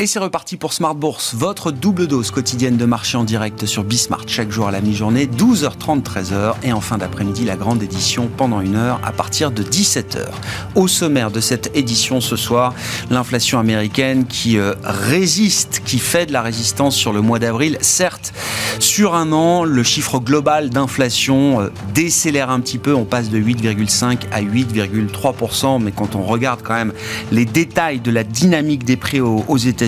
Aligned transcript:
Et 0.00 0.06
c'est 0.06 0.20
reparti 0.20 0.56
pour 0.56 0.74
Smart 0.74 0.94
Bourse, 0.94 1.34
votre 1.34 1.72
double 1.72 2.06
dose 2.06 2.30
quotidienne 2.30 2.76
de 2.76 2.84
marché 2.84 3.18
en 3.18 3.24
direct 3.24 3.66
sur 3.66 3.82
Bismart 3.82 4.28
chaque 4.28 4.52
jour 4.52 4.68
à 4.68 4.70
la 4.70 4.80
mi-journée, 4.80 5.26
12h30, 5.26 6.04
13h. 6.04 6.54
Et 6.62 6.72
en 6.72 6.80
fin 6.80 6.98
d'après-midi, 6.98 7.44
la 7.44 7.56
grande 7.56 7.82
édition 7.82 8.30
pendant 8.36 8.60
une 8.60 8.76
heure 8.76 9.00
à 9.02 9.10
partir 9.10 9.50
de 9.50 9.64
17h. 9.64 10.28
Au 10.76 10.86
sommaire 10.86 11.32
de 11.32 11.40
cette 11.40 11.76
édition 11.76 12.20
ce 12.20 12.36
soir, 12.36 12.74
l'inflation 13.10 13.58
américaine 13.58 14.26
qui 14.26 14.56
euh, 14.56 14.74
résiste, 14.84 15.82
qui 15.84 15.98
fait 15.98 16.26
de 16.26 16.32
la 16.32 16.42
résistance 16.42 16.94
sur 16.94 17.12
le 17.12 17.20
mois 17.20 17.40
d'avril. 17.40 17.76
Certes, 17.80 18.32
sur 18.78 19.16
un 19.16 19.32
an, 19.32 19.64
le 19.64 19.82
chiffre 19.82 20.20
global 20.20 20.70
d'inflation 20.70 21.60
euh, 21.60 21.72
décélère 21.92 22.50
un 22.50 22.60
petit 22.60 22.78
peu. 22.78 22.94
On 22.94 23.04
passe 23.04 23.30
de 23.30 23.38
8,5 23.40 24.28
à 24.30 24.42
8,3%. 24.42 25.82
Mais 25.82 25.90
quand 25.90 26.14
on 26.14 26.22
regarde 26.22 26.60
quand 26.62 26.74
même 26.74 26.92
les 27.32 27.46
détails 27.46 27.98
de 27.98 28.12
la 28.12 28.22
dynamique 28.22 28.84
des 28.84 28.96
prix 28.96 29.20
aux 29.20 29.56
États-Unis, 29.56 29.87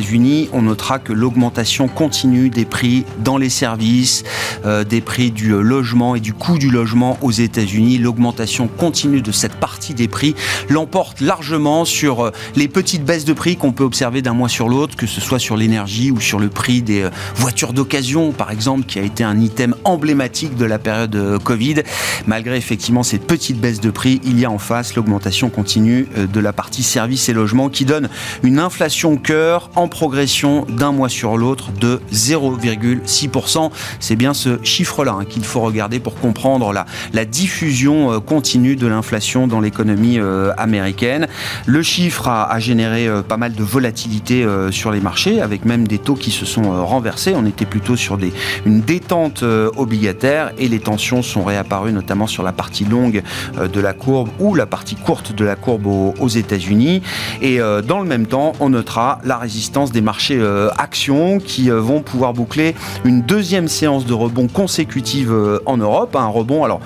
on 0.53 0.63
notera 0.63 0.99
que 0.99 1.13
l'augmentation 1.13 1.87
continue 1.89 2.49
des 2.51 2.65
prix 2.65 3.05
dans 3.23 3.37
les 3.37 3.49
services, 3.49 4.25
euh, 4.65 4.83
des 4.83 5.01
prix 5.01 5.31
du 5.31 5.53
euh, 5.53 5.61
logement 5.61 6.15
et 6.15 6.21
du 6.21 6.33
coût 6.33 6.59
du 6.59 6.71
logement 6.71 7.19
aux 7.21 7.31
États-Unis. 7.31 7.99
L'augmentation 7.99 8.67
continue 8.69 9.21
de 9.21 9.33
cette 9.33 9.55
partie 9.55 9.95
des 9.95 10.09
prix 10.09 10.35
l'emporte 10.69 11.21
largement 11.21 11.85
sur 11.85 12.27
euh, 12.27 12.31
les 12.57 12.69
petites 12.69 13.05
baisses 13.05 13.25
de 13.25 13.33
prix 13.33 13.57
qu'on 13.57 13.73
peut 13.73 13.85
observer 13.85 14.23
d'un 14.23 14.33
mois 14.33 14.49
sur 14.49 14.69
l'autre, 14.69 14.97
que 14.97 15.07
ce 15.07 15.21
soit 15.21 15.39
sur 15.39 15.57
l'énergie 15.57 16.11
ou 16.11 16.21
sur 16.21 16.39
le 16.39 16.49
prix 16.49 16.83
des 16.83 17.09
voitures 17.37 17.73
d'occasion, 17.73 18.33
par 18.33 18.51
exemple, 18.51 18.87
qui 18.87 18.99
a 18.99 19.03
été 19.03 19.23
un 19.23 19.39
item 19.41 19.75
emblématique 19.85 20.57
de 20.57 20.65
la 20.65 20.79
période 20.79 21.39
Covid. 21.45 21.83
Malgré 22.27 22.57
effectivement 22.57 23.03
cette 23.03 23.27
petite 23.27 23.59
baisse 23.59 23.81
de 23.81 23.91
prix, 23.91 24.21
il 24.25 24.39
y 24.39 24.45
a 24.45 24.51
en 24.51 24.59
face 24.59 24.95
l'augmentation 24.95 25.51
continue 25.51 26.09
de 26.17 26.41
la 26.41 26.53
partie 26.53 26.83
services 26.83 27.29
et 27.29 27.33
logements 27.33 27.69
qui 27.69 27.85
donne 27.85 28.09
une 28.43 28.59
inflation 28.59 29.17
cœur 29.17 29.71
en 29.77 29.89
progression 29.91 30.65
d'un 30.69 30.93
mois 30.93 31.11
sur 31.11 31.37
l'autre 31.37 31.73
de 31.73 32.01
0,6%. 32.13 33.71
C'est 33.99 34.17
bien 34.17 34.33
ce 34.33 34.59
chiffre-là 34.63 35.19
hein, 35.21 35.25
qu'il 35.29 35.45
faut 35.45 35.61
regarder 35.61 36.01
pour 36.01 36.15
comprendre 36.15 36.73
la, 36.73 37.25
diffusion 37.25 38.13
euh, 38.13 38.21
continue 38.21 38.77
de 38.77 38.87
l'inflation 38.87 39.47
dans 39.47 39.61
l'économie 39.61 40.19
euh, 40.19 40.53
américaine. 40.57 41.29
Le 41.67 41.83
chiffre 41.83 42.29
a, 42.29 42.59
généré 42.59 43.07
euh, 43.07 43.23
pas 43.23 43.37
mal 43.37 43.53
de 43.53 43.63
volatilité 43.63 44.47
sur 44.71 44.93
les 44.93 45.01
marchés, 45.01 45.41
avec 45.41 45.65
même 45.65 45.89
des 45.89 45.99
taux 45.99 46.15
qui 46.15 46.31
se 46.31 46.47
sont 46.47 46.85
renversés. 46.87 47.35
On 47.37 47.45
était 47.47 47.67
plutôt 47.67 47.97
sur 47.97 48.19
une 48.65 48.81
détente 48.81 49.43
obligataire 49.77 50.53
et 50.59 50.69
les 50.69 50.79
tensions 50.79 51.23
sont 51.23 51.43
réapparues 51.43 51.93
notamment 51.93 52.27
sur 52.27 52.43
la 52.43 52.53
partie 52.53 52.85
longue 52.85 53.23
de 53.61 53.81
la 53.81 53.93
courbe 53.93 54.29
ou 54.39 54.55
la 54.55 54.67
partie 54.67 54.95
courte 54.95 55.35
de 55.35 55.45
la 55.45 55.57
courbe 55.57 55.87
aux, 55.87 56.15
aux 56.19 56.29
États-Unis. 56.29 57.03
Et 57.43 57.59
dans 57.59 58.01
le 58.01 58.07
même 58.07 58.27
temps, 58.27 58.53
on 58.61 58.71
notera 58.71 59.19
la 59.25 59.37
résistance 59.39 59.80
des 59.89 60.03
marchés 60.03 60.39
euh, 60.39 60.69
actions 60.77 61.39
qui 61.39 61.71
euh, 61.71 61.81
vont 61.81 62.03
pouvoir 62.03 62.35
boucler 62.35 62.75
une 63.05 63.23
deuxième 63.23 63.69
séance 63.69 64.05
de 64.05 64.13
rebond 64.13 64.47
consécutive 64.47 65.33
euh, 65.33 65.61
en 65.65 65.79
Europe. 65.79 66.15
Un 66.15 66.27
rebond 66.27 66.65
alors 66.65 66.81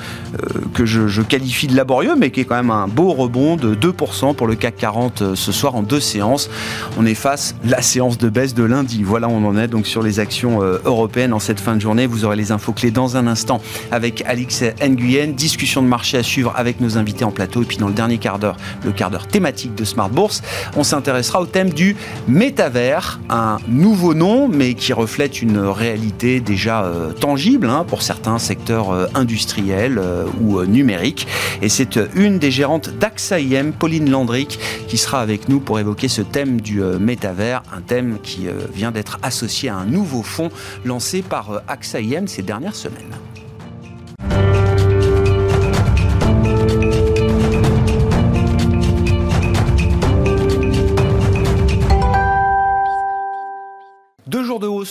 que 0.75 0.85
je, 0.85 1.23
qualifie 1.23 1.67
de 1.67 1.77
laborieux, 1.77 2.15
mais 2.17 2.31
qui 2.31 2.41
est 2.41 2.45
quand 2.45 2.57
même 2.57 2.71
un 2.71 2.87
beau 2.87 3.13
rebond 3.13 3.57
de 3.57 3.75
2% 3.75 4.35
pour 4.35 4.47
le 4.47 4.55
CAC 4.55 4.77
40 4.77 5.35
ce 5.35 5.53
soir 5.53 5.75
en 5.75 5.83
deux 5.83 6.01
séances. 6.01 6.51
On 6.99 7.07
efface 7.07 7.55
la 7.65 7.83
séance 7.83 8.19
de 8.19 8.29
baisse 8.29 8.55
de 8.55 8.63
lundi. 8.63 9.03
Voilà 9.03 9.29
on 9.29 9.45
en 9.47 9.57
est 9.57 9.69
donc 9.69 9.87
sur 9.87 10.03
les 10.03 10.21
actions 10.21 10.61
européennes 10.85 11.33
en 11.33 11.39
cette 11.39 11.61
fin 11.61 11.77
de 11.77 11.81
journée. 11.81 12.07
Vous 12.07 12.25
aurez 12.25 12.37
les 12.37 12.53
infos 12.53 12.73
clés 12.73 12.91
dans 12.91 13.17
un 13.17 13.27
instant 13.27 13.61
avec 13.91 14.23
Alix 14.27 14.63
Nguyen. 14.83 15.33
Discussion 15.33 15.83
de 15.83 15.89
marché 15.89 16.19
à 16.19 16.23
suivre 16.23 16.53
avec 16.57 16.81
nos 16.81 16.99
invités 16.99 17.25
en 17.25 17.31
plateau. 17.31 17.63
Et 17.63 17.67
puis 17.67 17.79
dans 17.79 17.89
le 17.89 17.95
dernier 17.95 18.19
quart 18.19 18.39
d'heure, 18.39 18.57
le 18.85 18.93
quart 18.93 19.11
d'heure 19.11 19.27
thématique 19.27 19.75
de 19.75 19.85
Smart 19.85 20.11
Bourse, 20.11 20.43
on 20.77 20.83
s'intéressera 20.83 21.41
au 21.41 21.47
thème 21.47 21.71
du 21.71 21.97
métavers 22.29 22.84
un 23.31 23.59
nouveau 23.69 24.15
nom, 24.15 24.49
mais 24.49 24.75
qui 24.75 24.93
reflète 24.93 25.43
une 25.43 25.59
réalité 25.59 26.41
déjà 26.41 26.85
euh, 26.85 27.13
tangible 27.13 27.69
hein, 27.69 27.85
pour 27.87 28.03
certains 28.03 28.39
secteurs 28.39 28.91
euh, 28.91 29.07
industriels 29.15 29.99
euh, 29.99 30.25
ou 30.41 30.63
numériques. 30.65 31.27
Et 31.63 31.69
c'est 31.69 31.99
une 32.15 32.39
des 32.39 32.51
gérantes 32.51 32.91
d'AXA 32.91 33.41
IM, 33.41 33.73
Pauline 33.73 34.11
Landric, 34.11 34.59
qui 34.89 34.99
sera 34.99 35.21
avec 35.21 35.49
nous 35.49 35.61
pour 35.61 35.79
évoquer 35.79 36.09
ce 36.09 36.23
thème 36.23 36.61
du 36.61 36.81
métavers, 36.81 37.63
un 37.75 37.81
thème 37.81 38.19
qui 38.23 38.47
vient 38.73 38.91
d'être 38.91 39.19
associé 39.23 39.69
à 39.69 39.77
un 39.77 39.87
nouveau 39.87 40.23
fonds 40.23 40.51
lancé 40.85 41.23
par 41.23 41.63
AXA 41.69 42.01
IM 42.01 42.27
ces 42.27 42.43
dernières 42.43 42.77
semaines. 42.77 43.15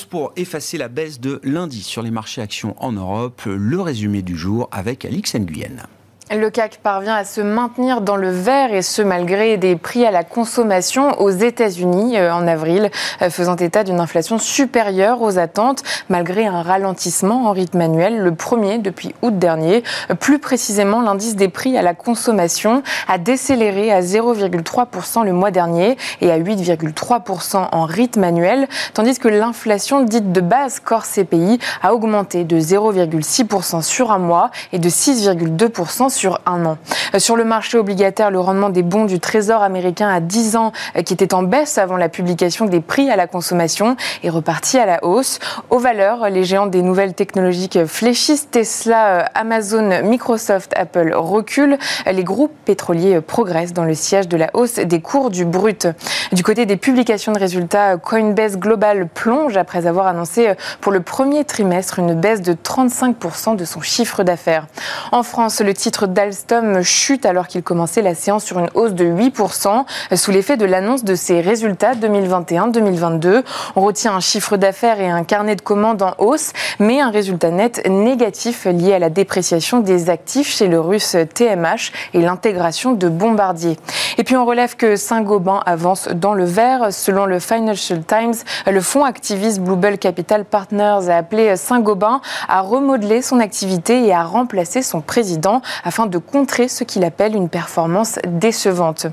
Pour 0.06 0.34
effacer 0.36 0.78
la 0.78 0.88
baisse 0.88 1.20
de 1.20 1.40
lundi 1.44 1.82
sur 1.82 2.02
les 2.02 2.12
marchés 2.12 2.42
actions 2.42 2.76
en 2.80 2.92
Europe. 2.92 3.42
Le 3.46 3.82
résumé 3.82 4.22
du 4.22 4.38
jour 4.38 4.70
avec 4.72 5.06
Alix 5.06 5.36
Nguyen. 5.36 5.88
Le 6.36 6.50
CAC 6.50 6.80
parvient 6.82 7.14
à 7.14 7.26
se 7.26 7.42
maintenir 7.42 8.02
dans 8.02 8.16
le 8.16 8.32
vert 8.32 8.74
et 8.74 8.82
ce 8.82 9.04
malgré 9.04 9.58
des 9.58 9.76
prix 9.76 10.04
à 10.04 10.10
la 10.10 10.24
consommation 10.24 11.22
aux 11.22 11.30
États-Unis 11.30 12.18
euh, 12.18 12.34
en 12.34 12.48
avril, 12.48 12.90
euh, 13.22 13.30
faisant 13.30 13.56
état 13.56 13.84
d'une 13.84 14.00
inflation 14.00 14.40
supérieure 14.40 15.22
aux 15.22 15.38
attentes 15.38 15.84
malgré 16.10 16.48
un 16.48 16.64
ralentissement 16.64 17.46
en 17.46 17.52
rythme 17.52 17.82
annuel, 17.82 18.18
le 18.18 18.34
premier 18.34 18.80
depuis 18.80 19.14
août 19.22 19.38
dernier. 19.38 19.84
Plus 20.20 20.40
précisément, 20.40 21.02
l'indice 21.02 21.36
des 21.36 21.50
prix 21.50 21.78
à 21.78 21.84
la 21.84 21.94
consommation 21.94 22.82
a 23.08 23.20
décéléré 23.20 23.92
à 23.92 24.02
0,3% 24.02 25.26
le 25.26 25.34
mois 25.34 25.52
dernier 25.52 25.98
et 26.22 26.32
à 26.32 26.40
8,3% 26.40 27.68
en 27.72 27.86
rythme 27.86 28.24
annuel, 28.24 28.68
tandis 28.96 29.20
que 29.20 29.28
l'inflation 29.28 30.02
dite 30.02 30.32
de 30.32 30.42
base 30.42 30.80
corps 30.80 31.06
CPI 31.06 31.60
a 31.84 31.94
augmenté 31.94 32.44
de 32.44 32.60
0,6% 32.60 33.84
sur 33.84 34.12
un 34.12 34.18
mois 34.18 34.50
et 34.72 34.80
de 34.80 34.90
6,2% 34.90 36.10
sur 36.10 36.23
un 36.46 36.66
an. 36.66 36.78
Euh, 37.14 37.20
sur 37.20 37.36
le 37.36 37.44
marché 37.44 37.78
obligataire, 37.78 38.32
le 38.32 38.40
rendement 38.40 38.70
des 38.70 38.84
bons 38.84 39.06
du 39.06 39.20
Trésor 39.20 39.62
américain 39.62 40.10
à 40.10 40.20
10 40.20 40.56
ans, 40.56 40.72
euh, 40.96 41.02
qui 41.02 41.14
était 41.14 41.34
en 41.34 41.44
baisse 41.44 41.78
avant 41.78 41.98
la 41.98 42.10
publication 42.10 42.66
des 42.66 42.82
prix 42.82 43.10
à 43.10 43.16
la 43.16 43.28
consommation, 43.28 43.96
est 44.24 44.30
reparti 44.30 44.78
à 44.78 44.86
la 44.86 45.04
hausse. 45.04 45.40
Aux 45.70 45.80
valeurs, 45.80 46.30
les 46.30 46.44
géants 46.44 46.68
des 46.68 46.82
nouvelles 46.82 47.14
technologiques 47.14 47.86
fléchissent. 47.86 48.50
Tesla, 48.50 49.08
euh, 49.08 49.24
Amazon, 49.36 50.02
Microsoft, 50.04 50.74
Apple 50.76 51.14
reculent. 51.16 51.78
Les 52.12 52.24
groupes 52.24 52.54
pétroliers 52.66 53.22
progressent 53.22 53.74
dans 53.74 53.86
le 53.86 53.96
siège 53.96 54.28
de 54.28 54.38
la 54.38 54.50
hausse 54.54 54.76
des 54.76 55.02
cours 55.02 55.30
du 55.30 55.46
brut. 55.46 55.88
Du 56.32 56.44
côté 56.44 56.66
des 56.66 56.78
publications 56.78 57.32
de 57.32 57.40
résultats, 57.40 57.98
Coinbase 57.98 58.58
Global 58.58 59.08
plonge 59.08 59.58
après 59.58 59.88
avoir 59.88 60.08
annoncé 60.08 60.54
pour 60.82 60.92
le 60.92 61.02
premier 61.02 61.46
trimestre 61.46 62.00
une 62.00 62.14
baisse 62.14 62.42
de 62.42 62.54
35% 62.54 63.56
de 63.56 63.66
son 63.66 63.82
chiffre 63.82 64.24
d'affaires. 64.24 64.68
En 65.12 65.24
France, 65.24 65.62
le 65.62 65.74
titre 65.74 66.03
d'Alstom 66.08 66.82
chute 66.82 67.26
alors 67.26 67.48
qu'il 67.48 67.64
commençait 67.64 68.02
la 68.02 68.16
séance 68.16 68.44
sur 68.44 68.60
une 68.60 68.70
hausse 68.74 68.94
de 68.94 69.06
8% 69.06 69.86
sous 70.16 70.32
l'effet 70.32 70.58
de 70.58 70.66
l'annonce 70.66 71.04
de 71.04 71.16
ses 71.16 71.42
résultats 71.42 71.94
2021-2022. 71.94 73.44
On 73.76 73.82
retient 73.82 74.14
un 74.14 74.20
chiffre 74.20 74.58
d'affaires 74.58 75.00
et 75.00 75.10
un 75.10 75.24
carnet 75.24 75.56
de 75.56 75.62
commandes 75.62 76.02
en 76.02 76.14
hausse, 76.18 76.54
mais 76.80 77.02
un 77.02 77.10
résultat 77.10 77.52
net 77.52 77.88
négatif 77.90 78.66
lié 78.66 78.94
à 78.94 79.00
la 79.00 79.10
dépréciation 79.10 79.80
des 79.80 80.10
actifs 80.10 80.54
chez 80.56 80.68
le 80.68 80.80
russe 80.80 81.16
TMH 81.34 81.92
et 82.14 82.22
l'intégration 82.22 82.94
de 82.94 83.10
Bombardier. 83.10 83.78
Et 84.18 84.24
puis 84.24 84.36
on 84.38 84.46
relève 84.46 84.76
que 84.76 84.96
Saint-Gobain 84.96 85.62
avance 85.66 86.08
dans 86.08 86.34
le 86.34 86.46
vert. 86.46 86.88
Selon 86.92 87.26
le 87.26 87.40
Financial 87.40 88.02
Times, 88.04 88.36
le 88.70 88.82
fonds 88.82 89.06
activiste 89.06 89.60
Bluebell 89.60 89.98
Capital 89.98 90.46
Partners 90.46 91.10
a 91.10 91.18
appelé 91.18 91.56
Saint-Gobain 91.56 92.22
à 92.48 92.62
remodeler 92.62 93.22
son 93.22 93.40
activité 93.40 94.06
et 94.06 94.14
à 94.14 94.24
remplacer 94.24 94.82
son 94.82 95.02
président 95.02 95.62
de 96.02 96.18
contrer 96.18 96.68
ce 96.68 96.84
qu'il 96.84 97.04
appelle 97.04 97.36
une 97.36 97.50
performance 97.50 98.18
décevante. 98.26 99.08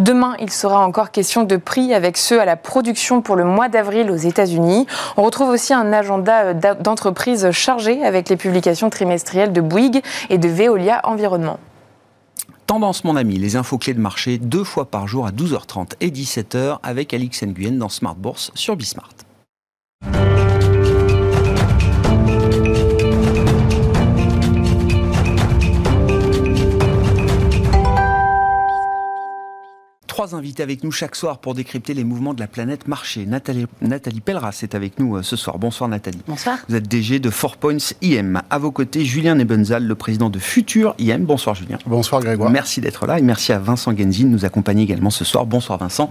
Demain, 0.00 0.34
il 0.38 0.50
sera 0.50 0.86
encore 0.86 1.10
question 1.10 1.44
de 1.44 1.56
prix 1.56 1.94
avec 1.94 2.16
ceux 2.16 2.40
à 2.40 2.44
la 2.44 2.56
production 2.56 3.22
pour 3.22 3.36
le 3.36 3.44
mois 3.44 3.68
d'avril 3.68 4.10
aux 4.10 4.16
États-Unis. 4.16 4.86
On 5.16 5.22
retrouve 5.22 5.48
aussi 5.48 5.72
un 5.72 5.92
agenda 5.92 6.52
d'entreprises 6.74 7.50
chargé 7.50 8.04
avec 8.04 8.28
les 8.28 8.36
publications 8.36 8.90
trimestrielles 8.90 9.52
de 9.52 9.60
Bouygues 9.60 10.02
et 10.28 10.38
de 10.38 10.48
Veolia 10.48 11.00
Environnement. 11.04 11.58
Tendance, 12.66 13.04
mon 13.04 13.16
ami, 13.16 13.38
les 13.38 13.56
infos 13.56 13.78
clés 13.78 13.94
de 13.94 14.00
marché 14.00 14.38
deux 14.38 14.64
fois 14.64 14.86
par 14.86 15.06
jour 15.06 15.26
à 15.26 15.30
12h30 15.30 15.92
et 16.00 16.10
17h 16.10 16.78
avec 16.82 17.14
Alix 17.14 17.42
Nguyen 17.42 17.78
dans 17.78 17.88
Smart 17.88 18.16
Bourse 18.16 18.50
sur 18.54 18.76
Bismart. 18.76 19.08
Trois 30.16 30.34
invités 30.34 30.62
avec 30.62 30.82
nous 30.82 30.92
chaque 30.92 31.14
soir 31.14 31.36
pour 31.36 31.52
décrypter 31.52 31.92
les 31.92 32.02
mouvements 32.02 32.32
de 32.32 32.40
la 32.40 32.46
planète 32.46 32.88
marché. 32.88 33.26
Nathalie, 33.26 33.66
Nathalie 33.82 34.22
Pelleras 34.22 34.60
est 34.62 34.74
avec 34.74 34.98
nous 34.98 35.16
euh, 35.16 35.22
ce 35.22 35.36
soir. 35.36 35.58
Bonsoir 35.58 35.90
Nathalie. 35.90 36.22
Bonsoir. 36.26 36.56
Vous 36.70 36.74
êtes 36.74 36.88
DG 36.88 37.18
de 37.18 37.28
Four 37.28 37.58
Points 37.58 37.76
IM. 38.00 38.40
À 38.48 38.56
vos 38.56 38.70
côtés, 38.70 39.04
Julien 39.04 39.34
Nebenzal, 39.34 39.84
le 39.84 39.94
président 39.94 40.30
de 40.30 40.38
Futur 40.38 40.94
IM. 40.98 41.26
Bonsoir 41.26 41.54
Julien. 41.54 41.76
Bonsoir 41.84 42.22
Grégoire. 42.22 42.48
Merci 42.48 42.80
d'être 42.80 43.04
là 43.04 43.18
et 43.18 43.22
merci 43.22 43.52
à 43.52 43.58
Vincent 43.58 43.94
Genzi 43.94 44.24
de 44.24 44.30
nous 44.30 44.46
accompagner 44.46 44.84
également 44.84 45.10
ce 45.10 45.22
soir. 45.22 45.44
Bonsoir 45.44 45.78
Vincent. 45.78 46.08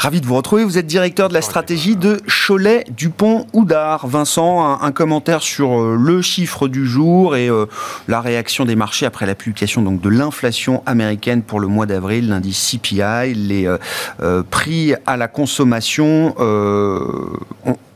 Ravi 0.00 0.20
de 0.20 0.26
vous 0.26 0.34
retrouver. 0.34 0.64
Vous 0.64 0.76
êtes 0.76 0.88
directeur 0.88 1.28
de 1.28 1.34
la 1.34 1.40
stratégie 1.40 1.94
de 1.94 2.20
Cholet 2.26 2.82
Dupont 2.96 3.46
Houdard. 3.52 4.08
Vincent, 4.08 4.82
un, 4.82 4.90
commentaire 4.90 5.40
sur 5.42 5.80
euh, 5.80 5.96
le 5.96 6.20
chiffre 6.20 6.66
du 6.66 6.84
jour 6.84 7.36
et 7.36 7.48
euh, 7.48 7.66
la 8.08 8.20
réaction 8.20 8.64
des 8.64 8.74
marchés 8.74 9.06
après 9.06 9.24
la 9.24 9.36
publication 9.36 9.82
donc, 9.82 10.00
de 10.00 10.08
l'inflation 10.08 10.82
américaine 10.84 11.42
pour 11.42 11.60
le 11.60 11.68
mois 11.68 11.86
d'avril, 11.86 12.28
l'indice 12.28 12.72
CPI 12.72 13.35
les 13.36 13.66
euh, 13.66 13.78
euh, 14.20 14.42
prix 14.42 14.94
à 15.06 15.16
la 15.16 15.28
consommation, 15.28 16.34
euh, 16.38 17.36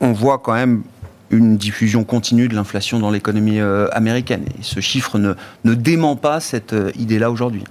on, 0.01 0.13
voit 0.13 0.39
quand 0.39 0.55
même 0.55 0.83
une 1.31 1.57
diffusion 1.57 2.05
continue 2.05 2.49
de 2.49 2.55
l'inflation 2.55 2.99
dans 2.99 3.11
l'économie 3.11 3.61
américaine. 3.93 4.45
Ce 4.63 4.81
chiffre 4.81 5.19
ne, 5.19 5.35
ne 5.65 5.75
dément 5.75 6.17
pas 6.17 6.41
cette 6.41 6.75
idée-là 6.99 7.31
aujourd'hui. 7.31 7.65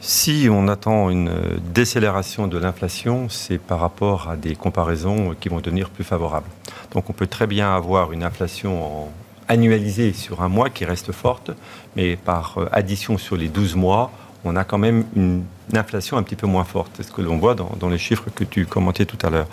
Si 0.00 0.48
on 0.50 0.68
attend 0.68 1.10
une 1.10 1.30
décélération 1.74 2.46
de 2.46 2.56
l'inflation, 2.56 3.28
c'est 3.28 3.58
par 3.58 3.80
rapport 3.80 4.30
à 4.30 4.36
des 4.36 4.54
comparaisons 4.54 5.34
qui 5.38 5.48
vont 5.48 5.60
devenir 5.60 5.90
plus 5.90 6.04
favorables. 6.04 6.46
Donc 6.92 7.10
on 7.10 7.12
peut 7.12 7.26
très 7.26 7.46
bien 7.46 7.74
avoir 7.74 8.12
une 8.12 8.22
inflation 8.22 9.08
annualisée 9.48 10.12
sur 10.12 10.42
un 10.42 10.48
mois 10.48 10.70
qui 10.70 10.84
reste 10.84 11.12
forte, 11.12 11.50
mais 11.96 12.16
par 12.16 12.58
addition 12.72 13.18
sur 13.18 13.36
les 13.36 13.48
12 13.48 13.74
mois, 13.74 14.12
on 14.44 14.56
a 14.56 14.64
quand 14.64 14.78
même 14.78 15.04
une 15.14 15.44
inflation 15.74 16.16
un 16.16 16.22
petit 16.22 16.36
peu 16.36 16.46
moins 16.46 16.64
forte. 16.64 16.92
C'est 16.96 17.02
ce 17.02 17.12
que 17.12 17.22
l'on 17.22 17.36
voit 17.36 17.54
dans, 17.54 17.88
les 17.88 17.98
chiffres 17.98 18.24
que 18.34 18.44
tu 18.44 18.66
commentais 18.66 19.04
tout 19.04 19.18
à 19.24 19.30
l'heure. 19.30 19.48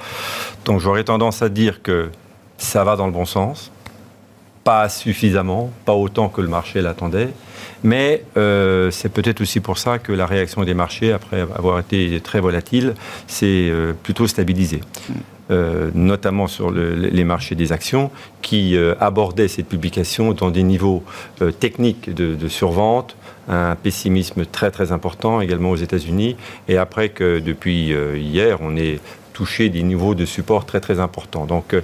Donc 0.66 0.80
j'aurais 0.80 1.04
tendance 1.04 1.42
à 1.42 1.50
dire 1.50 1.82
que 1.82 2.10
ça 2.58 2.84
va 2.84 2.96
dans 2.96 3.06
le 3.06 3.14
bon 3.14 3.26
sens, 3.26 3.72
pas 4.64 4.90
suffisamment, 4.90 5.72
pas 5.86 5.94
autant 5.94 6.30
que 6.30 6.42
le 6.42 6.48
marché 6.48 6.82
l'attendait, 6.82 7.30
mais 7.84 8.24
euh, 8.36 8.92
c'est 8.92 9.10
peut-être 9.10 9.42
aussi 9.42 9.60
pour 9.60 9.78
ça 9.78 10.00
que 10.00 10.12
la 10.12 10.26
réaction 10.26 10.64
des 10.64 10.74
marchés, 10.74 11.12
après 11.12 11.42
avoir 11.42 11.80
été 11.80 12.20
très 12.22 12.40
volatile, 12.40 12.96
s'est 13.28 13.70
euh, 13.70 13.94
plutôt 13.94 14.28
stabilisée. 14.28 14.82
Euh, 15.50 15.92
notamment 15.94 16.48
sur 16.48 16.72
les 16.72 17.24
marchés 17.24 17.56
des 17.56 17.72
actions, 17.72 18.12
qui 18.42 18.78
abordaient 19.00 19.48
cette 19.48 19.70
publication 19.70 20.34
dans 20.34 20.52
des 20.52 20.64
niveaux 20.64 21.04
techniques 21.60 22.14
de 22.14 22.48
survente, 22.50 23.16
un 23.48 23.76
pessimisme 23.76 24.46
très 24.46 24.72
très 24.72 24.92
important 24.92 25.42
également 25.42 25.72
aux 25.72 25.78
États-Unis. 25.78 26.36
Et 26.68 26.78
après 26.78 27.10
que 27.10 27.40
depuis 27.40 27.94
euh, 27.94 28.18
hier, 28.18 28.60
on 28.62 28.76
est 28.76 29.00
touché 29.34 29.70
des 29.70 29.84
niveaux 29.84 30.16
de 30.16 30.26
support 30.26 30.66
très 30.66 30.80
très 30.80 31.00
importants. 31.00 31.46
Donc 31.46 31.74
euh, 31.74 31.82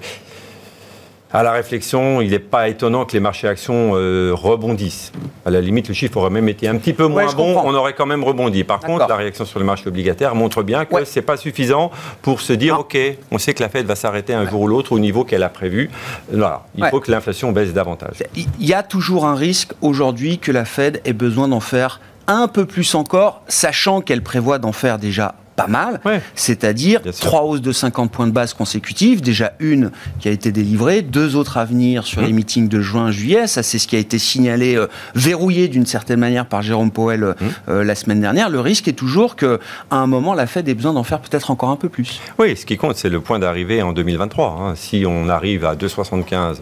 à 1.34 1.42
la 1.42 1.52
réflexion, 1.52 2.22
il 2.22 2.30
n'est 2.30 2.38
pas 2.38 2.70
étonnant 2.70 3.06
que 3.06 3.14
les 3.14 3.20
marchés 3.20 3.48
actions 3.48 3.94
euh, 3.96 4.34
rebondissent. 4.36 5.12
À 5.46 5.50
la 5.50 5.62
limite, 5.62 5.88
le 5.88 5.96
chiffre 5.96 6.18
aurait 6.18 6.30
même 6.30 6.48
été 6.48 6.68
un 6.68 6.78
petit 6.78 6.94
peu 6.94 7.08
moins 7.08 7.26
bon, 7.34 7.60
on 7.66 7.74
aurait 7.74 7.94
quand 7.94 8.06
même 8.06 8.24
rebondi. 8.24 8.64
Par 8.64 8.80
contre, 8.80 9.08
la 9.08 9.16
réaction 9.16 9.44
sur 9.44 9.58
le 9.58 9.66
marché 9.66 9.88
obligataire 9.88 10.36
montre 10.36 10.62
bien 10.62 10.86
que 10.86 11.04
ce 11.04 11.20
n'est 11.20 11.26
pas 11.26 11.36
suffisant 11.36 11.90
pour 12.22 12.40
se 12.40 12.54
dire, 12.54 12.80
OK, 12.80 12.96
on 13.32 13.40
sait 13.40 13.56
que 13.56 13.64
la 13.64 13.70
Fed 13.70 13.88
va 13.88 13.96
s'arrêter 13.96 14.36
un 14.36 14.48
jour 14.48 14.62
ou 14.62 14.68
l'autre 14.68 14.92
au 14.92 15.00
niveau 15.00 15.24
qu'elle 15.24 15.44
a 15.44 15.50
prévu. 15.50 15.90
Voilà, 16.32 16.66
il 16.78 16.86
faut 16.86 17.00
que 17.00 17.12
l'inflation 17.12 17.52
baisse 17.52 17.74
davantage. 17.74 18.24
Il 18.36 18.48
y 18.60 18.76
a 18.76 18.84
toujours 18.84 19.26
un 19.26 19.36
risque 19.36 19.74
aujourd'hui 19.82 20.38
que 20.38 20.52
la 20.52 20.66
Fed 20.66 21.02
ait 21.04 21.14
besoin 21.14 21.48
d'en 21.48 21.60
faire 21.60 22.00
un 22.28 22.48
peu 22.48 22.66
plus 22.66 22.94
encore, 22.94 23.42
sachant 23.48 24.02
qu'elle 24.02 24.22
prévoit 24.22 24.60
d'en 24.60 24.72
faire 24.72 25.00
déjà 25.00 25.36
pas 25.56 25.68
mal, 25.68 26.00
c'est-à-dire 26.36 27.02
trois 27.20 27.44
hausses 27.44 27.62
de 27.62 27.72
50 27.72 28.12
points 28.12 28.28
de 28.28 28.32
base 28.32 28.54
consécutives, 28.54 29.22
déjà 29.22 29.54
une 29.60 29.92
qui 30.20 30.28
a 30.28 30.32
été 30.32 30.52
délivrée, 30.52 31.02
deux 31.02 31.36
autres 31.36 31.58
à 31.58 31.66
venir 31.66 32.06
sur 32.06 32.22
mmh. 32.22 32.26
les 32.26 32.34
meetings 32.34 32.68
de 32.68 32.82
juin-juillet, 32.82 33.48
ça 33.48 33.64
c'est 33.64 33.80
ce 33.80 33.88
qui 33.88 33.96
a 33.96 34.00
été 34.00 34.18
signalé, 34.20 34.76
euh, 34.76 34.88
verrouillé 35.16 35.68
d'une 35.68 35.86
certaine 35.86 36.20
manière 36.20 36.46
par 36.46 36.62
Jérôme 36.62 36.92
Powell 36.92 37.24
euh, 37.24 37.34
mmh. 37.34 37.46
euh, 37.70 37.84
la 37.84 37.96
semaine 37.96 38.22
dernière. 38.22 38.50
Le 38.50 38.60
risque 38.60 38.88
est 38.88 38.94
toujours 38.94 39.36
qu'à 39.36 39.60
un 39.92 40.08
moment, 40.08 40.34
la 40.34 40.48
Fed 40.48 40.68
ait 40.68 40.74
besoin 40.74 40.94
d'en 40.94 41.04
faire 41.04 41.20
peut-être 41.20 41.52
encore 41.52 41.70
un 41.70 41.76
peu 41.76 41.90
plus. 41.90 42.20
Oui, 42.40 42.56
ce 42.56 42.66
qui 42.66 42.78
compte, 42.78 42.96
c'est 42.98 43.10
le 43.10 43.22
point 43.22 43.40
d'arrivée 43.40 43.82
en 43.82 43.94
2023. 43.94 44.58
Hein. 44.60 44.76
Si 44.76 45.06
on 45.08 45.30
arrive 45.30 45.66
à 45.66 45.76
2,75 45.76 46.58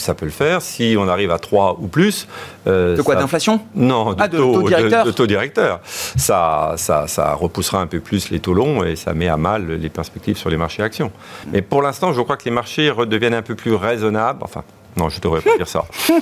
ça 0.00 0.14
peut 0.14 0.26
le 0.26 0.32
faire. 0.32 0.62
Si 0.62 0.96
on 0.98 1.08
arrive 1.08 1.30
à 1.30 1.38
3 1.38 1.78
ou 1.80 1.88
plus. 1.88 2.26
Euh, 2.66 2.96
de 2.96 3.02
quoi 3.02 3.14
D'inflation? 3.14 3.60
Non, 3.74 4.12
de, 4.12 4.16
ah, 4.18 4.28
taux, 4.28 4.62
directeur. 4.62 5.04
De, 5.04 5.10
taux 5.10 5.26
directeur. 5.26 5.80
Ça, 5.84 6.74
ça, 6.76 7.06
ça, 7.06 7.34
repoussera 7.34 7.80
un 7.80 7.86
peu 7.86 8.00
plus 8.00 8.30
les 8.30 8.40
taux 8.40 8.54
longs 8.54 8.84
et 8.84 8.96
ça 8.96 9.14
met 9.14 9.28
à 9.28 9.36
mal 9.36 9.70
les 9.70 9.88
perspectives 9.88 10.36
sur 10.36 10.50
les 10.50 10.56
marchés 10.56 10.82
actions. 10.82 11.10
Mais 11.52 11.62
pour 11.62 11.82
l'instant, 11.82 12.12
je 12.12 12.20
crois 12.20 12.36
que 12.36 12.44
les 12.44 12.50
marchés 12.50 12.90
redeviennent 12.90 13.34
un 13.34 13.42
peu 13.42 13.54
plus 13.54 13.74
raisonnables. 13.74 14.40
Enfin, 14.42 14.64
non, 14.96 15.08
je 15.08 15.16
ne 15.16 15.22
devrais 15.22 15.40
pas 15.40 15.56
dire 15.56 15.68
ça. 15.68 15.84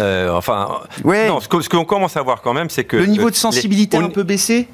Euh, 0.00 0.30
enfin, 0.30 0.80
non, 1.04 1.40
ce, 1.40 1.48
que, 1.48 1.68
qu'on 1.68 1.84
commence 1.84 2.16
à 2.16 2.22
voir 2.22 2.42
quand 2.42 2.54
même, 2.54 2.70
c'est 2.70 2.84
que... 2.84 2.96
Le 2.96 3.06
niveau 3.06 3.30
de 3.30 3.34
sensibilité 3.34 3.96
a 3.96 4.00
un 4.00 4.08
peu 4.08 4.22
baissé? 4.22 4.68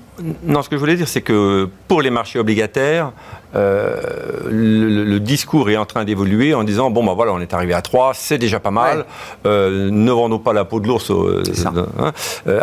Non, 0.44 0.62
ce 0.62 0.69
que 0.69 0.76
je 0.76 0.81
voulais 0.81 0.96
dire, 0.96 1.08
c'est 1.08 1.22
que 1.22 1.69
pour 1.88 2.02
les 2.02 2.11
marchés 2.11 2.38
obligataires, 2.38 3.12
euh, 3.55 3.96
le, 4.49 5.19
discours 5.19 5.70
est 5.70 5.76
en 5.76 5.87
train 5.87 6.05
d'évoluer 6.05 6.55
en 6.55 6.62
disant 6.62 6.90
bon 6.90 7.05
ben 7.05 7.14
voilà 7.14 7.32
on 7.32 7.40
est 7.40 7.52
arrivé 7.52 7.75
à 7.75 7.82
3 7.82 8.12
c'est 8.14 8.38
déjà 8.38 8.61
pas 8.61 8.70
mal. 8.70 9.05
Euh, 9.44 9.90
ne 9.90 10.11
vendons 10.12 10.38
pas 10.38 10.52
la 10.52 10.64
peau 10.64 10.78
de 10.81 10.87
l'ours 10.87 11.11
euh, 11.11 11.43
hein, 11.99 12.12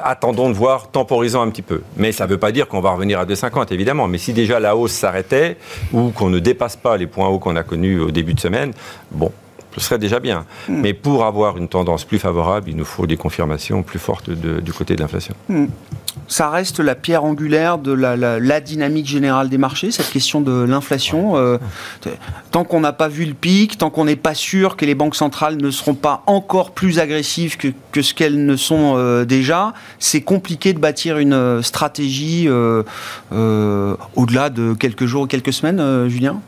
attendons 0.04 0.50
de 0.50 0.56
voir 0.56 0.90
temporisons 0.90 1.42
un 1.42 1.50
petit 1.50 1.62
peu. 1.62 1.82
Mais 1.98 2.12
ça 2.12 2.26
ne 2.26 2.30
veut 2.30 2.38
pas 2.38 2.52
dire 2.52 2.68
qu'on 2.68 2.82
va 2.82 2.92
revenir 2.92 3.20
à 3.20 3.26
2,50 3.26 3.74
évidemment. 3.74 4.08
Mais 4.08 4.18
si 4.18 4.34
déjà 4.34 4.60
la 4.60 4.76
hausse 4.76 4.92
s'arrêtait 4.92 5.58
ou 5.94 6.10
qu'on 6.10 6.30
ne 6.30 6.40
dépasse 6.40 6.76
pas 6.76 6.98
les 6.98 7.08
points 7.08 7.28
hauts 7.28 7.40
qu'on 7.40 7.56
a 7.56 7.64
connus 7.64 8.00
au 8.00 8.12
début 8.12 8.34
de 8.34 8.40
semaine 8.40 8.72
bon 9.12 9.32
ce 9.78 9.86
serait 9.86 10.00
déjà 10.00 10.20
bien. 10.20 10.46
Hmm. 10.68 10.82
Mais 10.82 10.94
pour 10.94 11.26
avoir 11.26 11.58
une 11.58 11.68
tendance 11.68 12.04
plus 12.04 12.20
favorable, 12.20 12.70
il 12.70 12.76
nous 12.76 12.86
faut 12.86 13.08
des 13.08 13.18
confirmations 13.18 13.84
plus 13.84 14.00
fortes 14.00 14.30
du 14.30 14.74
côté 14.74 14.96
de 14.96 15.02
l'inflation. 15.02 15.36
Hmm. 15.50 15.68
Ça 16.28 16.50
reste 16.50 16.80
la 16.80 16.96
pierre 16.96 17.24
angulaire 17.24 17.78
de 17.78 17.92
la, 17.94 18.60
dynamique 18.60 19.08
générale 19.08 19.50
des 19.50 19.58
marchés, 19.58 19.92
cette 19.92 20.10
question 20.10 20.42
de 20.42 20.52
l'inflation. 20.64 21.38
Euh, 21.38 21.58
tant 22.52 22.64
qu'on 22.64 22.82
n'a 22.82 22.92
pas 22.92 23.08
vu 23.08 23.24
le 23.26 23.34
pic, 23.34 23.78
tant 23.78 23.90
qu'on 23.90 24.06
n'est 24.06 24.16
pas 24.16 24.34
sûr 24.34 24.76
que 24.76 24.86
les 24.86 24.96
banques 24.96 25.16
centrales 25.16 25.58
ne 25.58 25.72
seront 25.72 25.94
pas 25.94 26.24
encore 26.26 26.72
plus 26.72 27.00
agressives 27.00 27.56
que, 27.58 28.02
ce 28.02 28.14
qu'elles 28.14 28.46
ne 28.46 28.56
sont 28.56 28.96
euh, 28.98 29.26
déjà, 29.26 29.74
c'est 30.00 30.22
compliqué 30.22 30.74
de 30.74 30.80
bâtir 30.80 31.18
une 31.18 31.34
euh, 31.34 31.62
stratégie 31.62 32.50
au-delà 33.30 34.50
de 34.50 34.74
quelques 34.74 35.06
jours 35.06 35.24
ou 35.24 35.28
quelques 35.28 35.54
semaines, 35.54 36.10
Julien? 36.10 36.42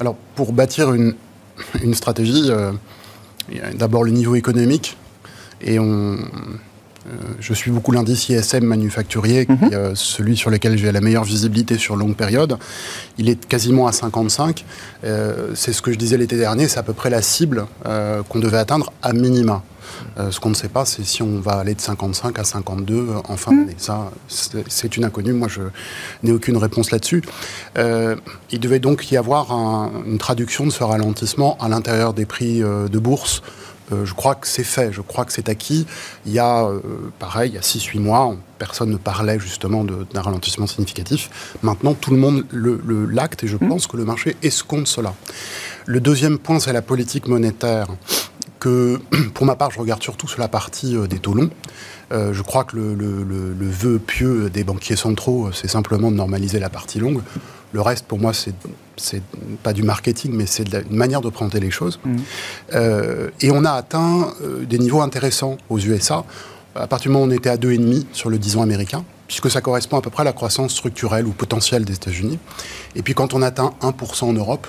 Alors, 0.00 0.16
pour 0.36 0.52
bâtir 0.52 0.92
une, 0.94 1.14
une 1.82 1.94
stratégie, 1.94 2.50
euh, 2.50 2.72
d'abord 3.74 4.04
le 4.04 4.10
niveau 4.10 4.34
économique. 4.34 4.96
Et 5.62 5.78
on, 5.78 6.12
euh, 6.12 6.18
je 7.38 7.52
suis 7.52 7.70
beaucoup 7.70 7.92
l'indice 7.92 8.28
ISM 8.28 8.64
manufacturier, 8.64 9.46
qui 9.46 9.52
mhm. 9.52 9.72
est 9.72 9.94
celui 9.94 10.36
sur 10.36 10.50
lequel 10.50 10.78
j'ai 10.78 10.90
la 10.92 11.00
meilleure 11.00 11.24
visibilité 11.24 11.76
sur 11.76 11.96
longue 11.96 12.16
période. 12.16 12.56
Il 13.18 13.28
est 13.28 13.46
quasiment 13.46 13.86
à 13.86 13.92
55. 13.92 14.64
Euh, 15.04 15.50
c'est 15.54 15.72
ce 15.72 15.82
que 15.82 15.92
je 15.92 15.98
disais 15.98 16.16
l'été 16.16 16.36
dernier, 16.36 16.68
c'est 16.68 16.78
à 16.78 16.82
peu 16.82 16.94
près 16.94 17.10
la 17.10 17.22
cible 17.22 17.66
qu'on 18.28 18.38
devait 18.38 18.58
atteindre 18.58 18.92
à 19.02 19.12
minima. 19.12 19.62
Ce 20.16 20.40
qu'on 20.40 20.50
ne 20.50 20.54
sait 20.54 20.68
pas, 20.68 20.84
c'est 20.84 21.04
si 21.04 21.22
on 21.22 21.40
va 21.40 21.52
aller 21.52 21.74
de 21.74 21.80
55 21.80 22.38
à 22.38 22.44
52 22.44 23.08
en 23.28 23.36
fin 23.36 23.52
d'année. 23.52 23.74
Ça, 23.78 24.10
c'est 24.28 24.96
une 24.96 25.04
inconnue. 25.04 25.32
Moi, 25.32 25.48
je 25.48 25.62
n'ai 26.22 26.32
aucune 26.32 26.56
réponse 26.56 26.90
là-dessus. 26.90 27.22
il 27.76 28.60
devait 28.60 28.80
donc 28.80 29.10
y 29.10 29.16
avoir 29.16 29.52
une 30.06 30.18
traduction 30.18 30.66
de 30.66 30.70
ce 30.70 30.82
ralentissement 30.84 31.56
à 31.60 31.68
l'intérieur 31.68 32.14
des 32.14 32.26
prix 32.26 32.60
de 32.60 32.98
bourse 32.98 33.42
euh, 33.92 34.04
je 34.04 34.14
crois 34.14 34.34
que 34.34 34.46
c'est 34.46 34.64
fait, 34.64 34.92
je 34.92 35.00
crois 35.00 35.24
que 35.24 35.32
c'est 35.32 35.48
acquis. 35.48 35.86
Il 36.26 36.32
y 36.32 36.38
a, 36.38 36.64
euh, 36.64 36.80
pareil, 37.18 37.50
il 37.50 37.54
y 37.54 37.58
a 37.58 37.62
6-8 37.62 37.98
mois, 37.98 38.36
personne 38.58 38.90
ne 38.90 38.96
parlait 38.96 39.38
justement 39.38 39.84
d'un 39.84 40.20
ralentissement 40.20 40.66
significatif. 40.66 41.30
Maintenant, 41.62 41.94
tout 41.94 42.10
le 42.10 42.16
monde 42.16 42.44
l'acte 42.52 43.44
et 43.44 43.46
je 43.46 43.56
mmh. 43.56 43.68
pense 43.68 43.86
que 43.86 43.96
le 43.96 44.04
marché 44.04 44.36
escompte 44.42 44.86
cela. 44.86 45.14
Le 45.86 46.00
deuxième 46.00 46.38
point, 46.38 46.60
c'est 46.60 46.72
la 46.72 46.82
politique 46.82 47.26
monétaire 47.26 47.88
que, 48.60 49.00
pour 49.34 49.46
ma 49.46 49.56
part, 49.56 49.70
je 49.70 49.80
regarde 49.80 50.02
surtout 50.02 50.28
sur 50.28 50.40
la 50.40 50.48
partie 50.48 50.96
euh, 50.96 51.06
des 51.06 51.18
taux 51.18 51.34
longs. 51.34 51.50
je 52.12 52.42
crois 52.42 52.64
que 52.64 52.76
le, 52.76 52.94
le, 52.94 53.70
vœu 53.70 53.98
pieux 53.98 54.50
des 54.50 54.64
banquiers 54.64 54.96
centraux, 54.96 55.50
c'est 55.52 55.68
simplement 55.68 56.10
de 56.10 56.16
normaliser 56.16 56.58
la 56.58 56.68
partie 56.68 56.98
longue. 56.98 57.22
Le 57.72 57.80
reste, 57.80 58.06
pour 58.06 58.18
moi, 58.18 58.32
c'est 58.34 59.22
pas 59.62 59.72
du 59.72 59.82
marketing, 59.82 60.32
mais 60.34 60.46
c'est 60.46 60.64
une 60.72 60.96
manière 60.96 61.20
de 61.20 61.30
présenter 61.30 61.60
les 61.60 61.70
choses. 61.70 62.00
Mmh. 62.04 62.16
Euh, 62.74 63.30
et 63.40 63.50
on 63.52 63.64
a 63.64 63.70
atteint 63.72 64.34
euh, 64.42 64.64
des 64.64 64.78
niveaux 64.78 65.00
intéressants 65.00 65.56
aux 65.68 65.78
USA. 65.78 66.24
À 66.74 66.86
partir 66.86 67.10
du 67.10 67.12
moment 67.12 67.24
où 67.24 67.28
on 67.28 67.32
était 67.32 67.50
à 67.50 67.56
2,5 67.56 68.06
sur 68.12 68.30
le 68.30 68.38
10 68.38 68.56
ans 68.56 68.62
américain, 68.62 69.04
puisque 69.26 69.50
ça 69.50 69.60
correspond 69.60 69.98
à 69.98 70.02
peu 70.02 70.10
près 70.10 70.22
à 70.22 70.24
la 70.24 70.32
croissance 70.32 70.72
structurelle 70.72 71.26
ou 71.26 71.32
potentielle 71.32 71.84
des 71.84 71.94
États-Unis. 71.94 72.38
Et 72.94 73.02
puis 73.02 73.14
quand 73.14 73.34
on 73.34 73.42
atteint 73.42 73.72
1% 73.82 74.24
en 74.24 74.32
Europe, 74.32 74.66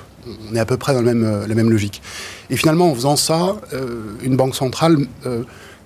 on 0.49 0.55
est 0.55 0.59
à 0.59 0.65
peu 0.65 0.77
près 0.77 0.93
dans 0.93 1.01
la 1.01 1.13
même, 1.13 1.23
euh, 1.23 1.47
la 1.47 1.55
même 1.55 1.69
logique. 1.69 2.01
Et 2.49 2.57
finalement, 2.57 2.91
en 2.91 2.95
faisant 2.95 3.15
ça, 3.15 3.55
une 4.23 4.35
banque 4.35 4.55
centrale 4.55 4.97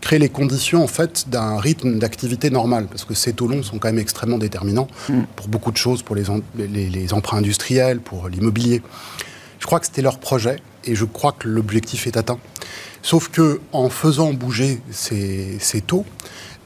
créer 0.06 0.20
les 0.20 0.30
conditions 0.30 0.84
en 0.84 0.88
fait 0.88 1.26
d'un 1.30 1.58
rythme 1.58 1.98
d'activité 1.98 2.52
normal, 2.52 2.86
parce 2.88 3.06
que 3.06 3.16
ces 3.16 3.34
taux 3.34 3.48
longs 3.48 3.64
sont 3.64 3.80
quand 3.80 3.88
même 3.88 3.98
extrêmement 3.98 4.38
déterminants 4.38 4.88
mm. 5.10 5.22
pour 5.36 5.48
beaucoup 5.48 5.72
de 5.72 5.78
choses, 5.78 6.04
pour 6.04 6.16
les, 6.16 6.26
les, 6.68 7.14
emprunts 7.14 7.38
industriels, 7.38 8.00
pour 8.00 8.30
l'immobilier. 8.30 8.84
Je 9.60 9.66
crois 9.66 9.80
que 9.80 9.88
c'était 9.88 10.04
leur 10.04 10.20
projet 10.20 10.58
et 10.84 10.94
je 10.94 11.06
crois 11.06 11.32
que 11.32 11.48
l'objectif 11.48 12.06
est 12.06 12.18
atteint. 12.18 12.38
Sauf 13.02 13.30
que 13.30 13.60
en 13.72 13.90
faisant 13.90 14.32
bouger 14.34 14.80
ces, 14.92 15.58
ces 15.60 15.82
taux, 15.82 16.06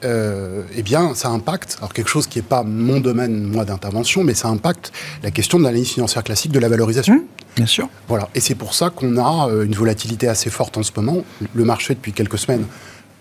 euh, 0.04 0.62
eh 0.74 0.82
bien, 0.82 1.14
ça 1.14 1.28
impacte, 1.28 1.76
alors 1.78 1.92
quelque 1.92 2.08
chose 2.08 2.26
qui 2.26 2.38
n'est 2.38 2.44
pas 2.44 2.62
mon 2.62 3.00
domaine, 3.00 3.44
moi, 3.44 3.64
d'intervention, 3.64 4.24
mais 4.24 4.34
ça 4.34 4.48
impacte 4.48 4.92
la 5.22 5.30
question 5.30 5.58
de 5.58 5.64
l'analyse 5.64 5.90
financière 5.90 6.24
classique 6.24 6.52
de 6.52 6.58
la 6.58 6.68
valorisation. 6.68 7.14
Mmh, 7.14 7.22
bien 7.56 7.66
sûr. 7.66 7.88
Voilà. 8.08 8.28
Et 8.34 8.40
c'est 8.40 8.54
pour 8.54 8.74
ça 8.74 8.90
qu'on 8.90 9.16
a 9.18 9.48
euh, 9.48 9.64
une 9.64 9.74
volatilité 9.74 10.28
assez 10.28 10.50
forte 10.50 10.78
en 10.78 10.82
ce 10.82 10.92
moment. 10.96 11.22
Le 11.54 11.64
marché, 11.64 11.94
depuis 11.94 12.12
quelques 12.12 12.38
semaines, 12.38 12.64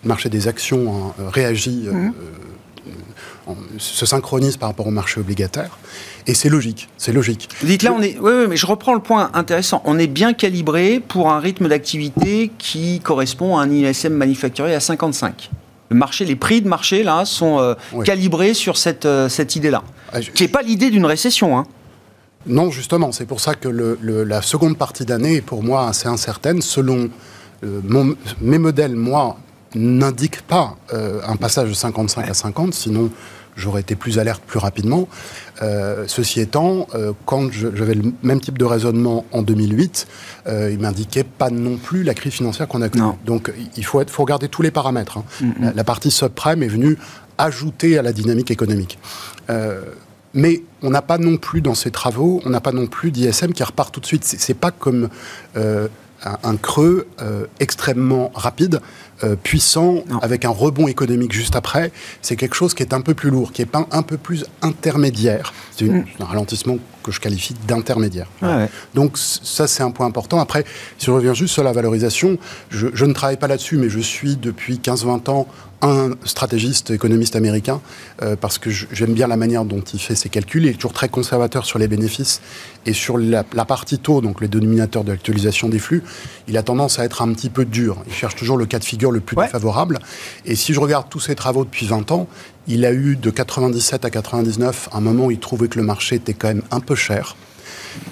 le 0.04 0.08
marché 0.08 0.30
des 0.30 0.48
actions 0.48 0.94
hein, 0.94 1.14
euh, 1.20 1.30
réagit, 1.30 1.90
mmh. 1.92 2.12
se 3.78 4.06
synchronise 4.06 4.56
par 4.56 4.70
rapport 4.70 4.88
au 4.88 4.92
marché 4.92 5.20
obligataire. 5.20 5.78
Et 6.28 6.34
c'est 6.34 6.50
logique, 6.50 6.88
c'est 6.98 7.12
logique. 7.12 7.50
Vous 7.60 7.68
dites 7.68 7.84
là, 7.84 7.92
on 7.92 8.02
est. 8.02 8.18
Oui, 8.22 8.32
oui, 8.34 8.46
mais 8.48 8.58
je 8.58 8.66
reprends 8.66 8.94
le 8.94 9.02
point 9.02 9.32
intéressant. 9.34 9.82
On 9.84 9.98
est 10.00 10.08
bien 10.08 10.34
calibré 10.34 11.02
pour 11.06 11.30
un 11.30 11.40
rythme 11.40 11.68
d'activité 11.68 12.52
qui 12.58 13.02
correspond 13.02 13.58
à 13.58 13.64
un 13.64 13.70
ISM 13.70 14.14
manufacturier 14.14 14.76
à 14.76 14.80
55 14.80 15.50
le 15.90 15.96
marché, 15.96 16.26
les 16.26 16.36
prix 16.36 16.62
de 16.62 16.68
marché 16.68 17.04
là 17.04 17.26
sont 17.26 17.60
euh, 17.60 17.74
calibrés 18.04 18.54
sur 18.54 18.78
cette, 18.78 19.06
euh, 19.06 19.28
cette 19.28 19.56
idée-là, 19.56 19.84
ah, 20.14 20.22
qui 20.22 20.44
n'est 20.44 20.50
pas 20.50 20.62
l'idée 20.62 20.90
d'une 20.92 21.06
récession. 21.06 21.58
Hein. 21.58 21.66
Non, 22.46 22.72
justement, 22.72 23.12
c'est 23.12 23.26
pour 23.26 23.42
ça 23.42 23.56
que 23.56 23.68
la 23.68 24.42
seconde 24.42 24.78
partie 24.78 25.04
d'année 25.04 25.36
est 25.38 25.42
pour 25.42 25.62
moi 25.62 25.88
assez 25.88 26.08
incertaine. 26.08 26.62
Selon 26.62 27.10
euh, 27.64 27.82
mes 28.40 28.58
modèles, 28.58 28.96
moi, 28.96 29.38
n'indiquent 29.76 30.42
pas 30.44 30.78
un 30.92 31.36
passage 31.36 31.70
de 31.70 31.74
55 31.74 32.30
à 32.30 32.34
50, 32.34 32.74
sinon 32.74 33.12
j'aurais 33.58 33.82
été 33.82 33.96
plus 33.96 34.20
alerte 34.20 34.42
plus 34.48 34.58
rapidement. 34.58 35.08
Euh, 35.62 36.06
ceci 36.08 36.40
étant, 36.40 36.88
euh, 36.96 37.14
quand 37.26 37.52
j'avais 37.52 37.96
le 37.96 38.14
même 38.24 38.40
type 38.40 38.58
de 38.58 38.66
raisonnement 38.66 39.26
en 39.32 39.42
2008, 39.42 40.08
euh, 40.48 40.70
il 40.72 40.80
m'indiquait 40.80 41.24
pas 41.24 41.50
non 41.50 41.78
plus 41.78 42.04
la 42.04 42.14
crise 42.14 42.34
financière 42.34 42.68
qu'on 42.68 42.82
a 42.82 42.90
connue. 42.90 43.14
Donc 43.26 43.52
il 43.76 43.86
faut, 43.86 44.02
être, 44.02 44.10
faut 44.10 44.24
regarder 44.24 44.48
tous 44.48 44.62
les 44.62 44.72
paramètres. 44.72 45.18
Hein. 45.18 45.24
Mm-hmm. 45.42 45.76
la, 45.76 45.84
partie 45.84 46.12
subprime 46.12 46.64
est 46.64 46.68
venue 46.68 46.98
ajouter 47.38 47.98
à 47.98 48.02
la 48.02 48.14
dynamique 48.14 48.52
économique. 48.52 49.00
mais 50.34 50.62
on 50.82 50.90
n'a 50.90 51.02
pas 51.02 51.18
non 51.18 51.38
plus 51.38 51.62
dans 51.62 51.74
ces 51.76 51.92
travaux, 51.92 52.42
on 52.46 52.50
n'a 52.50 52.62
pas 52.62 52.72
non 52.72 52.88
plus 52.88 53.12
d'ISM 53.12 53.54
qui 53.54 53.64
repart 53.64 53.94
tout 53.94 54.00
de 54.00 54.06
suite. 54.06 54.24
C'est 54.24 54.54
pas 54.54 54.72
comme 54.72 55.10
un, 56.44 56.58
creux 56.58 57.08
extrêmement 57.60 58.32
rapide 58.34 58.82
euh, 59.26 59.36
puissant, 59.36 60.06
avec 60.22 60.46
un 60.46 60.50
rebond 60.50 60.88
économique 60.88 61.34
juste 61.34 61.58
après, 61.58 61.92
c'est 62.22 62.38
quelque 62.38 62.56
chose 62.56 62.74
qui 62.74 62.84
est 62.84 62.94
un 62.94 63.02
peu 63.02 63.14
plus 63.14 63.30
lourd, 63.30 63.52
qui 63.52 63.62
est 63.62 63.76
un, 63.92 64.02
peu 64.02 64.16
plus 64.16 64.46
intermédiaire. 64.62 65.54
C'est 65.76 65.86
mm. 65.86 66.06
un 66.22 66.26
ralentissement 66.26 66.78
que 67.10 67.16
je 67.16 67.22
qualifie 67.22 67.56
d'intermédiaire. 67.68 68.28
Donc 68.94 69.18
ça, 69.18 69.68
c'est 69.68 69.84
un 69.84 69.92
point 69.92 70.06
important. 70.06 70.40
Après, 70.40 70.66
si 70.98 71.08
je 71.08 71.12
reviens 71.12 71.34
juste 71.34 71.54
sur 71.54 71.64
la 71.64 71.72
valorisation, 71.72 72.38
je, 72.70 72.88
je 72.94 73.06
ne 73.06 73.14
travaille 73.14 73.38
pas 73.38 73.48
là-dessus, 73.48 73.78
mais 73.78 73.90
je 73.90 74.00
suis 74.00 74.36
depuis 74.36 74.76
15-20 74.78 75.30
ans 75.30 75.48
un 75.82 76.12
stratégiste 76.26 76.92
économiste 76.92 77.36
américain, 77.36 77.82
euh, 78.22 78.36
parce 78.36 78.58
que 78.58 78.70
j'aime 78.70 79.14
bien 79.14 79.28
la 79.28 79.38
manière 79.38 79.66
dont 79.66 79.82
il 79.82 80.00
fait 80.00 80.16
ses 80.16 80.30
calculs. 80.30 80.66
Il 80.66 80.70
est 80.70 80.74
toujours 80.74 80.94
très 80.94 81.10
conservateur 81.10 81.66
sur 81.66 81.80
les 81.80 81.88
bénéfices 81.88 82.42
et 82.86 82.94
sur 82.94 83.18
la, 83.18 83.44
partie 83.44 84.00
taux, 84.00 84.22
donc 84.22 84.42
les 84.42 84.48
dénominateurs 84.48 85.04
de 85.04 85.12
l'actualisation 85.12 85.70
des 85.70 85.80
flux. 85.80 86.04
Il 86.48 86.58
a 86.58 86.64
tendance 86.64 87.00
à 87.00 87.06
être 87.06 87.22
un 87.22 87.32
petit 87.34 87.50
peu 87.50 87.66
dur. 87.66 87.98
Il 88.08 88.14
cherche 88.14 88.36
toujours 88.36 88.58
le 88.58 88.66
cas 88.66 88.80
de 88.80 88.84
figure 88.84 89.12
le 89.12 89.22
plus 89.22 89.36
défavorable. 89.36 90.00
Et 90.46 90.56
si 90.56 90.74
je 90.74 90.80
regarde 90.80 91.08
tous 91.10 91.20
ses 91.20 91.36
travaux 91.36 91.64
depuis 91.64 91.86
20 91.86 92.12
ans, 92.12 92.28
il 92.70 92.86
a 92.86 92.94
eu 92.94 93.18
de 93.18 93.30
97 93.30 94.06
à 94.06 94.10
99 94.10 94.90
un 94.94 95.02
moment 95.02 95.26
où 95.26 95.32
il 95.32 95.40
trouvait 95.40 95.68
que 95.68 95.78
le 95.78 95.86
marché 95.86 96.16
était 96.16 96.34
quand 96.34 96.48
même 96.48 96.62
un 96.72 96.80
peu 96.80 96.96
cher. 96.96 97.36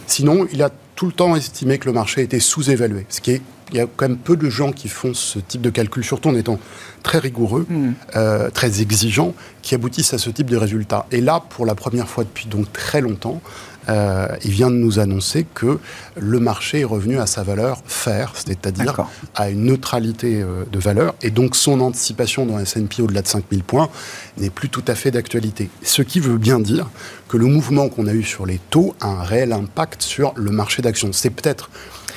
Sinon, 0.08 0.48
il 0.52 0.62
a 0.64 0.72
tout 0.96 1.06
le 1.06 1.14
temps 1.14 1.36
estimé 1.36 1.78
que 1.78 1.86
le 1.86 1.94
marché 1.94 2.22
était 2.22 2.40
sous-évalué, 2.40 3.06
ce 3.08 3.22
qui 3.22 3.32
est 3.32 3.42
il 3.72 3.78
y 3.78 3.82
a 3.82 3.86
quand 3.98 4.08
même 4.08 4.18
peu 4.18 4.38
de 4.38 4.50
gens 4.50 4.72
qui 4.72 4.88
font 4.88 5.14
ce 5.14 5.40
type 5.40 5.62
de 5.62 5.70
calcul, 5.70 6.04
surtout 6.04 6.30
en 6.30 6.36
étant 6.36 6.60
très 7.04 7.20
rigoureux, 7.20 7.66
hmm. 7.70 7.92
euh, 8.16 8.50
très 8.50 8.82
exigeants, 8.82 9.34
qui 9.62 9.76
aboutissent 9.76 10.14
à 10.14 10.18
ce 10.18 10.30
type 10.30 10.50
de 10.50 10.58
résultats. 10.58 11.06
Et 11.12 11.22
là, 11.22 11.44
pour 11.50 11.66
la 11.66 11.76
première 11.76 12.08
fois 12.08 12.24
depuis 12.24 12.48
donc 12.48 12.72
très 12.72 13.02
longtemps, 13.02 13.42
euh, 13.90 14.28
il 14.44 14.52
vient 14.52 14.70
de 14.70 14.76
nous 14.76 15.00
annoncer 15.00 15.46
que 15.54 15.80
le 16.16 16.40
marché 16.40 16.82
est 16.82 16.86
revenu 16.86 17.20
à 17.20 17.26
sa 17.26 17.44
valeur 17.44 17.82
faire, 17.86 18.34
c'est-à-dire 18.36 19.08
à 19.36 19.50
une 19.50 19.66
neutralité 19.66 20.42
euh, 20.42 20.64
de 20.72 20.80
valeur, 20.80 21.16
et 21.22 21.30
donc 21.30 21.56
son 21.56 21.80
anticipation 21.82 22.46
dans 22.46 22.60
S&P 22.60 23.02
au-delà 23.02 23.22
de 23.22 23.28
5000 23.28 23.64
points 23.64 23.90
n'est 24.38 24.50
plus 24.50 24.70
tout 24.70 24.84
à 24.88 24.96
fait 24.96 25.12
d'actualité. 25.12 25.70
Ce 25.84 26.02
qui 26.02 26.20
veut 26.20 26.38
bien 26.38 26.60
dire 26.60 26.90
que 27.28 27.38
le 27.38 27.46
mouvement 27.46 27.90
qu'on 27.90 28.08
a 28.08 28.14
eu 28.14 28.24
sur 28.24 28.46
les 28.46 28.60
taux 28.70 28.96
a 29.02 29.08
un 29.08 29.24
réel 29.24 29.54
impact 29.54 30.02
sur 30.02 30.34
le 30.36 30.52
marché 30.52 30.82
d'actions. 30.82 31.12
C'est 31.14 31.30
peut-être 31.30 31.70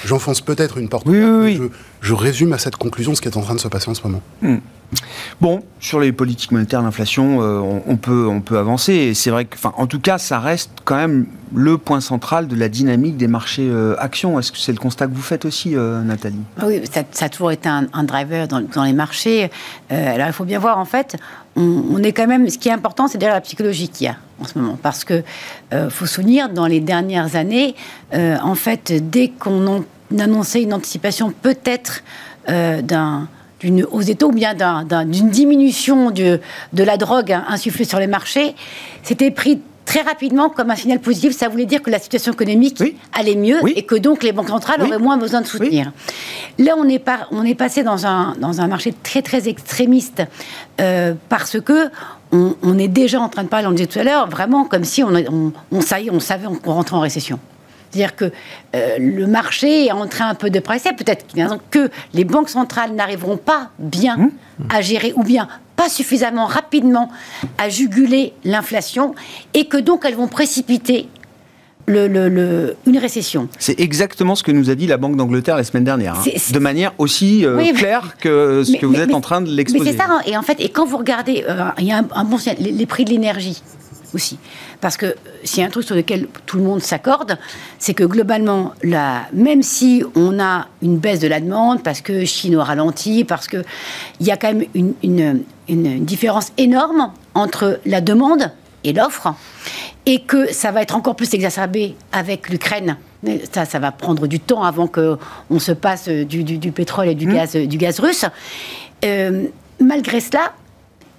J'enfonce 0.05 0.41
peut-être 0.41 0.79
une 0.79 0.89
porte. 0.89 1.07
Oui, 1.07 1.23
oui, 1.23 1.61
Je, 2.01 2.15
résume 2.15 2.53
à 2.53 2.59
cette 2.59 2.77
conclusion 2.77 3.15
ce 3.15 3.21
qui 3.21 3.29
est 3.29 3.37
en 3.37 3.43
train 3.43 3.55
de 3.55 3.61
se 3.61 3.69
passer 3.69 3.91
en 3.91 3.95
ce 3.95 4.03
moment. 4.03 4.23
Hmm. 4.43 4.57
Bon, 5.41 5.63
sur 5.79 6.01
les 6.01 6.13
politiques 6.13 6.53
monétaires, 6.53 6.83
l'inflation, 6.83 7.41
euh, 7.41 7.81
on, 7.87 7.97
peut, 7.97 8.27
on 8.29 8.41
peut 8.41 8.59
avancer. 8.59 8.93
Et 8.93 9.15
c'est 9.15 9.31
vrai 9.31 9.45
que, 9.47 9.57
en 9.65 9.87
tout 9.87 10.01
cas, 10.01 10.19
ça 10.19 10.39
reste 10.39 10.71
quand 10.85 10.97
même 10.97 11.27
le 11.55 11.79
point 11.79 12.01
central 12.01 12.47
de 12.47 12.57
la 12.57 12.69
dynamique 12.69 13.17
des 13.17 13.27
marchés 13.27 13.69
euh, 13.69 13.95
actions. 13.99 14.39
Est-ce 14.39 14.53
que 14.53 14.59
c'est 14.59 14.73
le 14.73 14.79
constat 14.79 15.07
que 15.07 15.15
vous 15.15 15.23
faites 15.23 15.45
aussi, 15.45 15.77
euh, 15.77 16.03
Nathalie? 16.03 16.43
Ah 16.59 16.65
Oui, 16.67 16.83
ça, 16.91 17.25
a 17.25 17.29
toujours 17.29 17.53
été 17.53 17.69
un, 17.69 18.05
driver 18.05 18.49
dans, 18.49 18.85
les 18.85 18.93
marchés. 18.93 19.51
alors, 19.89 20.27
il 20.27 20.33
faut 20.33 20.45
bien 20.45 20.59
voir, 20.59 20.79
en 20.79 20.85
fait, 20.85 21.17
on, 21.57 22.03
est 22.03 22.13
quand 22.13 22.27
même. 22.27 22.49
Ce 22.49 22.59
qui 22.59 22.69
est 22.69 22.73
important, 22.73 23.09
c'est 23.09 23.19
déjà 23.19 23.33
la 23.33 23.41
psychologie 23.41 23.89
qu'il 23.89 24.07
y 24.07 24.11
a 24.11 24.17
en 24.41 24.45
ce 24.45 24.59
moment. 24.59 24.79
Parce 24.83 25.05
que, 25.05 25.23
faut 25.91 26.07
souvenir, 26.07 26.49
dans 26.49 26.67
les 26.67 26.81
dernières 26.81 27.37
années, 27.37 27.75
en 28.13 28.55
fait, 28.55 28.93
dès 29.11 29.29
qu'on 29.29 29.85
annonçait 30.19 30.63
une 30.63 30.75
anticipation 30.75 31.33
peut-être 31.33 32.03
d'un 32.49 33.29
d'une 33.61 33.85
hausse 33.85 34.07
des 34.07 34.15
taux 34.15 34.29
ou 34.29 34.33
bien 34.33 34.55
d'une 34.55 35.31
diminution 35.31 36.11
de, 36.11 36.41
de 36.73 36.83
la 36.83 36.97
drogue 36.97 37.33
insufflée 37.49 37.85
sur 37.85 37.99
les 37.99 38.07
marchés, 38.07 38.55
c'était 39.03 39.31
pris 39.31 39.61
très 39.91 40.03
rapidement 40.03 40.51
comme 40.51 40.71
un 40.71 40.77
signal 40.77 41.01
positif. 41.01 41.37
Ça 41.37 41.49
voulait 41.49 41.67
dire 41.67 41.83
que 41.83 41.91
la 41.91 41.99
situation 41.99 42.33
économique 42.33 42.81
allait 43.13 43.35
mieux 43.35 43.59
et 43.77 43.83
que 43.83 43.97
donc 43.97 44.23
les 44.23 44.31
banques 44.31 44.49
centrales 44.49 44.83
auraient 44.83 44.99
moins 44.99 45.17
besoin 45.17 45.41
de 45.41 45.47
soutenir. 45.47 45.93
Là, 46.59 46.75
on 46.79 46.89
est, 46.89 47.01
pas, 47.01 47.27
on 47.33 47.45
est 47.45 47.57
passé 47.57 47.83
dans 47.83 48.07
un, 48.07 48.37
dans 48.39 48.61
un 48.61 48.69
marché 48.69 48.95
très 49.03 49.23
très 49.23 49.49
extrémiste 49.49 50.23
euh, 50.81 51.15
parce 51.29 51.61
que 51.61 51.91
on, 52.33 52.79
est 52.79 52.87
déjà 52.87 53.21
en 53.21 53.29
train 53.29 53.43
de 53.43 53.49
parler, 53.49 53.67
on 53.67 53.71
le 53.71 53.77
disait 53.77 53.89
tout 53.89 53.99
à 53.99 54.05
l'heure, 54.05 54.29
vraiment 54.29 54.65
comme 54.65 54.85
si 54.85 55.03
on, 55.03 55.13
on, 55.13 55.53
on, 55.73 55.81
on 55.81 56.21
savait 56.21 56.47
qu'on 56.63 56.73
rentrait 56.73 56.97
en 56.97 57.01
récession. 57.01 57.41
C'est-à-dire 57.91 58.15
que 58.15 58.33
euh, 58.75 58.97
le 58.99 59.27
marché 59.27 59.87
est 59.87 59.93
en 59.93 60.07
train 60.07 60.29
un 60.29 60.35
peu 60.35 60.51
de 60.51 60.61
presser. 60.61 60.91
Peut-être 60.93 61.27
que 61.71 61.91
les 62.15 62.25
banques 62.25 62.49
centrales 62.49 62.93
n'arriveront 62.95 63.37
pas 63.37 63.71
bien 63.79 64.17
mmh. 64.17 64.31
à 64.71 64.81
gérer 64.81 65.13
ou 65.17 65.25
bien 65.25 65.49
pas 65.77 65.89
suffisamment 65.89 66.47
rapidement 66.47 67.11
à 67.59 67.69
juguler 67.69 68.35
l'inflation 68.45 69.15
et 69.55 69.65
que 69.65 69.79
donc 69.79 70.05
elles 70.05 70.15
vont 70.15 70.29
précipiter 70.29 71.09
le, 71.87 72.77
une 72.87 72.99
récession. 72.99 73.49
C'est 73.59 73.81
exactement 73.81 74.35
ce 74.35 74.43
que 74.43 74.53
nous 74.53 74.71
a 74.71 74.75
dit 74.75 74.87
la 74.87 74.97
Banque 74.97 75.17
d'Angleterre 75.17 75.57
la 75.57 75.65
semaine 75.65 75.85
dernière, 75.85 76.17
hein. 76.17 76.53
de 76.53 76.59
manière 76.59 76.93
aussi 76.99 77.45
euh, 77.45 77.73
claire 77.73 78.17
que 78.21 78.63
ce 78.65 78.77
que 78.77 78.87
vous 78.87 78.97
êtes 78.97 79.15
en 79.15 79.21
train 79.21 79.41
de 79.41 79.51
l'exposer. 79.51 79.85
Mais 79.85 79.91
c'est 79.93 79.97
ça, 79.97 80.07
hein. 80.09 80.21
et 80.27 80.37
en 80.37 80.43
fait, 80.43 80.61
et 80.61 80.69
quand 80.69 80.85
vous 80.85 80.99
regardez, 80.99 81.45
euh, 81.49 81.65
il 81.79 81.87
y 81.87 81.93
a 81.93 82.05
un, 82.15 82.25
bon 82.25 82.37
les 82.59 82.87
prix 82.87 83.05
de 83.05 83.11
l'énergie 83.11 83.63
aussi. 84.15 84.39
Parce 84.81 84.97
que 84.97 85.15
s'il 85.45 85.61
y 85.61 85.63
a 85.63 85.67
un 85.67 85.71
truc 85.71 85.85
sur 85.85 85.95
lequel 85.95 86.27
tout 86.47 86.57
le 86.57 86.65
monde 86.65 86.83
s'accorde, 86.83 87.39
c'est 87.79 87.95
que 87.95 88.05
globalement, 88.05 88.73
là, 88.83 89.27
même 89.33 89.63
si 89.63 90.03
on 90.15 90.41
a 90.41 90.69
une 90.83 90.99
baisse 90.99 91.21
de 91.21 91.29
la 91.29 91.41
demande, 91.41 91.83
parce 91.83 92.01
que 92.01 92.25
Chine 92.25 92.57
a 92.57 92.65
ralenti, 92.65 93.25
parce 93.25 93.47
qu'il 93.47 93.65
y 94.21 94.31
a 94.31 94.37
quand 94.37 94.53
même 94.53 94.65
une, 94.75 94.95
une, 95.03 95.45
une 95.69 96.05
différence 96.05 96.53
énorme 96.57 97.13
entre 97.35 97.81
la 97.85 98.01
demande 98.01 98.51
et 98.85 98.93
l'offre, 98.93 99.35
et 100.07 100.23
que 100.23 100.53
ça 100.53 100.71
va 100.73 100.83
être 100.83 100.97
encore 100.97 101.17
plus 101.17 101.35
exacerbé 101.35 101.95
avec 102.13 102.49
l'Ukraine. 102.49 102.97
Ça, 103.53 103.67
ça 103.67 103.79
va 103.79 103.93
prendre 103.93 104.27
du 104.27 104.41
temps 104.41 104.63
avant 104.63 104.87
qu'on 104.87 105.59
se 105.59 105.73
passe 105.73 106.09
du, 106.09 106.43
du, 106.43 106.73
pétrole 106.73 107.09
et 107.09 107.15
du, 107.15 107.27
mmh. 107.27 107.35
gaz, 107.35 107.57
du 107.57 107.77
gaz 107.77 108.01
russe. 108.01 108.25
Euh, 109.05 109.45
malgré 109.79 110.21
cela, 110.21 110.55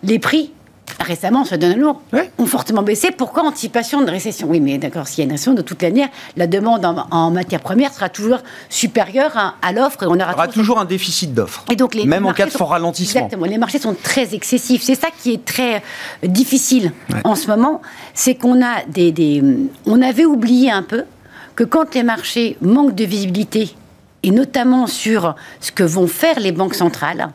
les 0.04 0.18
prix 0.18 0.52
récemment, 1.00 1.46
se 1.46 1.56
donne 1.56 1.80
lourd, 1.80 2.02
ont 2.38 2.46
fortement 2.46 2.84
baissé. 2.84 3.12
Pourquoi 3.12 3.44
anticipation 3.44 4.02
de 4.02 4.10
récession? 4.10 4.48
Oui, 4.50 4.60
mais 4.60 4.78
d'accord, 4.78 5.08
s'il 5.08 5.20
y 5.20 5.22
a 5.22 5.26
une 5.26 5.32
récession, 5.32 5.54
de 5.54 5.62
toute 5.62 5.82
manière, 5.82 6.10
la 6.38 6.48
demande 6.48 6.86
en, 6.86 7.08
en 7.12 7.32
matière 7.32 7.60
première 7.60 7.94
sera 7.94 8.10
toujours 8.10 8.40
supérieure 8.70 9.56
à, 9.62 9.72
l'offre 9.72 10.04
et 10.04 10.08
on 10.08 10.20
aura, 10.20 10.34
aura 10.34 10.48
toujours, 10.48 10.80
un 10.80 10.86
déficit 10.86 11.34
d'offre. 11.34 11.66
Et 11.72 11.76
donc, 11.76 11.96
les, 11.96 12.06
même 12.06 12.26
en 12.26 12.34
cas 12.34 12.46
de 12.46 12.52
fort 12.52 12.70
ralentissement. 12.70 13.22
Exactement. 13.22 13.46
Les 13.46 13.58
marchés 13.58 13.80
sont 13.80 13.96
très 13.96 14.34
excessifs. 14.36 14.84
C'est 14.84 14.96
ça 14.96 15.08
qui 15.22 15.34
est 15.34 15.46
très 15.46 15.78
euh, 15.78 16.28
difficile 16.28 16.92
en 17.24 17.36
ce 17.36 17.48
moment, 17.48 17.82
c'est 18.14 18.36
qu'on 18.36 18.62
a 18.64 18.84
des, 18.88 19.12
des, 19.12 19.44
on 19.86 20.02
avait 20.02 20.26
oublié 20.26 20.72
un 20.72 20.84
peu 20.84 21.04
que 21.56 21.64
quand 21.64 21.94
les 21.96 22.04
marchés 22.04 22.58
manquent 22.62 22.96
de 22.96 23.04
visibilité 23.04 23.76
et 24.24 24.32
notamment 24.32 24.88
sur 24.88 25.36
ce 25.60 25.72
que 25.72 25.84
vont 25.84 26.08
faire 26.08 26.40
les 26.40 26.52
banques 26.52 26.76
centrales, 26.76 27.30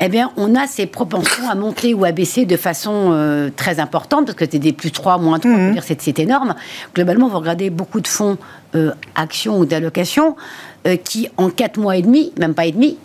eh 0.00 0.08
bien, 0.08 0.30
on 0.36 0.54
a 0.54 0.66
ces 0.66 0.86
propensions 0.86 1.48
à 1.50 1.54
monter 1.54 1.94
ou 1.94 2.04
à 2.04 2.12
baisser 2.12 2.44
de 2.44 2.56
façon 2.56 3.10
euh, 3.12 3.50
très 3.54 3.80
importante, 3.80 4.26
parce 4.26 4.36
que 4.36 4.44
c'était 4.44 4.58
des 4.58 4.72
plus 4.72 4.92
3, 4.92 5.18
moins 5.18 5.38
3, 5.38 5.50
mmh. 5.50 5.80
c'est 5.98 6.18
énorme. 6.18 6.54
Globalement, 6.94 7.28
vous 7.28 7.38
regardez 7.38 7.70
beaucoup 7.70 8.00
de 8.00 8.06
fonds 8.06 8.38
euh, 8.74 8.92
actions 9.16 9.58
ou 9.58 9.64
d'allocations 9.64 10.36
euh, 10.86 10.96
qui, 10.96 11.28
en 11.36 11.50
4 11.50 11.78
mois 11.78 11.96
et 11.96 12.02
demi, 12.02 12.32
même 12.38 12.54
pas 12.54 12.66
et 12.66 12.72
demi, 12.72 12.96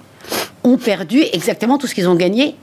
ont 0.63 0.77
perdu 0.77 1.21
exactement 1.33 1.77
tout 1.77 1.87
ce 1.87 1.95
qu'ils 1.95 2.07
ont 2.07 2.15
gagné 2.15 2.55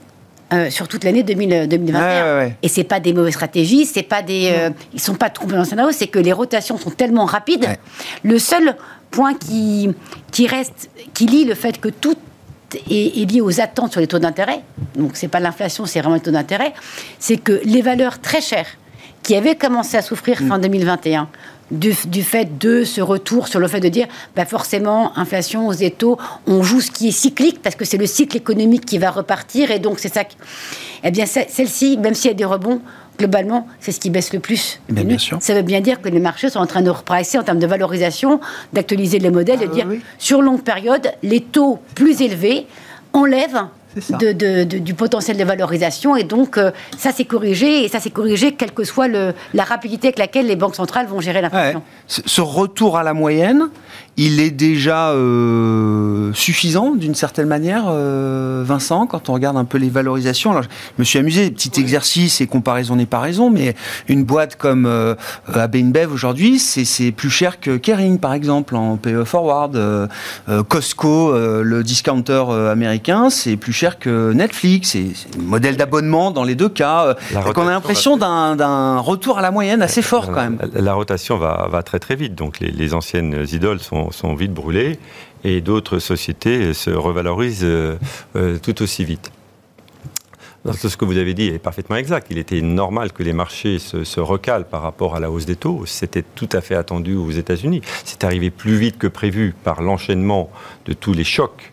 sur 0.69 0.89
toute 0.89 1.05
l'année 1.05 1.23
2021. 1.23 2.51
Et 2.61 2.67
c'est 2.67 2.83
pas 2.83 2.99
des 2.99 3.13
mauvaises 3.13 3.35
stratégies, 3.35 3.85
c'est 3.85 4.03
pas 4.03 4.21
des, 4.21 4.53
ils 4.93 4.99
sont 4.99 5.15
pas 5.15 5.29
trop 5.29 5.45
dans 5.45 5.63
scénario, 5.63 5.93
c'est 5.93 6.07
que 6.07 6.19
les 6.19 6.33
rotations 6.33 6.77
sont 6.77 6.89
tellement 6.89 7.23
rapides. 7.23 7.69
Le 8.23 8.37
seul 8.37 8.75
point 9.11 9.33
qui, 9.33 9.91
qui 10.33 10.47
reste, 10.47 10.89
qui 11.13 11.25
lie 11.25 11.45
le 11.45 11.55
fait 11.55 11.79
que 11.79 11.87
tout 12.71 12.77
est, 12.89 13.31
lié 13.31 13.41
aux 13.41 13.59
attentes 13.59 13.91
sur 13.91 14.01
les 14.01 14.07
taux 14.07 14.19
d'intérêt, 14.19 14.61
donc 14.95 15.11
c'est 15.13 15.27
pas 15.27 15.39
l'inflation, 15.39 15.85
c'est 15.85 15.99
vraiment 15.99 16.15
les 16.15 16.21
taux 16.21 16.31
d'intérêt, 16.31 16.73
c'est 17.19 17.37
que 17.37 17.61
les 17.63 17.81
valeurs 17.81 18.19
très 18.19 18.41
chères 18.41 18.67
qui 19.23 19.35
avaient 19.35 19.55
commencé 19.55 19.97
à 19.97 20.01
souffrir 20.01 20.37
fin 20.39 20.57
2021 20.57 21.23
mm. 21.23 21.27
du, 21.77 21.95
du, 22.07 22.23
fait 22.23 22.57
de 22.57 22.83
ce 22.83 23.01
retour 23.01 23.47
sur 23.47 23.59
le 23.59 23.67
fait 23.67 23.79
de 23.79 23.89
dire 23.89 24.07
bah 24.35 24.45
forcément 24.45 25.17
inflation 25.17 25.67
aux 25.67 25.75
taux 25.89 26.17
on 26.47 26.63
joue 26.63 26.81
ce 26.81 26.89
qui 26.89 27.09
est 27.09 27.11
cyclique 27.11 27.61
parce 27.61 27.75
que 27.75 27.85
c'est 27.85 27.97
le 27.97 28.07
cycle 28.07 28.35
économique 28.35 28.85
qui 28.85 28.97
va 28.97 29.11
repartir 29.11 29.69
et 29.69 29.79
donc 29.79 29.99
c'est 29.99 30.13
ça 30.13 30.23
qui... 30.23 30.37
eh 31.03 31.11
bien 31.11 31.25
celle-ci 31.25 31.97
même 31.97 32.15
s'il 32.15 32.31
y 32.31 32.33
a 32.33 32.37
des 32.37 32.45
rebonds 32.45 32.81
globalement, 33.17 33.67
c'est 33.79 33.91
ce 33.91 33.99
qui 33.99 34.09
baisse 34.09 34.33
le 34.33 34.39
plus. 34.39 34.79
Bien, 34.89 35.17
sûr. 35.17 35.37
Ça 35.41 35.53
veut 35.53 35.61
bien 35.61 35.81
dire 35.81 36.01
que 36.01 36.09
les 36.09 36.19
marchés 36.19 36.49
sont 36.49 36.59
en 36.59 36.67
train 36.67 36.81
de 36.81 36.89
repricer 36.89 37.37
en 37.37 37.43
termes 37.43 37.59
de 37.59 37.67
valorisation, 37.67 38.39
d'actualiser 38.73 39.19
les 39.19 39.29
modèles, 39.29 39.59
de 39.59 39.67
ah 39.71 39.73
dire 39.73 39.87
sur 40.17 40.41
longue 40.41 40.63
période, 40.63 41.11
les 41.23 41.41
taux 41.41 41.79
plus 41.95 42.21
élevés 42.21 42.67
enlèvent 43.13 43.65
du 43.95 44.93
potentiel 44.93 45.37
de 45.37 45.43
valorisation. 45.43 46.15
Et 46.15 46.23
donc, 46.23 46.57
euh, 46.57 46.71
ça 46.97 47.11
s'est 47.11 47.25
corrigé, 47.25 47.83
et 47.83 47.87
ça 47.89 47.99
s'est 47.99 48.09
corrigé 48.09 48.53
quelle 48.53 48.71
que 48.71 48.83
soit 48.83 49.07
le, 49.07 49.33
la 49.53 49.63
rapidité 49.63 50.07
avec 50.07 50.17
laquelle 50.17 50.47
les 50.47 50.55
banques 50.55 50.75
centrales 50.75 51.07
vont 51.07 51.19
gérer 51.19 51.41
l'inflation. 51.41 51.83
Ce 52.07 52.41
retour 52.41 52.97
à 52.97 53.03
la 53.03 53.13
moyenne, 53.13 53.69
il 54.17 54.41
est 54.41 54.51
déjà 54.51 55.11
euh, 55.11 56.33
suffisant 56.33 56.95
d'une 56.95 57.15
certaine 57.15 57.47
manière, 57.47 57.85
euh, 57.87 58.61
Vincent, 58.65 59.07
quand 59.07 59.29
on 59.29 59.33
regarde 59.33 59.55
un 59.55 59.63
peu 59.63 59.77
les 59.77 59.89
valorisations. 59.89 60.51
Alors, 60.51 60.63
je 60.63 60.67
me 60.99 61.03
suis 61.03 61.17
amusé, 61.17 61.49
petit 61.49 61.79
exercice 61.79 62.41
et 62.41 62.47
comparaison 62.47 62.97
n'est 62.97 63.05
pas 63.05 63.19
raison, 63.19 63.49
mais 63.49 63.73
une 64.09 64.25
boîte 64.25 64.57
comme 64.57 64.85
euh, 64.85 65.15
AB 65.53 65.75
InBev 65.75 66.11
aujourd'hui, 66.11 66.59
c'est 66.59 67.11
plus 67.11 67.29
cher 67.29 67.59
que 67.59 67.77
Kering, 67.77 68.19
par 68.19 68.33
exemple, 68.33 68.75
en 68.75 68.97
PE 68.97 69.23
Forward. 69.23 69.75
Euh, 69.75 70.07
Costco, 70.67 71.33
le 71.33 71.83
discounter 71.83 72.43
américain, 72.69 73.29
c'est 73.29 73.55
plus 73.55 73.73
cher 73.73 73.97
que 73.97 74.33
Netflix. 74.33 74.89
C'est 74.91 75.05
un 75.39 75.43
modèle 75.43 75.77
d'abonnement 75.77 76.31
dans 76.31 76.43
les 76.43 76.55
deux 76.55 76.69
cas. 76.69 77.15
donc 77.33 77.57
on 77.57 77.67
a 77.67 77.71
l'impression 77.71 78.17
d'un 78.17 78.97
retour 78.97 79.39
à 79.39 79.41
la 79.41 79.51
moyenne 79.51 79.81
assez 79.81 80.01
fort 80.01 80.27
quand 80.27 80.41
même. 80.41 80.57
La, 80.73 80.93
rotation 80.93 81.37
va, 81.37 81.67
va, 81.71 81.83
très 81.83 81.99
très 81.99 82.15
vite, 82.15 82.35
donc 82.35 82.59
les, 82.59 82.71
les 82.71 82.93
anciennes 82.93 83.45
idoles 83.51 83.79
sont 83.79 84.00
sont, 84.09 84.33
vite 84.33 84.53
brûlés 84.53 84.97
et 85.43 85.61
d'autres 85.61 85.99
sociétés 85.99 86.73
se 86.73 86.89
revalorisent 86.89 87.63
euh, 87.63 87.97
euh, 88.35 88.57
tout 88.59 88.81
aussi 88.81 89.05
vite. 89.05 89.31
ce 90.71 90.95
que 90.95 91.05
vous 91.05 91.17
avez 91.17 91.33
dit 91.33 91.47
est 91.47 91.59
parfaitement 91.59 91.95
exact. 91.95 92.27
Il 92.29 92.37
était 92.37 92.61
normal 92.61 93.11
que 93.11 93.23
les 93.23 93.33
marchés 93.33 93.79
se, 93.79 94.19
recalent 94.19 94.65
par 94.65 94.81
rapport 94.81 95.15
à 95.15 95.19
la 95.19 95.31
hausse 95.31 95.45
des 95.45 95.55
taux. 95.55 95.83
C'était 95.85 96.23
tout 96.35 96.49
à 96.51 96.61
fait 96.61 96.75
attendu 96.75 97.15
aux 97.15 97.31
États-Unis. 97.31 97.81
C'est 98.05 98.23
arrivé 98.23 98.49
plus 98.49 98.75
vite 98.75 98.97
que 98.97 99.07
prévu 99.07 99.53
par 99.63 99.81
l'enchaînement 99.81 100.49
de 100.85 100.93
tous 100.93 101.13
les 101.13 101.23
chocs 101.23 101.71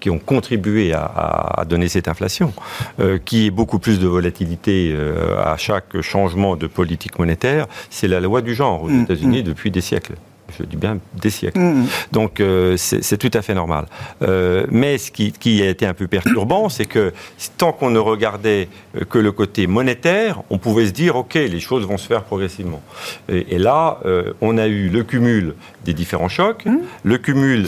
qui 0.00 0.10
ont 0.10 0.20
contribué 0.20 0.92
à, 0.94 1.64
donner 1.68 1.88
cette 1.88 2.06
inflation, 2.06 2.52
euh, 3.00 3.18
qui 3.18 3.46
est 3.46 3.50
beaucoup 3.50 3.80
plus 3.80 3.98
de 3.98 4.06
volatilité 4.06 4.96
à 5.44 5.56
chaque 5.56 6.00
changement 6.02 6.54
de 6.54 6.68
politique 6.68 7.18
monétaire. 7.18 7.66
C'est 7.90 8.06
la 8.06 8.20
loi 8.20 8.40
du 8.40 8.54
genre 8.54 8.84
aux 8.84 8.88
mmh, 8.88 9.02
États-Unis 9.02 9.40
mmh. 9.40 9.46
depuis 9.46 9.72
des 9.72 9.80
siècles 9.80 10.14
je 10.58 10.64
dis 10.64 10.76
bien 10.76 10.98
des 11.14 11.30
siècles. 11.30 11.58
Mm. 11.58 11.86
Donc 12.12 12.40
euh, 12.40 12.76
c'est 12.76 13.16
tout 13.16 13.30
à 13.34 13.42
fait 13.42 13.54
normal. 13.54 13.86
Euh, 14.22 14.66
mais 14.70 14.98
ce 14.98 15.10
qui, 15.10 15.32
qui, 15.32 15.62
a 15.62 15.68
été 15.68 15.86
un 15.86 15.94
peu 15.94 16.06
perturbant, 16.06 16.68
c'est 16.68 16.86
que 16.86 17.12
tant 17.56 17.72
qu'on 17.72 17.90
ne 17.90 17.98
regardait 17.98 18.68
euh, 18.96 19.04
que 19.04 19.18
le 19.18 19.32
côté 19.32 19.66
monétaire, 19.66 20.42
on 20.50 20.58
pouvait 20.58 20.86
se 20.86 20.92
dire, 20.92 21.16
OK, 21.16 21.34
les 21.34 21.60
choses 21.60 21.86
vont 21.86 21.98
se 21.98 22.06
faire 22.06 22.24
progressivement. 22.24 22.82
Et, 23.28 23.58
là, 23.58 24.00
on 24.40 24.58
a 24.58 24.66
eu 24.66 24.88
le 24.88 25.02
cumul 25.02 25.54
des 25.84 25.92
différents 25.92 26.28
chocs, 26.28 26.64
mm. 26.64 26.78
le 27.02 27.18
cumul 27.18 27.66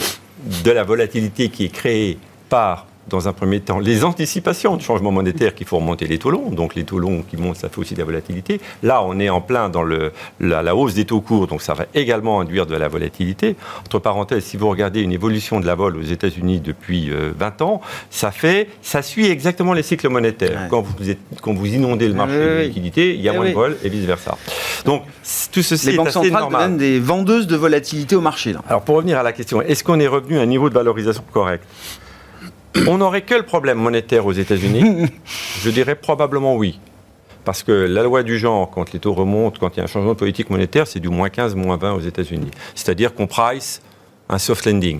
de 0.63 0.71
la 0.71 0.83
volatilité 0.83 1.49
qui 1.49 1.65
est 1.65 1.73
créée 1.73 2.17
par 2.49 2.87
dans 3.11 3.27
un 3.27 3.33
premier 3.33 3.59
temps, 3.59 3.79
les 3.79 4.03
anticipations 4.03 4.77
du 4.77 4.83
changement 4.83 5.11
monétaire 5.11 5.53
qui 5.53 5.65
font 5.65 5.77
remonter 5.79 6.07
les 6.07 6.17
taux 6.17 6.31
longs. 6.31 6.49
Donc 6.49 6.75
les 6.75 6.83
taux 6.83 6.97
longs 6.97 7.23
qui 7.29 7.37
montent, 7.37 7.57
ça 7.57 7.69
fait 7.69 7.79
aussi 7.79 7.93
de 7.93 7.99
la 7.99 8.05
volatilité. 8.05 8.59
Là, 8.83 9.03
on 9.03 9.19
est 9.19 9.29
en 9.29 9.41
plein 9.41 9.69
dans 9.69 9.83
le, 9.83 10.11
la, 10.39 10.75
hausse 10.75 10.93
des 10.93 11.05
taux 11.05 11.21
courts, 11.21 11.47
donc 11.47 11.61
ça 11.61 11.73
va 11.73 11.85
également 11.93 12.39
induire 12.39 12.65
de 12.65 12.75
la 12.75 12.87
volatilité. 12.87 13.55
Entre 13.85 13.99
parenthèses, 13.99 14.45
si 14.45 14.57
vous 14.57 14.69
regardez 14.69 15.01
une 15.01 15.11
évolution 15.11 15.59
de 15.59 15.65
la 15.65 15.75
vol 15.75 15.97
aux 15.97 16.01
États-Unis 16.01 16.59
depuis 16.59 17.09
20 17.09 17.61
euh, 17.61 17.65
ans, 17.65 17.81
ça 18.09 18.31
fait, 18.31 18.69
ça 18.81 19.01
suit 19.01 19.29
exactement 19.29 19.73
les 19.73 19.83
cycles 19.83 20.09
monétaires. 20.09 20.67
Quand, 20.69 20.81
vous 20.81 21.09
êtes, 21.09 21.19
quand 21.41 21.53
vous 21.53 21.67
inondez 21.67 22.07
le 22.07 22.13
marché 22.13 22.33
de 22.33 22.61
liquidité, 22.63 23.13
il 23.13 23.21
y 23.21 23.29
a 23.29 23.33
moins 23.33 23.49
de 23.49 23.53
vol 23.53 23.77
et 23.83 23.89
vice-versa. 23.89 24.37
Donc 24.85 25.03
tout 25.51 25.61
ceci 25.61 25.87
les 25.87 25.93
est 25.93 25.97
banques 25.97 26.07
assez 26.07 26.29
centrales 26.29 26.51
deviennent 26.51 26.77
des 26.77 26.99
vendeuses 26.99 27.47
de 27.47 27.55
volatilité 27.55 28.15
au 28.15 28.21
marché. 28.21 28.55
Alors 28.67 28.81
pour 28.81 28.95
revenir 28.95 29.17
à 29.19 29.23
la 29.23 29.33
question, 29.33 29.61
est-ce 29.61 29.83
qu'on 29.83 29.99
est 29.99 30.07
revenu 30.07 30.39
à 30.39 30.41
un 30.41 30.45
niveau 30.45 30.69
de 30.69 30.73
valorisation 30.73 31.23
correct? 31.31 31.63
On 32.87 32.97
n'aurait 32.97 33.23
que 33.23 33.35
le 33.35 33.43
problème 33.43 33.77
monétaire 33.77 34.25
aux 34.25 34.31
États-Unis 34.31 35.07
Je 35.61 35.69
dirais 35.69 35.95
probablement 35.95 36.55
oui. 36.55 36.79
Parce 37.43 37.63
que 37.63 37.71
la 37.71 38.03
loi 38.03 38.23
du 38.23 38.37
genre, 38.37 38.69
quand 38.69 38.93
les 38.93 38.99
taux 38.99 39.13
remontent, 39.13 39.57
quand 39.59 39.75
il 39.75 39.77
y 39.77 39.81
a 39.81 39.83
un 39.83 39.87
changement 39.87 40.13
de 40.13 40.17
politique 40.17 40.49
monétaire, 40.49 40.85
c'est 40.85 40.99
du 40.99 41.09
moins 41.09 41.29
15, 41.29 41.55
moins 41.55 41.77
20 41.77 41.93
aux 41.93 41.99
États-Unis. 41.99 42.51
C'est-à-dire 42.75 43.15
qu'on 43.15 43.27
price 43.27 43.81
un 44.29 44.37
soft 44.37 44.65
landing 44.65 44.99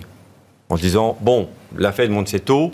en 0.70 0.78
se 0.78 0.82
disant 0.82 1.18
bon, 1.22 1.50
la 1.78 1.92
Fed 1.92 2.10
monte 2.10 2.30
ses 2.30 2.40
taux, 2.40 2.72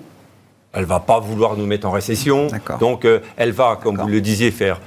elle 0.74 0.86
va 0.86 1.00
pas 1.00 1.20
vouloir 1.20 1.58
nous 1.58 1.66
mettre 1.66 1.88
en 1.88 1.92
récession, 1.92 2.48
donc 2.80 3.04
euh, 3.06 3.20
elle 3.36 3.52
va, 3.52 3.80
comme 3.82 3.98
vous 3.98 4.08
le 4.08 4.22
disiez, 4.22 4.52
faire, 4.52 4.80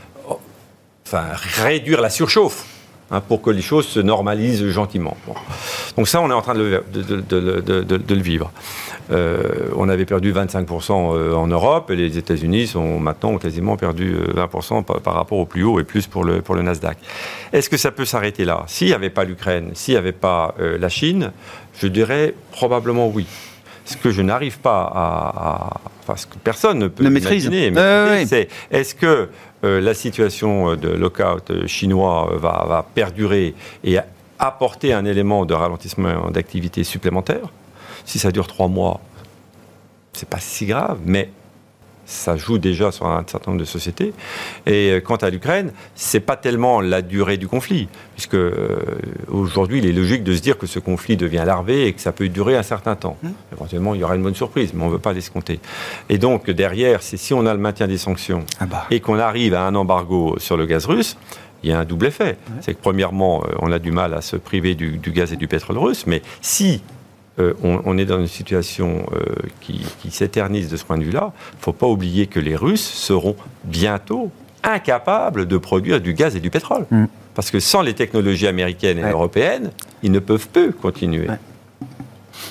enfin, 1.06 1.24
réduire 1.62 2.00
la 2.00 2.10
surchauffe. 2.10 2.64
Hein, 3.12 3.20
pour 3.20 3.42
que 3.42 3.50
les 3.50 3.60
choses 3.60 3.88
se 3.88 3.98
normalisent 3.98 4.68
gentiment. 4.68 5.16
Donc 5.96 6.06
ça, 6.06 6.20
on 6.20 6.30
est 6.30 6.32
en 6.32 6.42
train 6.42 6.54
de 6.54 6.60
le, 6.62 8.22
vivre. 8.22 8.52
Euh, 9.10 9.68
on 9.74 9.88
avait 9.88 10.04
perdu 10.04 10.32
25% 10.32 10.92
euh, 10.92 11.34
en 11.34 11.48
Europe 11.48 11.90
et 11.90 11.96
les 11.96 12.18
États-Unis 12.18 12.68
sont 12.68 13.00
maintenant 13.00 13.36
quasiment 13.38 13.76
perdu 13.76 14.14
20% 14.36 14.78
euh, 14.78 15.00
par, 15.00 15.14
rapport 15.14 15.38
au 15.38 15.44
plus 15.44 15.64
haut 15.64 15.80
et 15.80 15.84
plus 15.84 16.06
pour 16.06 16.22
le, 16.22 16.40
pour 16.40 16.54
le 16.54 16.62
Nasdaq. 16.62 16.98
Est-ce 17.52 17.68
que 17.68 17.76
ça 17.76 17.90
peut 17.90 18.04
s'arrêter 18.04 18.44
là? 18.44 18.62
S'il 18.68 18.86
n'y 18.86 18.94
avait 18.94 19.10
pas 19.10 19.24
l'Ukraine, 19.24 19.72
s'il 19.74 19.94
n'y 19.94 19.98
avait 19.98 20.12
pas 20.12 20.54
la 20.58 20.88
Chine, 20.88 21.32
je 21.80 21.88
dirais 21.88 22.34
probablement 22.52 23.08
oui. 23.08 23.26
Ce 23.90 23.96
que 23.96 24.10
je 24.10 24.22
n'arrive 24.22 24.58
pas 24.60 24.90
à, 24.94 25.80
Enfin, 26.02 26.16
ce 26.16 26.26
que 26.26 26.38
personne 26.38 26.78
ne 26.78 26.88
peut 26.88 27.04
imaginer, 27.04 27.72
c'est 28.26 28.48
est-ce 28.70 28.94
que 28.94 29.28
la 29.62 29.94
situation 29.94 30.74
de 30.74 30.88
lockout 30.88 31.66
chinois 31.66 32.30
va, 32.36 32.64
va 32.66 32.86
perdurer 32.94 33.54
et 33.84 33.98
apporter 34.38 34.92
un 34.92 35.04
élément 35.04 35.44
de 35.44 35.54
ralentissement 35.54 36.30
d'activité 36.30 36.84
supplémentaire? 36.84 37.48
Si 38.06 38.18
ça 38.18 38.32
dure 38.32 38.46
trois 38.46 38.68
mois, 38.68 39.00
c'est 40.14 40.28
pas 40.28 40.40
si 40.40 40.66
grave, 40.66 40.98
mais 41.04 41.30
ça 42.10 42.36
joue 42.36 42.58
déjà 42.58 42.90
sur 42.90 43.06
un 43.06 43.24
certain 43.26 43.52
nombre 43.52 43.60
de 43.60 43.66
sociétés. 43.66 44.12
Et 44.66 44.90
euh, 44.90 45.00
quant 45.00 45.16
à 45.16 45.30
l'Ukraine, 45.30 45.72
c'est 45.94 46.20
pas 46.20 46.36
tellement 46.36 46.80
la 46.80 47.02
durée 47.02 47.36
du 47.36 47.46
conflit, 47.46 47.88
puisque 48.14 48.34
euh, 48.34 48.80
aujourd'hui, 49.28 49.78
il 49.78 49.86
est 49.86 49.92
logique 49.92 50.24
de 50.24 50.34
se 50.34 50.40
dire 50.40 50.58
que 50.58 50.66
ce 50.66 50.78
conflit 50.78 51.16
devient 51.16 51.44
larvé 51.46 51.86
et 51.86 51.92
que 51.92 52.00
ça 52.00 52.12
peut 52.12 52.28
durer 52.28 52.56
un 52.56 52.62
certain 52.62 52.96
temps. 52.96 53.16
Mmh. 53.22 53.28
Éventuellement, 53.52 53.94
il 53.94 54.00
y 54.00 54.04
aura 54.04 54.16
une 54.16 54.22
bonne 54.22 54.34
surprise, 54.34 54.72
mais 54.74 54.82
on 54.82 54.88
ne 54.88 54.92
veut 54.92 54.98
pas 54.98 55.12
l'escompter. 55.12 55.60
Et 56.08 56.18
donc, 56.18 56.50
derrière, 56.50 57.02
c'est 57.02 57.16
si 57.16 57.32
on 57.32 57.46
a 57.46 57.54
le 57.54 57.60
maintien 57.60 57.86
des 57.86 57.98
sanctions 57.98 58.44
ah 58.58 58.66
bah. 58.66 58.86
et 58.90 59.00
qu'on 59.00 59.18
arrive 59.18 59.54
à 59.54 59.64
un 59.64 59.74
embargo 59.74 60.34
sur 60.38 60.56
le 60.56 60.66
gaz 60.66 60.86
russe, 60.86 61.16
il 61.62 61.70
y 61.70 61.72
a 61.72 61.78
un 61.78 61.84
double 61.84 62.06
effet. 62.06 62.38
C'est 62.60 62.74
que 62.74 62.80
premièrement, 62.80 63.42
euh, 63.44 63.54
on 63.60 63.70
a 63.70 63.78
du 63.78 63.92
mal 63.92 64.14
à 64.14 64.20
se 64.20 64.36
priver 64.36 64.74
du, 64.74 64.98
du 64.98 65.12
gaz 65.12 65.32
et 65.32 65.36
du 65.36 65.46
pétrole 65.46 65.78
russe, 65.78 66.06
mais 66.06 66.22
si 66.40 66.82
euh, 67.40 67.54
on, 67.62 67.96
est 67.96 68.04
dans 68.04 68.20
une 68.20 68.26
situation 68.26 69.06
euh, 69.12 69.34
qui, 69.60 69.82
s'éternise 70.10 70.68
de 70.68 70.76
ce 70.76 70.84
point 70.84 70.98
de 70.98 71.04
vue-là. 71.04 71.32
Il 71.52 71.56
ne 71.56 71.62
faut 71.62 71.72
pas 71.72 71.86
oublier 71.86 72.26
que 72.26 72.40
les 72.40 72.56
Russes 72.56 72.86
seront 72.86 73.36
bientôt 73.64 74.30
incapables 74.62 75.46
de 75.46 75.56
produire 75.56 76.00
du 76.00 76.12
gaz 76.12 76.36
et 76.36 76.40
du 76.40 76.50
pétrole. 76.50 76.86
Mm. 76.90 77.04
Parce 77.34 77.50
que 77.50 77.60
sans 77.60 77.82
les 77.82 77.94
technologies 77.94 78.46
américaines 78.46 78.98
et 78.98 79.10
européennes, 79.10 79.70
ils 80.02 80.12
ne 80.12 80.18
peuvent 80.18 80.48
plus 80.48 80.72
continuer. 80.72 81.28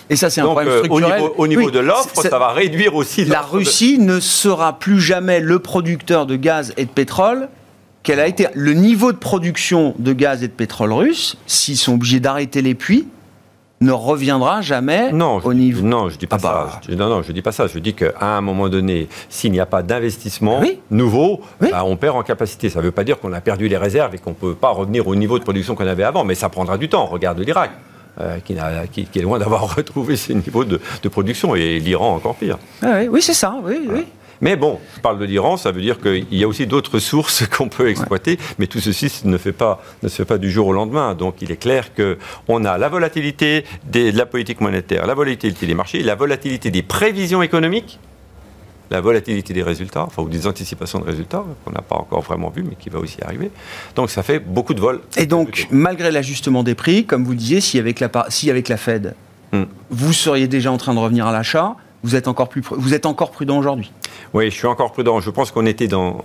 Et 0.10 0.16
ça, 0.16 0.30
c'est 0.30 0.42
un 0.42 0.46
problème 0.46 0.70
euh, 0.70 0.84
structurel. 0.84 1.24
Au 1.38 1.48
niveau, 1.48 1.70
de 1.70 1.80
l'offre, 1.80 2.22
ça 2.22 2.40
va 2.40 2.50
réduire 2.50 2.96
aussi. 2.96 3.26
La 3.26 3.42
Russie 3.42 4.00
ne 4.00 4.20
sera 4.20 4.80
plus 4.80 5.00
jamais 5.00 5.40
le 5.40 5.60
producteur 5.60 6.26
de 6.26 6.36
gaz 6.36 6.74
et 6.78 6.86
de 6.86 6.90
pétrole 6.90 7.50
qu'elle 8.02 8.20
a 8.20 8.28
été. 8.28 8.48
Le 8.54 8.74
niveau 8.74 9.12
de 9.12 9.18
production 9.18 9.94
de 10.00 10.14
gaz 10.14 10.44
et 10.44 10.48
de 10.48 10.54
pétrole 10.54 10.94
russe, 10.94 11.38
s'ils 11.46 11.78
sont 11.78 11.94
obligés 11.94 12.20
d'arrêter 12.20 12.62
les 12.62 12.76
puits, 12.76 13.08
ne 13.82 13.92
reviendra 13.92 14.62
jamais 14.62 15.12
non, 15.12 15.40
au 15.44 15.54
niveau. 15.54 15.82
Non, 15.82 16.10
je 16.10 16.18
dis 16.18 16.28
pas 16.28 16.38
ah 16.40 16.44
bah. 16.44 16.70
ça. 16.72 16.82
Je, 16.90 16.96
non, 16.96 17.10
non, 17.10 17.22
je 17.22 17.32
dis 17.32 17.42
pas 17.42 17.52
ça. 17.52 17.68
Je 17.68 17.80
dis 17.80 17.94
qu'à 17.94 18.14
un 18.20 18.42
moment 18.42 18.70
donné, 18.70 19.08
s'il 19.30 19.52
n'y 19.52 19.60
a 19.60 19.66
pas 19.66 19.84
d'investissement 19.84 20.62
nouveau, 20.92 21.42
bah, 21.62 21.84
on 21.86 21.96
perd 21.96 22.18
en 22.18 22.24
capacité. 22.24 22.70
Ça 22.70 22.80
ne 22.80 22.86
veut 22.86 22.92
pas 22.92 23.04
dire 23.04 23.20
qu'on 23.20 23.34
a 23.34 23.42
perdu 23.42 23.68
les 23.68 23.78
réserves 23.78 24.16
et 24.16 24.18
qu'on 24.18 24.32
ne 24.32 24.36
peut 24.36 24.56
pas 24.56 24.70
revenir 24.70 25.08
au 25.08 25.16
niveau 25.16 25.40
de 25.40 25.44
production 25.44 25.76
qu'on 25.76 25.88
avait 25.88 26.04
avant, 26.04 26.24
mais 26.24 26.36
ça 26.36 26.50
prendra 26.50 26.78
du 26.78 26.90
temps. 26.90 27.06
Regarde 27.06 27.40
l'Irak. 27.40 27.72
Euh, 28.20 28.40
qui, 28.44 29.06
qui, 29.06 29.20
est 29.20 29.22
loin 29.22 29.40
d'avoir 29.40 29.76
retrouvé 29.78 30.18
ses 30.18 30.34
niveaux 30.34 30.66
de, 30.66 30.82
production, 31.10 31.56
et 31.56 31.80
l'Iran 31.80 32.16
encore 32.16 32.36
pire. 32.36 32.58
Ah 32.82 32.98
oui, 33.00 33.08
oui 33.08 33.22
c'est 33.22 33.34
ça, 33.34 33.56
oui, 33.64 33.88
oui. 33.90 34.06
Mais 34.42 34.56
bon, 34.56 34.80
je 34.96 35.02
parle 35.02 35.20
de 35.20 35.26
l'Iran, 35.26 35.58
ça 35.58 35.72
veut 35.72 35.82
dire 35.82 36.00
qu'il 36.00 36.26
y 36.32 36.44
a 36.44 36.48
aussi 36.48 36.66
d'autres 36.66 37.00
sources 37.10 37.46
qu'on 37.48 37.70
peut 37.70 37.90
exploiter, 37.90 38.38
mais 38.58 38.68
tout 38.68 38.80
ceci 38.80 39.12
ne, 39.26 39.38
fait 39.38 39.52
pas, 39.52 39.84
ne 40.04 40.08
se 40.08 40.16
fait 40.16 40.26
pas 40.26 40.38
du 40.38 40.50
jour 40.50 40.68
au 40.68 40.74
lendemain. 40.74 41.14
Donc 41.16 41.42
il 41.42 41.52
est 41.52 41.58
clair 41.58 41.92
qu'on 41.94 42.66
a 42.66 42.78
la 42.78 42.90
volatilité 42.90 43.66
de 43.92 44.12
la 44.12 44.26
politique 44.26 44.62
monétaire, 44.62 45.06
la 45.06 45.14
volatilité 45.14 45.66
des 45.66 45.74
marchés, 45.74 46.04
la 46.04 46.16
volatilité 46.16 46.72
des 46.72 46.84
prévisions 46.84 47.42
économiques, 47.42 48.00
la 48.92 49.02
volatilité 49.02 49.54
des 49.54 49.64
résultats, 49.64 50.04
enfin, 50.04 50.24
ou 50.24 50.30
des 50.30 50.48
anticipations 50.48 51.00
de 51.00 51.06
résultats, 51.06 51.44
qu'on 51.64 51.72
n'a 51.72 51.82
pas 51.82 51.96
encore 51.96 52.22
vraiment 52.22 52.50
vu, 52.50 52.64
mais 52.64 52.76
qui 52.76 52.90
va 52.90 53.00
aussi 53.00 53.18
arriver. 53.22 53.52
Donc 53.96 54.10
ça 54.10 54.24
fait 54.24 54.40
beaucoup 54.40 54.74
de 54.74 54.82
vols. 54.82 55.02
Et 55.18 55.26
donc, 55.26 55.68
malgré 55.70 56.12
l'ajustement 56.12 56.64
des 56.64 56.76
prix, 56.76 57.06
comme 57.06 57.24
vous 57.24 57.36
disiez, 57.36 57.62
si 57.62 57.78
avec 57.78 58.00
la, 58.00 58.10
si 58.30 58.50
avec 58.50 58.68
la 58.70 58.78
Fed, 58.78 59.16
hmm. 59.52 59.64
vous 59.90 60.14
seriez 60.14 60.48
déjà 60.48 60.72
en 60.72 60.78
train 60.78 60.94
de 60.94 61.00
revenir 61.00 61.28
à 61.28 61.32
l'achat, 61.32 61.76
vous 62.04 62.16
êtes 62.16 62.28
encore, 62.28 62.50
plus, 62.50 62.62
vous 62.72 62.94
êtes 62.94 63.06
encore 63.06 63.32
prudent 63.32 63.58
aujourd'hui 63.58 63.92
oui, 64.34 64.46
je 64.52 64.56
suis 64.56 64.68
encore 64.68 64.92
prudent. 64.92 65.20
Je 65.22 65.30
pense 65.30 65.52
qu'on 65.52 65.66
était 65.66 65.88
dans 65.88 66.24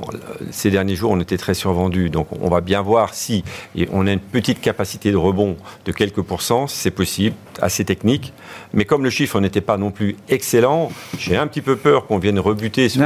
ces 0.51 0.71
derniers 0.71 0.95
jours, 0.95 1.13
on 1.13 1.21
était 1.21 1.39
très 1.39 1.55
survendu. 1.55 2.11
Donc, 2.11 2.29
on 2.41 2.49
va 2.49 2.61
bien 2.61 2.83
voir 2.83 3.15
si 3.15 3.45
on 3.93 4.07
a 4.07 4.13
une 4.13 4.21
petite 4.21 4.61
capacité 4.61 5.11
de 5.11 5.17
rebond 5.17 5.57
de 5.87 5.93
quelques 5.93 6.23
pourcents, 6.23 6.67
c'est 6.67 6.91
possible, 6.91 7.35
assez 7.61 7.85
technique. 7.85 8.33
Mais 8.73 8.85
comme 8.85 9.05
le 9.05 9.11
chiffre 9.11 9.41
n'était 9.41 9.61
pas 9.61 9.77
non 9.77 9.91
plus 9.91 10.17
excellent, 10.29 10.91
j'ai 11.19 11.37
un 11.37 11.47
petit 11.47 11.63
peu 11.63 11.77
peur 11.77 12.07
qu'on 12.07 12.19
vienne 12.19 12.39
rebuter 12.39 12.89
sur 12.89 13.05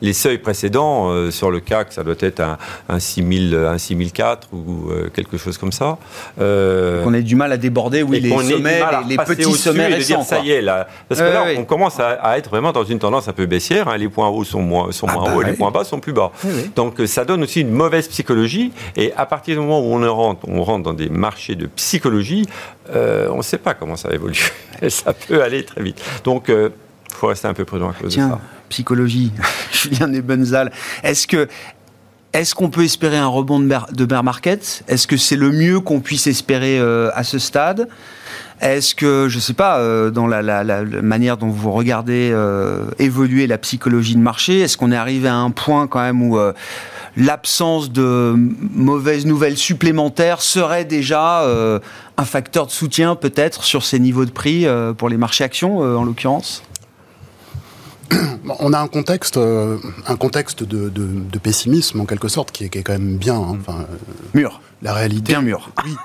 les, 0.00 0.12
seuils 0.12 0.38
précédents. 0.38 1.10
Euh, 1.10 1.30
sur 1.30 1.50
le 1.50 1.60
CAC, 1.60 1.92
ça 1.92 2.02
doit 2.02 2.14
être 2.20 2.40
un, 2.40 2.56
un 2.88 2.98
6000, 2.98 3.54
un 3.54 3.78
6004 3.78 4.48
ou 4.52 4.90
euh, 4.90 5.10
quelque 5.12 5.36
chose 5.36 5.58
comme 5.58 5.72
ça. 5.72 5.98
Euh, 6.40 7.04
on 7.06 7.12
ait 7.12 7.22
du 7.22 7.36
mal 7.36 7.52
à 7.52 7.56
déborder, 7.56 8.02
oui, 8.02 8.20
les 8.20 8.30
sommets, 8.30 8.80
les, 9.08 9.16
petits 9.16 9.52
sommets 9.52 9.86
récents. 9.86 10.22
ça 10.22 10.40
y 10.40 10.52
est, 10.52 10.62
là. 10.62 10.88
Parce 11.08 11.20
que 11.20 11.26
là, 11.26 11.44
on 11.56 11.64
commence 11.64 12.00
à, 12.00 12.07
être 12.36 12.50
vraiment 12.50 12.72
dans 12.72 12.84
une 12.84 12.98
tendance 12.98 13.28
un 13.28 13.32
peu 13.32 13.46
baissière. 13.46 13.88
Hein. 13.88 13.96
Les 13.96 14.08
points 14.08 14.28
hauts 14.28 14.44
sont 14.44 14.62
moins, 14.62 14.92
sont 14.92 15.06
ah 15.08 15.14
moins 15.14 15.24
bah 15.24 15.36
hauts 15.36 15.42
et 15.42 15.46
les 15.46 15.52
points 15.52 15.70
bas 15.70 15.84
sont 15.84 16.00
plus 16.00 16.12
bas. 16.12 16.32
Donc, 16.76 17.00
ça 17.06 17.24
donne 17.24 17.42
aussi 17.42 17.60
une 17.60 17.70
mauvaise 17.70 18.08
psychologie. 18.08 18.72
Et 18.96 19.12
à 19.14 19.26
partir 19.26 19.54
du 19.54 19.60
moment 19.60 19.80
où 19.80 19.94
on 19.94 20.14
rentre, 20.14 20.48
on 20.48 20.62
rentre 20.62 20.84
dans 20.84 20.94
des 20.94 21.08
marchés 21.08 21.54
de 21.54 21.66
psychologie, 21.66 22.46
on 22.94 23.36
ne 23.36 23.42
sait 23.42 23.58
pas 23.58 23.74
comment 23.74 23.96
ça 23.96 24.10
évolue. 24.10 24.50
ça 24.88 25.12
peut 25.12 25.42
aller 25.42 25.64
très 25.64 25.82
vite. 25.82 26.02
Donc, 26.24 26.44
il 26.48 26.54
euh, 26.54 26.68
faut 27.12 27.28
rester 27.28 27.48
un 27.48 27.54
peu 27.54 27.64
prudent 27.64 27.90
à 27.90 27.92
cause 27.92 28.12
Tiens, 28.12 28.28
de 28.28 28.32
ça. 28.32 28.40
Psychologie, 28.68 29.32
Julien 29.72 30.08
Nebenzal. 30.08 30.72
Est-ce 31.02 31.26
que 31.26 31.48
est-ce 32.34 32.54
qu'on 32.54 32.68
peut 32.68 32.84
espérer 32.84 33.16
un 33.16 33.26
rebond 33.26 33.58
de 33.58 34.04
bear, 34.04 34.22
market 34.22 34.84
Est-ce 34.86 35.06
que 35.06 35.16
c'est 35.16 35.34
le 35.34 35.50
mieux 35.50 35.80
qu'on 35.80 36.00
puisse 36.00 36.26
espérer 36.26 36.78
euh, 36.78 37.10
à 37.14 37.24
ce 37.24 37.38
stade? 37.38 37.88
Est-ce 38.60 38.94
que, 38.94 39.28
je 39.28 39.36
ne 39.36 39.40
sais 39.40 39.54
pas, 39.54 39.78
euh, 39.78 40.10
dans 40.10 40.26
la, 40.26 40.62
manière 41.02 41.36
dont 41.36 41.48
vous 41.48 41.72
regardez 41.72 42.34
évoluer 42.98 43.46
la 43.46 43.58
psychologie 43.58 44.16
de 44.16 44.20
marché, 44.20 44.60
est-ce 44.60 44.76
qu'on 44.76 44.92
est 44.92 44.96
arrivé 44.96 45.28
à 45.28 45.36
un 45.36 45.50
point 45.50 45.86
quand 45.86 46.00
même 46.00 46.22
où 46.22 46.38
l'absence 47.18 47.90
de 47.90 48.34
mauvaises 48.72 49.26
nouvelles 49.26 49.56
supplémentaires 49.56 50.40
serait 50.40 50.84
déjà 50.84 51.42
euh, 51.42 51.80
un 52.16 52.24
facteur 52.24 52.66
de 52.66 52.70
soutien 52.70 53.16
peut-être 53.16 53.64
sur 53.64 53.84
ces 53.84 53.98
niveaux 53.98 54.24
de 54.24 54.30
prix 54.30 54.66
euh, 54.66 54.92
pour 54.92 55.08
les 55.08 55.16
marchés 55.16 55.44
actions 55.44 55.82
euh, 55.82 55.96
en 55.96 56.04
l'occurrence? 56.04 56.62
On 58.60 58.72
a 58.72 58.78
un 58.78 58.86
contexte, 58.86 59.36
un 59.36 60.16
contexte 60.16 60.62
de, 60.62 61.38
pessimisme 61.42 62.00
en 62.00 62.06
quelque 62.06 62.28
sorte 62.28 62.52
qui 62.52 62.64
est, 62.64 62.68
quand 62.70 62.92
même 62.92 63.18
bien. 63.18 63.34
Hein, 63.34 63.58
enfin, 63.60 63.84
Mûr. 64.32 64.62
La 64.82 64.94
réalité. 64.94 65.32
Bien 65.32 65.42
mûr. 65.42 65.70
Oui. 65.84 65.96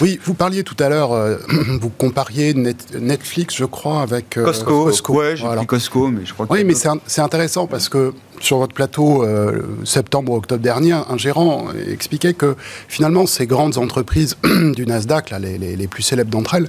oui, 0.00 0.20
vous 0.24 0.34
parliez 0.34 0.62
tout 0.62 0.76
à 0.78 0.88
l'heure, 0.88 1.10
vous 1.80 1.90
compariez 1.90 2.54
Netflix, 2.54 3.56
je 3.56 3.64
crois, 3.64 4.02
avec 4.02 4.30
Costco. 4.30 4.84
Costco. 4.84 5.14
Ouais, 5.14 5.36
j'ai 5.36 5.66
Costco, 5.66 6.08
mais 6.08 6.24
je 6.24 6.32
crois 6.32 6.46
que. 6.46 6.52
Oui, 6.52 6.64
mais 6.64 6.74
c'est 6.74 7.20
intéressant 7.20 7.66
parce 7.66 7.88
que 7.88 8.12
sur 8.42 8.58
votre 8.58 8.74
plateau 8.74 9.22
euh, 9.22 9.62
septembre 9.84 10.32
octobre 10.32 10.62
dernier, 10.62 10.92
un 10.92 11.16
gérant 11.16 11.66
expliquait 11.88 12.34
que 12.34 12.56
finalement 12.88 13.26
ces 13.26 13.46
grandes 13.46 13.78
entreprises 13.78 14.36
du 14.74 14.86
Nasdaq, 14.86 15.30
là, 15.30 15.38
les, 15.38 15.86
plus 15.86 16.02
célèbres 16.02 16.30
d'entre 16.30 16.54
elles, 16.54 16.68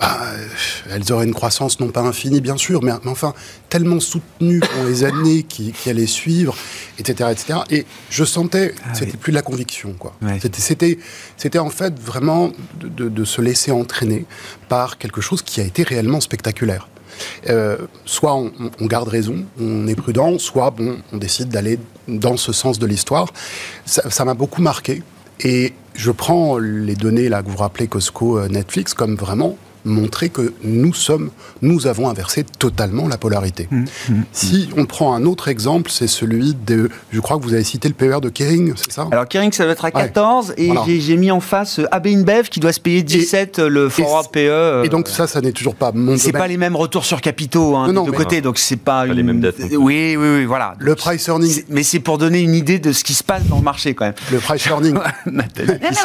bah, 0.00 0.20
elles 0.90 1.12
auraient 1.12 1.26
une 1.26 1.34
croissance 1.34 1.80
non 1.80 1.88
pas 1.88 2.00
infinie 2.00 2.40
bien 2.40 2.56
sûr, 2.56 2.82
mais, 2.82 2.92
enfin 3.06 3.34
tellement 3.68 4.00
soutenue 4.00 4.60
pour 4.60 4.84
les 4.84 5.04
années 5.10 5.42
qui, 5.42 5.72
allaient 5.86 6.06
suivre, 6.06 6.56
etc., 6.98 7.30
etc. 7.32 7.58
Et 7.70 7.86
je 8.10 8.24
sentais, 8.24 8.74
ah 8.84 8.94
c'était 8.94 9.16
plus 9.16 9.32
de 9.32 9.36
la 9.36 9.42
conviction, 9.42 9.94
quoi. 9.98 10.14
C'était, 10.58 10.98
c'était 11.36 11.58
en 11.58 11.70
fait 11.70 11.98
vraiment 11.98 12.52
de 12.80 13.24
se 13.24 13.40
laisser 13.40 13.70
entraîner 13.70 14.24
par 14.68 14.98
quelque 14.98 15.20
chose 15.20 15.42
qui 15.42 15.60
a 15.60 15.64
été 15.64 15.82
réellement 15.82 16.20
spectaculaire. 16.20 16.88
Euh, 17.48 17.78
soit 18.04 18.34
on, 18.34 18.86
garde 18.86 19.08
raison, 19.08 19.44
on 19.60 19.86
est 19.86 19.94
prudent, 19.94 20.38
soit 20.38 20.70
bon, 20.70 20.98
on 21.12 21.16
décide 21.16 21.48
d'aller 21.48 21.78
dans 22.08 22.36
ce 22.36 22.52
sens 22.52 22.78
de 22.78 22.86
l'histoire. 22.86 23.32
Ça 23.84 24.24
m'a 24.24 24.34
beaucoup 24.34 24.62
marqué. 24.62 25.02
Et 25.40 25.72
je 25.94 26.10
prends 26.10 26.58
les 26.58 26.94
données 26.94 27.28
là 27.28 27.42
que 27.42 27.48
vous 27.48 27.56
rappelez 27.56 27.88
Costco, 27.88 28.38
euh, 28.38 28.48
Netflix 28.48 28.94
comme 28.94 29.16
vraiment 29.16 29.56
montrer 29.84 30.28
que 30.28 30.52
nous 30.62 30.94
sommes, 30.94 31.30
nous 31.62 31.86
avons 31.86 32.08
inversé 32.08 32.44
totalement 32.44 33.08
la 33.08 33.18
polarité. 33.18 33.68
Mmh, 33.70 33.84
mmh, 34.08 34.22
si 34.32 34.68
on 34.76 34.86
prend 34.86 35.14
un 35.14 35.24
autre 35.24 35.48
exemple, 35.48 35.90
c'est 35.90 36.06
celui 36.06 36.54
de, 36.54 36.90
je 37.10 37.20
crois 37.20 37.38
que 37.38 37.42
vous 37.42 37.54
avez 37.54 37.64
cité 37.64 37.88
le 37.88 37.94
PER 37.94 38.20
de 38.20 38.28
Kering, 38.28 38.74
c'est 38.76 38.92
ça? 38.92 39.06
Alors 39.10 39.28
Kering, 39.28 39.52
ça 39.52 39.66
va 39.66 39.72
être 39.72 39.84
à 39.84 39.90
14, 39.90 40.54
et 40.56 40.72
j'ai 41.00 41.16
mis 41.16 41.30
en 41.30 41.40
face 41.40 41.78
euh, 41.78 41.94
AB 41.94 42.06
InBev 42.06 42.48
qui 42.48 42.60
doit 42.60 42.72
se 42.72 42.80
payer 42.80 43.02
17 43.02 43.58
euh, 43.58 43.68
le 43.68 43.88
forward 43.88 44.30
PE. 44.30 44.38
Euh, 44.38 44.84
et 44.84 44.88
donc 44.88 45.08
ça, 45.08 45.26
ça 45.26 45.40
n'est 45.40 45.52
toujours 45.52 45.74
pas 45.74 45.92
mon 45.92 46.16
C'est 46.16 46.32
pas 46.32 46.48
les 46.48 46.56
mêmes 46.56 46.76
retours 46.76 47.04
sur 47.04 47.20
capitaux 47.20 47.76
hein, 47.76 47.92
de 47.92 48.10
côté, 48.10 48.40
donc 48.40 48.58
c'est 48.58 48.76
pas, 48.76 49.06
les 49.06 49.22
mêmes 49.22 49.40
dettes. 49.40 49.60
Oui, 49.72 50.16
oui, 50.16 50.28
oui, 50.36 50.44
voilà. 50.44 50.74
Le 50.78 50.94
price 50.94 51.26
earning. 51.28 51.64
Mais 51.68 51.82
c'est 51.82 52.00
pour 52.00 52.18
donner 52.18 52.40
une 52.40 52.54
idée 52.54 52.78
de 52.78 52.92
ce 52.92 53.04
qui 53.04 53.14
se 53.14 53.24
passe 53.24 53.44
dans 53.46 53.56
le 53.56 53.62
marché 53.62 53.94
quand 53.94 54.06
même. 54.06 54.14
Le 54.32 54.38
price 54.38 54.66
earning. 54.66 54.94
non, 55.26 55.32
non, 55.32 55.42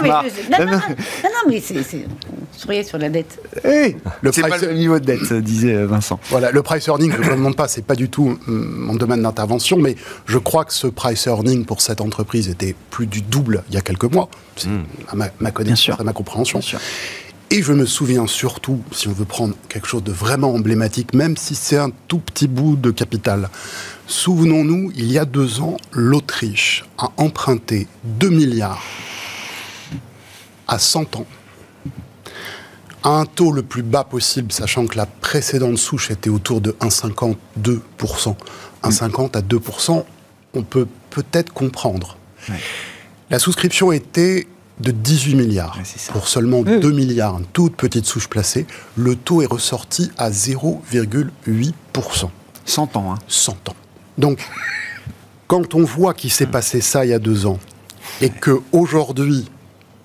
mais, 0.01 0.09
non, 0.09 0.65
non, 0.67 1.49
mais 1.49 1.61
c'est, 1.61 2.05
souriez 2.55 2.83
sur 2.83 2.97
la 2.97 3.09
dette. 3.09 3.39
Le 4.21 4.32
c'est 4.32 4.41
pas 4.41 4.58
le 4.58 4.73
niveau 4.73 4.99
de 4.99 5.05
dette, 5.05 5.34
disait 5.34 5.86
Vincent. 5.86 6.19
Voilà, 6.29 6.51
le 6.51 6.62
price 6.62 6.88
earning, 6.88 7.12
je 7.21 7.29
ne 7.29 7.36
demande 7.36 7.55
pas, 7.55 7.67
c'est 7.67 7.86
pas 7.86 7.95
du 7.95 8.10
tout 8.10 8.38
mon 8.47 8.95
domaine 8.95 9.21
d'intervention, 9.21 9.77
mais 9.77 9.95
je 10.25 10.38
crois 10.38 10.65
que 10.65 10.73
ce 10.73 10.88
price 10.88 11.25
earning 11.27 11.65
pour 11.65 11.82
cette 11.82 12.01
entreprise 12.01 12.49
était 12.49 12.75
plus 12.89 13.08
du 13.08 13.21
double 13.21 13.63
il 13.69 13.75
y 13.75 13.77
a 13.77 13.82
quelques 13.82 14.12
mois. 14.12 14.29
C'est 14.55 14.69
hmm. 14.69 14.86
à 15.10 15.15
ma, 15.39 15.51
connaissance, 15.51 15.99
à 15.99 16.03
ma 16.03 16.13
compréhension. 16.13 16.62
Et 17.51 17.63
je 17.63 17.73
me 17.73 17.86
souviens 17.86 18.27
surtout, 18.27 18.82
si 18.91 19.08
on 19.08 19.12
veut 19.12 19.25
prendre 19.25 19.55
quelque 19.69 19.88
chose 19.88 20.03
de 20.03 20.12
vraiment 20.12 20.53
emblématique, 20.53 21.15
même 21.15 21.36
si 21.36 21.55
c'est 21.55 21.77
un 21.77 21.89
tout 22.08 22.19
petit 22.19 22.47
bout 22.47 22.75
de 22.75 22.91
capital, 22.91 23.49
souvenons-nous, 24.05 24.91
il 24.95 25.12
y 25.12 25.17
a 25.17 25.25
deux 25.25 25.60
ans, 25.62 25.77
l'Autriche 25.91 26.86
a 26.99 27.10
emprunté 27.17 27.88
2 28.03 28.29
milliards 28.29 28.84
à 30.67 30.77
100 30.77 31.15
ans 31.15 31.25
à 33.03 33.09
un 33.09 33.25
taux 33.25 33.51
le 33.51 33.63
plus 33.63 33.83
bas 33.83 34.03
possible, 34.03 34.51
sachant 34.51 34.88
que 34.88 34.97
la 34.97 35.05
précédente 35.05 35.77
souche 35.77 36.12
était 36.12 36.29
autour 36.29 36.62
de 36.62 36.71
1,52%. 36.81 38.35
1,50 38.83 39.38
à 39.38 39.41
2%, 39.41 40.03
on 40.53 40.63
peut 40.63 40.88
peut-être 41.09 41.53
comprendre. 41.53 42.17
La 43.29 43.39
souscription 43.39 43.91
était 43.91 44.47
de 44.79 44.91
18 44.91 45.35
milliards 45.35 45.77
pour 46.12 46.27
seulement 46.27 46.63
2 46.63 46.91
milliards, 46.91 47.38
une 47.38 47.45
toute 47.45 47.75
petite 47.75 48.05
souche 48.05 48.27
placée. 48.27 48.65
Le 48.95 49.15
taux 49.15 49.41
est 49.41 49.45
ressorti 49.45 50.12
à 50.17 50.29
0,8%. 50.29 52.29
100 52.65 52.97
ans, 52.97 53.13
hein 53.13 53.19
100 53.27 53.69
ans. 53.69 53.75
Donc, 54.17 54.39
quand 55.47 55.75
on 55.75 55.83
voit 55.83 56.13
qu'il 56.13 56.31
s'est 56.31 56.47
passé 56.47 56.81
ça 56.81 57.05
il 57.05 57.09
y 57.09 57.13
a 57.13 57.19
deux 57.19 57.45
ans, 57.45 57.59
et 58.21 58.29
qu'aujourd'hui, 58.29 59.49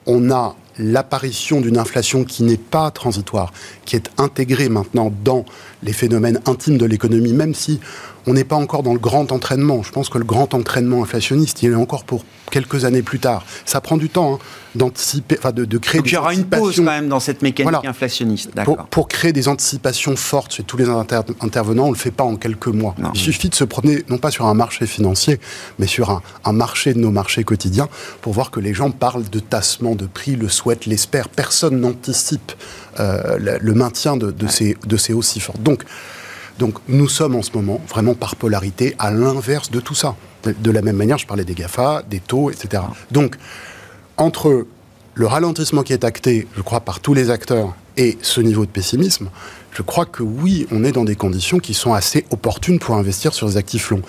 on 0.06 0.30
a 0.30 0.54
l'apparition 0.78 1.60
d'une 1.60 1.78
inflation 1.78 2.24
qui 2.24 2.42
n'est 2.42 2.56
pas 2.56 2.90
transitoire, 2.90 3.52
qui 3.84 3.96
est 3.96 4.10
intégrée 4.18 4.68
maintenant 4.68 5.12
dans 5.24 5.44
les 5.82 5.92
phénomènes 5.92 6.40
intimes 6.46 6.78
de 6.78 6.86
l'économie, 6.86 7.32
même 7.32 7.54
si 7.54 7.80
on 8.26 8.34
n'est 8.34 8.44
pas 8.44 8.56
encore 8.56 8.82
dans 8.82 8.92
le 8.92 8.98
grand 8.98 9.32
entraînement. 9.32 9.82
Je 9.82 9.92
pense 9.92 10.08
que 10.08 10.18
le 10.18 10.24
grand 10.24 10.54
entraînement 10.54 11.02
inflationniste, 11.02 11.62
il 11.62 11.72
est 11.72 11.74
encore 11.74 12.04
pour 12.04 12.24
quelques 12.50 12.84
années 12.84 13.02
plus 13.02 13.18
tard. 13.18 13.44
Ça 13.64 13.80
prend 13.80 13.96
du 13.96 14.08
temps 14.08 14.34
hein, 14.34 14.38
d'anticiper, 14.74 15.36
enfin 15.38 15.52
de, 15.52 15.64
créer. 15.78 16.00
Donc 16.00 16.10
il 16.10 16.14
y 16.14 16.16
aura 16.16 16.34
une 16.34 16.44
pause 16.44 16.76
quand 16.76 16.82
même 16.84 17.08
dans 17.08 17.20
cette 17.20 17.42
mécanique 17.42 17.84
inflationniste. 17.84 18.52
Pour, 18.64 18.76
pour, 18.86 19.08
créer 19.08 19.32
des 19.32 19.48
anticipations 19.48 20.16
fortes 20.16 20.54
chez 20.54 20.62
tous 20.62 20.76
les 20.76 20.88
intervenants, 20.88 21.86
on 21.86 21.90
le 21.90 21.96
fait 21.96 22.10
pas 22.10 22.24
en 22.24 22.36
quelques 22.36 22.68
mois. 22.68 22.94
Il 23.14 23.20
suffit 23.20 23.48
de 23.48 23.54
se 23.54 23.64
promener 23.64 24.04
non 24.08 24.18
pas 24.18 24.30
sur 24.30 24.46
un 24.46 24.54
marché 24.54 24.86
financier, 24.86 25.40
mais 25.78 25.86
sur 25.86 26.10
un, 26.44 26.52
marché 26.52 26.94
de 26.94 26.98
nos 26.98 27.10
marchés 27.10 27.44
quotidiens 27.44 27.88
pour 28.20 28.32
voir 28.32 28.50
que 28.50 28.60
les 28.60 28.74
gens 28.74 28.90
parlent 28.90 29.28
de 29.28 29.40
tassement 29.40 29.94
de 29.94 30.06
prix, 30.06 30.36
le 30.36 30.48
souhaitent, 30.48 30.86
l'espèrent. 30.86 31.28
Personne 31.28 31.80
n'anticipe 31.80 32.52
euh, 33.00 33.58
le, 33.60 33.74
maintien 33.74 34.16
de, 34.16 34.32
ces, 34.46 34.76
de 34.86 34.96
ces 34.96 35.12
hausses 35.12 35.28
si 35.28 35.40
fortes. 35.40 35.62
Donc 35.62 35.84
donc 36.58 36.78
nous 36.88 37.08
sommes 37.08 37.34
en 37.36 37.42
ce 37.42 37.52
moment 37.54 37.80
vraiment 37.88 38.14
par 38.14 38.36
polarité 38.36 38.94
à 38.98 39.10
l'inverse 39.10 39.70
de 39.70 39.80
tout 39.80 39.94
ça. 39.94 40.16
De 40.44 40.70
la 40.70 40.82
même 40.82 40.96
manière, 40.96 41.18
je 41.18 41.26
parlais 41.26 41.44
des 41.44 41.54
GAFA, 41.54 42.02
des 42.08 42.20
taux, 42.20 42.50
etc. 42.50 42.82
Donc, 43.10 43.36
entre 44.16 44.66
le 45.14 45.26
ralentissement 45.26 45.82
qui 45.82 45.92
est 45.92 46.04
acté, 46.04 46.46
je 46.56 46.60
crois, 46.60 46.80
par 46.80 47.00
tous 47.00 47.14
les 47.14 47.30
acteurs 47.30 47.74
et 47.96 48.18
ce 48.20 48.40
niveau 48.40 48.66
de 48.66 48.70
pessimisme, 48.70 49.30
je 49.72 49.82
crois 49.82 50.04
que 50.04 50.22
oui, 50.22 50.66
on 50.70 50.84
est 50.84 50.92
dans 50.92 51.04
des 51.04 51.16
conditions 51.16 51.58
qui 51.58 51.74
sont 51.74 51.94
assez 51.94 52.26
opportunes 52.30 52.78
pour 52.78 52.94
investir 52.94 53.32
sur 53.32 53.48
des 53.48 53.56
actifs 53.56 53.90
longs. 53.90 54.02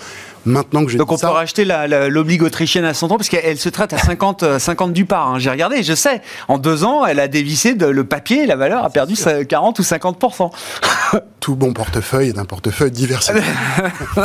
Maintenant 0.46 0.86
que 0.86 0.96
Donc 0.96 1.10
on 1.12 1.18
peut 1.18 1.26
racheter 1.26 1.64
l'oblige 2.08 2.40
autrichienne 2.42 2.84
à 2.84 2.94
100 2.94 3.10
ans 3.10 3.16
parce 3.16 3.28
qu'elle 3.28 3.58
se 3.58 3.68
traite 3.68 3.92
à 3.92 3.98
50, 3.98 4.58
50 4.58 4.88
euh, 4.88 4.92
du 4.92 5.04
par. 5.04 5.28
Hein. 5.28 5.38
J'ai 5.38 5.50
regardé, 5.50 5.82
je 5.82 5.94
sais. 5.94 6.22
En 6.48 6.58
deux 6.58 6.84
ans, 6.84 7.04
elle 7.04 7.20
a 7.20 7.28
dévissé 7.28 7.74
de, 7.74 7.86
le 7.86 8.04
papier, 8.04 8.46
la 8.46 8.56
valeur 8.56 8.84
a 8.84 8.90
perdu 8.90 9.14
40 9.16 9.78
ou 9.78 9.82
50% 9.82 10.50
Tout 11.40 11.56
bon 11.56 11.72
portefeuille 11.72 12.28
est 12.28 12.38
un 12.38 12.44
portefeuille 12.44 12.92
diversifié. 12.92 13.42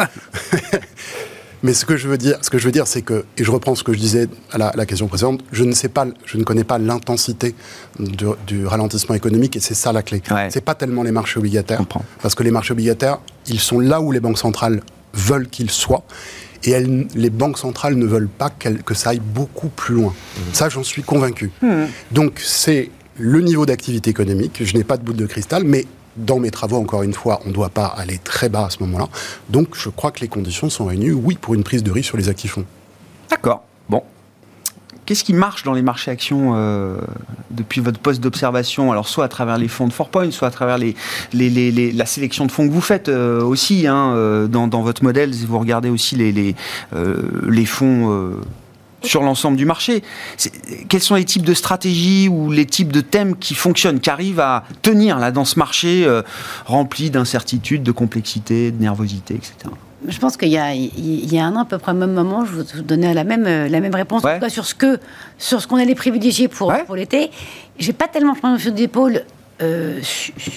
Mais 1.64 1.74
ce 1.74 1.86
que 1.86 1.96
je 1.96 2.08
veux 2.08 2.18
dire, 2.18 2.38
ce 2.42 2.50
que 2.50 2.58
je 2.58 2.66
veux 2.66 2.72
dire, 2.72 2.88
c'est 2.88 3.04
que, 3.04 3.26
et 3.38 3.44
je 3.44 3.52
reprends 3.52 3.76
ce 3.76 3.84
que 3.84 3.94
je 3.94 4.00
disais 4.00 4.28
à 4.52 4.58
la, 4.58 4.86
question 4.86 5.08
précédente, 5.08 5.42
je 5.52 5.64
ne 5.64 5.74
sais 5.74 5.90
pas, 5.90 6.08
je 6.26 6.38
ne 6.38 6.44
connais 6.44 6.64
pas 6.64 6.80
l'intensité 6.80 7.54
du, 8.00 8.66
ralentissement 8.66 9.14
économique, 9.14 9.56
et 9.56 9.60
c'est 9.60 9.76
ça 9.76 9.94
la 9.94 10.02
clé. 10.02 10.24
Ouais. 10.32 10.50
C'est 10.50 10.66
pas 10.66 10.74
tellement 10.74 11.04
les 11.04 11.12
marchés 11.12 11.38
obligataires, 11.38 11.84
parce 12.22 12.34
que 12.34 12.42
les 12.42 12.52
marchés 12.52 12.72
obligataires, 12.72 13.20
ils 13.48 13.60
sont 13.60 13.80
là 13.80 14.02
où 14.02 14.12
les 14.12 14.20
banques 14.20 14.40
centrales 14.40 14.82
veulent 15.14 15.48
qu'ils 15.48 15.72
soient. 15.72 16.04
Et 16.64 16.80
les 16.80 17.30
banques 17.32 17.58
centrales 17.58 17.96
ne 17.96 18.06
veulent 18.06 18.30
pas 18.30 18.50
que 18.50 18.94
ça 18.94 19.10
aille 19.10 19.20
beaucoup 19.20 19.70
plus 19.70 19.96
loin. 19.96 20.14
Mmh. 20.14 20.40
Ça, 20.54 20.70
j'en 20.70 20.84
suis 20.84 21.02
convaincu. 21.02 21.52
Mmh. 21.62 21.86
Donc, 22.12 22.40
c'est 22.40 22.92
le 23.18 23.42
niveau 23.42 23.66
d'activité 23.66 24.12
économique. 24.12 24.64
Je 24.64 24.78
n'ai 24.78 24.84
pas 24.84 24.98
de 24.98 25.04
bout 25.04 25.14
de 25.14 25.26
cristal, 25.26 25.64
mais 25.64 25.88
dans 26.18 26.40
mes 26.40 26.52
travaux, 26.52 26.78
encore 26.78 27.04
une 27.04 27.14
fois, 27.14 27.42
on 27.46 27.50
ne 27.50 27.54
doit 27.54 27.70
pas 27.70 27.86
aller 27.86 28.20
très 28.24 28.50
bas 28.50 28.66
à 28.66 28.70
ce 28.70 28.78
moment-là. 28.82 29.08
Donc, 29.50 29.70
je 29.76 29.90
crois 29.90 30.12
que 30.12 30.20
les 30.20 30.28
conditions 30.28 30.70
sont 30.70 30.86
réunies, 30.86 31.12
oui, 31.12 31.36
pour 31.40 31.56
une 31.56 31.64
prise 31.64 31.84
de 31.84 31.92
risque 31.92 32.10
sur 32.10 32.18
les 32.18 32.30
actifs 32.30 32.52
fonds. 32.52 32.66
D'accord. 33.30 33.64
Qu'est-ce 35.12 35.26
qui 35.26 35.34
marche 35.34 35.64
dans 35.64 35.74
les 35.74 35.82
marchés 35.82 36.10
actions 36.10 36.54
euh, 36.56 36.96
depuis 37.50 37.82
votre 37.82 38.00
poste 38.00 38.22
d'observation 38.22 38.94
Alors, 38.94 39.10
soit 39.10 39.26
à 39.26 39.28
travers 39.28 39.58
les 39.58 39.68
fonds 39.68 39.86
de 39.86 39.92
Four 39.92 40.08
Point, 40.08 40.32
soit 40.32 40.48
à 40.48 40.52
travers 40.52 40.78
la 41.34 42.06
sélection 42.06 42.46
de 42.46 42.52
fonds 42.54 42.66
que 42.66 42.72
vous 42.72 42.80
faites 42.80 43.10
euh, 43.10 43.44
aussi 43.44 43.88
hein, 43.88 44.14
euh, 44.16 44.48
dans, 44.48 44.82
votre 44.82 45.04
modèle. 45.04 45.34
Vous 45.34 45.60
regardez 45.60 45.90
aussi 45.90 46.16
les, 46.16 46.56
fonds 47.66 48.38
sur 49.02 49.22
l'ensemble 49.22 49.58
du 49.58 49.66
marché. 49.66 50.02
Quels 50.88 51.02
sont 51.02 51.16
les 51.16 51.26
types 51.26 51.44
de 51.44 51.56
stratégies 51.56 52.30
ou 52.30 52.50
les 52.50 52.66
types 52.66 52.94
de 52.94 53.02
thèmes 53.02 53.36
qui 53.36 53.54
fonctionnent, 53.54 54.00
qui 54.00 54.10
arrivent 54.10 54.40
à 54.40 54.64
tenir 54.82 55.20
là, 55.20 55.32
dans 55.32 55.44
ce 55.44 55.60
marché 55.60 56.08
rempli 56.66 57.10
d'incertitudes, 57.10 57.84
de 57.84 57.92
complexité, 57.92 58.72
de 58.72 58.82
nervosité, 58.82 59.34
etc. 59.34 59.72
Je 60.08 60.18
pense 60.20 60.36
qu'il 60.38 60.50
y, 60.50 60.54
y, 60.54 61.40
a 61.40 61.46
un 61.46 61.56
an, 61.56 61.60
à 61.62 61.66
peu 61.66 61.78
près 61.78 61.92
au 61.92 61.96
même 61.96 62.14
moment, 62.14 62.44
je 62.46 62.54
vous 62.54 62.82
donnais 62.82 63.14
la 63.14 63.24
même, 63.24 63.44
la 63.44 63.80
même 63.80 63.94
réponse 63.94 64.24
sur 64.48 64.66
ce 64.66 64.74
que 64.74 65.00
sur 65.38 65.62
ce 65.62 65.68
qu'on 65.68 65.78
allait 65.78 65.96
privilégier 65.96 66.48
pour, 66.48 66.74
pour 66.88 66.96
l'été. 66.96 67.30
J'ai 67.78 67.94
pas 67.94 68.08
tellement 68.08 68.34
pris 68.34 68.72
d'épaule 68.72 69.24
euh, 69.62 70.00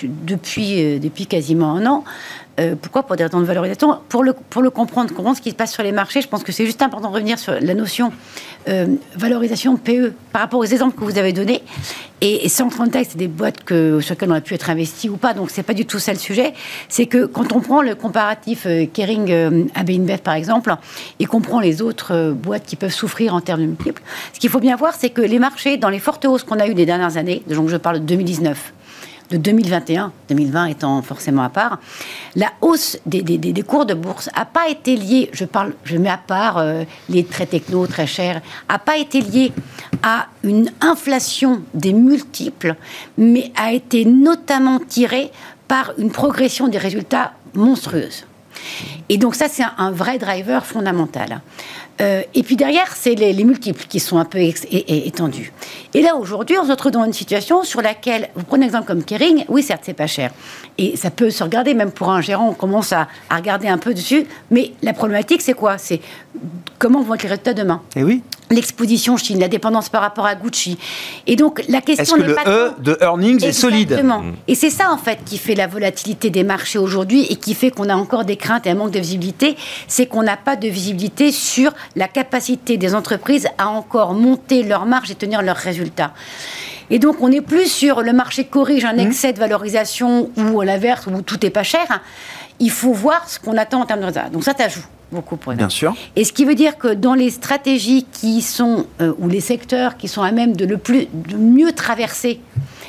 depuis, 0.03 0.83
euh, 0.83 0.99
depuis 0.99 1.27
quasiment 1.27 1.75
un 1.75 1.85
an. 1.85 2.05
Euh, 2.61 2.75
pourquoi 2.81 3.03
Pour 3.03 3.17
des 3.17 3.25
raisons 3.25 3.41
de 3.41 3.45
valorisation. 3.45 3.99
Pour 4.09 4.23
le, 4.23 4.33
comprendre, 4.71 5.13
comprendre 5.13 5.37
ce 5.37 5.43
qui 5.43 5.51
se 5.51 5.55
passe 5.55 5.73
sur 5.73 5.83
les 5.83 5.93
marchés, 5.93 6.21
je 6.21 6.29
pense 6.29 6.45
que 6.45 6.53
c'est 6.53 6.67
juste 6.67 6.83
important 6.83 7.09
de 7.09 7.15
revenir 7.15 7.39
sur 7.39 7.55
la 7.61 7.75
notion 7.75 8.13
euh, 8.69 8.87
valorisation 9.17 9.77
PE 9.77 10.13
par 10.33 10.43
rapport 10.43 10.61
aux 10.61 10.65
exemples 10.65 10.97
que 10.99 11.05
vous 11.05 11.19
avez 11.19 11.33
donnés. 11.33 11.63
Et, 12.21 12.49
sans 12.49 12.71
contexte, 12.71 13.17
des 13.17 13.29
boîtes 13.29 13.65
que, 13.65 14.01
sur 14.01 14.15
lesquelles 14.15 14.31
on 14.31 14.35
a 14.35 14.41
pu 14.41 14.55
être 14.55 14.71
investi 14.71 15.09
ou 15.09 15.17
pas, 15.17 15.35
donc 15.35 15.51
c'est 15.51 15.63
pas 15.63 15.75
du 15.75 15.85
tout 15.85 15.99
ça 15.99 16.13
le 16.13 16.19
sujet. 16.19 16.55
C'est 16.89 17.07
que 17.07 17.27
quand 17.27 17.53
on 17.53 17.61
prend 17.61 17.83
le 17.83 17.95
comparatif 17.95 18.67
euh, 18.67 18.87
Kering 18.87 19.31
euh, 19.31 19.65
AB 19.75 19.91
par 20.23 20.35
exemple, 20.35 20.75
et 21.19 21.27
qu'on 21.27 21.41
prend 21.41 21.61
les 21.61 21.83
autres 21.83 22.31
boîtes 22.31 22.65
qui 22.65 22.77
peuvent 22.77 22.93
souffrir 22.93 23.35
en 23.35 23.41
termes 23.41 23.61
de 23.61 23.67
multiples, 23.67 24.03
ce 24.33 24.39
qu'il 24.41 24.49
faut 24.49 24.61
bien 24.61 24.77
voir, 24.77 24.95
c'est 24.97 25.11
que 25.11 25.21
les 25.21 25.39
marchés, 25.39 25.77
dans 25.77 25.91
les 25.91 25.99
fortes 25.99 26.25
hausses 26.25 26.45
qu'on 26.45 26.61
a 26.61 26.67
eues 26.67 26.75
les 26.75 26.87
dernières 26.87 27.17
années, 27.17 27.43
donc 27.49 27.69
je 27.69 27.77
parle 27.77 28.01
de 28.01 28.05
2019, 28.05 28.73
de 29.35 29.39
2021, 29.39 30.13
2020 30.29 30.67
étant 30.67 31.03
forcément 31.03 31.43
à 31.43 31.49
part, 31.49 31.81
la 32.37 32.53
hausse 32.61 32.99
des, 33.05 33.23
des, 33.23 33.63
cours 33.63 33.85
de 33.85 33.95
bourse 33.95 34.31
n'a 34.37 34.45
pas 34.45 34.69
été 34.69 34.95
liée, 34.95 35.29
je 35.33 35.45
parle, 35.45 35.75
je 35.83 35.97
mets 35.97 36.09
à 36.09 36.19
part 36.19 36.59
euh, 36.59 36.85
les 37.09 37.25
très 37.25 37.47
techno, 37.47 37.87
très 37.89 38.07
chers, 38.07 38.41
n'a 38.69 38.79
pas 38.79 38.97
été 38.97 39.21
liée 39.21 39.53
à 40.05 40.27
une 40.45 40.71
inflation 40.81 41.63
des 41.75 41.93
multiples, 41.93 42.77
mais 43.19 43.51
a 43.57 43.73
été 43.73 44.05
notamment 44.05 44.79
tirée 44.79 45.33
par 45.67 45.93
une 45.99 46.11
progression 46.11 46.69
des 46.69 46.79
résultats 46.79 47.33
monstrueuse. 47.55 48.25
Et 49.09 49.19
donc 49.19 49.35
ça, 49.35 49.47
c'est 49.49 49.65
un 49.79 49.91
vrai 49.91 50.19
driver 50.19 50.65
fondamental. 50.65 51.41
Euh, 52.01 52.23
et 52.35 52.43
puis 52.43 52.57
derrière, 52.57 52.93
c'est 52.97 53.15
les, 53.15 53.45
multiples 53.45 53.85
qui 53.89 54.01
sont 54.01 54.19
un 54.19 54.25
peu 54.25 54.39
étendus. 54.41 55.53
Et 55.93 56.03
là, 56.03 56.17
aujourd'hui, 56.17 56.59
on 56.59 56.65
se 56.65 56.71
retrouve 56.71 56.93
dans 56.93 57.05
une 57.05 57.13
situation 57.13 57.63
sur 57.63 57.83
laquelle, 57.83 58.31
vous 58.35 58.45
prenez 58.45 58.67
exemple 58.67 58.87
comme 58.87 59.05
Kering, 59.05 59.45
oui, 59.49 59.63
certes, 59.63 59.83
c'est 59.85 59.95
pas 59.95 60.09
cher. 60.09 60.33
Et 60.77 60.97
ça 60.97 61.11
peut 61.11 61.31
se 61.31 61.45
regarder, 61.45 61.75
même 61.75 61.93
pour 61.93 62.11
un 62.11 62.21
gérant, 62.21 62.49
on 62.49 62.55
commence 62.55 62.93
à, 62.93 63.07
à 63.31 63.37
regarder 63.37 63.69
un 63.69 63.79
peu 63.79 63.95
dessus. 63.95 64.27
Mais 64.51 64.73
la 64.83 64.93
problématique, 64.93 65.41
c'est 65.41 65.55
quoi? 65.55 65.79
C'est 65.79 66.01
comment 66.85 67.01
vont 67.01 67.15
être 67.15 67.23
les 67.23 67.31
résultats 67.31 67.55
demain 67.55 67.81
Et 67.97 68.01
eh 68.01 68.05
oui 68.05 68.23
l'exposition 68.51 69.17
Chine, 69.17 69.41
la 69.41 69.49
dépendance 69.49 69.89
par 69.89 70.03
rapport 70.03 70.27
à 70.27 70.35
Gucci. 70.35 70.77
Et 71.27 71.35
donc 71.35 71.65
la 71.67 71.81
question 71.81 72.19
n'est 72.19 72.35
pas... 72.35 72.43
Est-ce 72.43 72.45
que 72.45 72.51
le 72.51 72.57
E 72.57 72.73
de 72.79 72.99
earnings 73.01 73.43
est 73.43 73.53
solide 73.53 73.93
Exactement. 73.93 74.21
Mm. 74.21 74.35
Et 74.49 74.55
c'est 74.55 74.69
ça 74.69 74.93
en 74.93 74.99
fait 74.99 75.19
qui 75.25 75.39
fait 75.39 75.55
la 75.55 75.67
volatilité 75.67 76.29
des 76.29 76.45
marchés 76.45 76.79
aujourd'hui 76.79 77.25
et 77.31 77.37
qui 77.37 77.55
fait 77.55 77.71
qu'on 77.71 77.89
a 77.89 77.95
encore 77.95 78.27
des 78.27 78.37
craintes 78.37 78.67
et 78.67 78.71
un 78.71 78.75
manque 78.75 78.91
de 78.91 78.99
visibilité, 78.99 79.57
c'est 79.89 80.05
qu'on 80.05 80.23
n'a 80.23 80.37
pas 80.37 80.57
de 80.57 80.69
visibilité 80.69 81.33
sur 81.33 81.73
la 81.97 82.07
capacité 82.07 82.77
des 82.77 82.95
entreprises 82.95 83.49
à 83.57 83.69
encore 83.69 84.13
monter 84.13 84.63
leurs 84.63 84.85
marges 84.85 85.11
et 85.11 85.15
tenir 85.15 85.41
leurs 85.41 85.57
résultats. 85.57 86.13
Et 86.91 86.99
donc, 86.99 87.23
on 87.23 87.31
n'est 87.31 87.41
plus 87.41 87.67
sur 87.67 88.03
le 88.03 88.13
marché 88.13 88.45
corrige 88.45 88.85
un 88.85 88.93
mm. 88.93 89.01
excès 89.01 89.33
de 89.33 89.39
valorisation 89.39 90.31
ou 90.37 90.61
à 90.61 90.67
l'inverse, 90.67 91.07
où 91.07 91.23
tout 91.23 91.47
est 91.47 91.51
pas 91.51 91.63
cher. 91.63 92.03
Il 92.61 92.71
faut 92.71 92.93
voir 92.93 93.27
ce 93.27 93.41
qu'on 93.41 93.57
attend 93.57 93.81
en 93.81 93.87
termes 93.87 94.01
de 94.01 94.05
résultats. 94.05 94.29
Donc, 94.29 94.45
ça 94.45 94.53
t'ajoute 94.53 94.85
beaucoup 95.13 95.37
pour 95.37 95.53
Bien 95.55 95.69
sûr. 95.69 95.95
Et 96.17 96.25
ce 96.25 96.33
qui 96.33 96.45
veut 96.45 96.55
dire 96.55 96.77
que 96.77 96.89
dans 96.89 97.15
les 97.15 97.31
stratégies 97.31 98.07
qui 98.13 98.43
sont, 98.43 98.87
euh, 99.01 99.13
ou 99.19 99.29
les 99.29 99.41
secteurs 99.41 99.97
qui 99.97 100.09
sont 100.09 100.23
à 100.23 100.33
même 100.33 100.57
de 100.57 100.65
le 100.65 100.79
plus, 100.79 101.07
de 101.13 101.37
mieux 101.37 101.73
traverser 101.73 102.41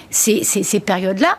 ces, 0.10 0.44
ces, 0.44 0.80
périodes-là, 0.80 1.38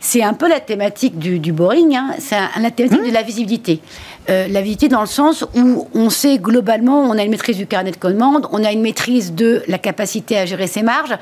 c'est 0.00 0.22
un 0.22 0.34
peu 0.34 0.48
la 0.48 0.58
thématique 0.58 1.18
du, 1.18 1.38
du 1.38 1.52
boring, 1.52 1.94
hein. 1.94 2.10
c'est 2.18 2.36
la 2.60 2.70
thématique 2.72 3.02
mmh. 3.02 3.08
de 3.08 3.14
la 3.14 3.22
visibilité. 3.22 3.80
Euh, 4.28 4.46
la 4.48 4.60
visibilité 4.60 4.88
dans 4.88 5.00
le 5.00 5.06
sens 5.06 5.44
où 5.56 5.88
on 5.94 6.10
sait 6.10 6.38
globalement, 6.38 7.02
on 7.02 7.16
a 7.18 7.22
une 7.22 7.30
maîtrise 7.30 7.56
du 7.56 7.66
carnet 7.66 7.92
de 7.92 7.96
commande, 7.96 8.46
on 8.52 8.64
a 8.64 8.72
une 8.72 8.82
maîtrise 8.82 9.32
de 9.32 9.62
la 9.68 9.78
capacité 9.78 10.38
à 10.38 10.46
gérer 10.46 10.66
ses 10.66 10.82
marges, 10.82 11.16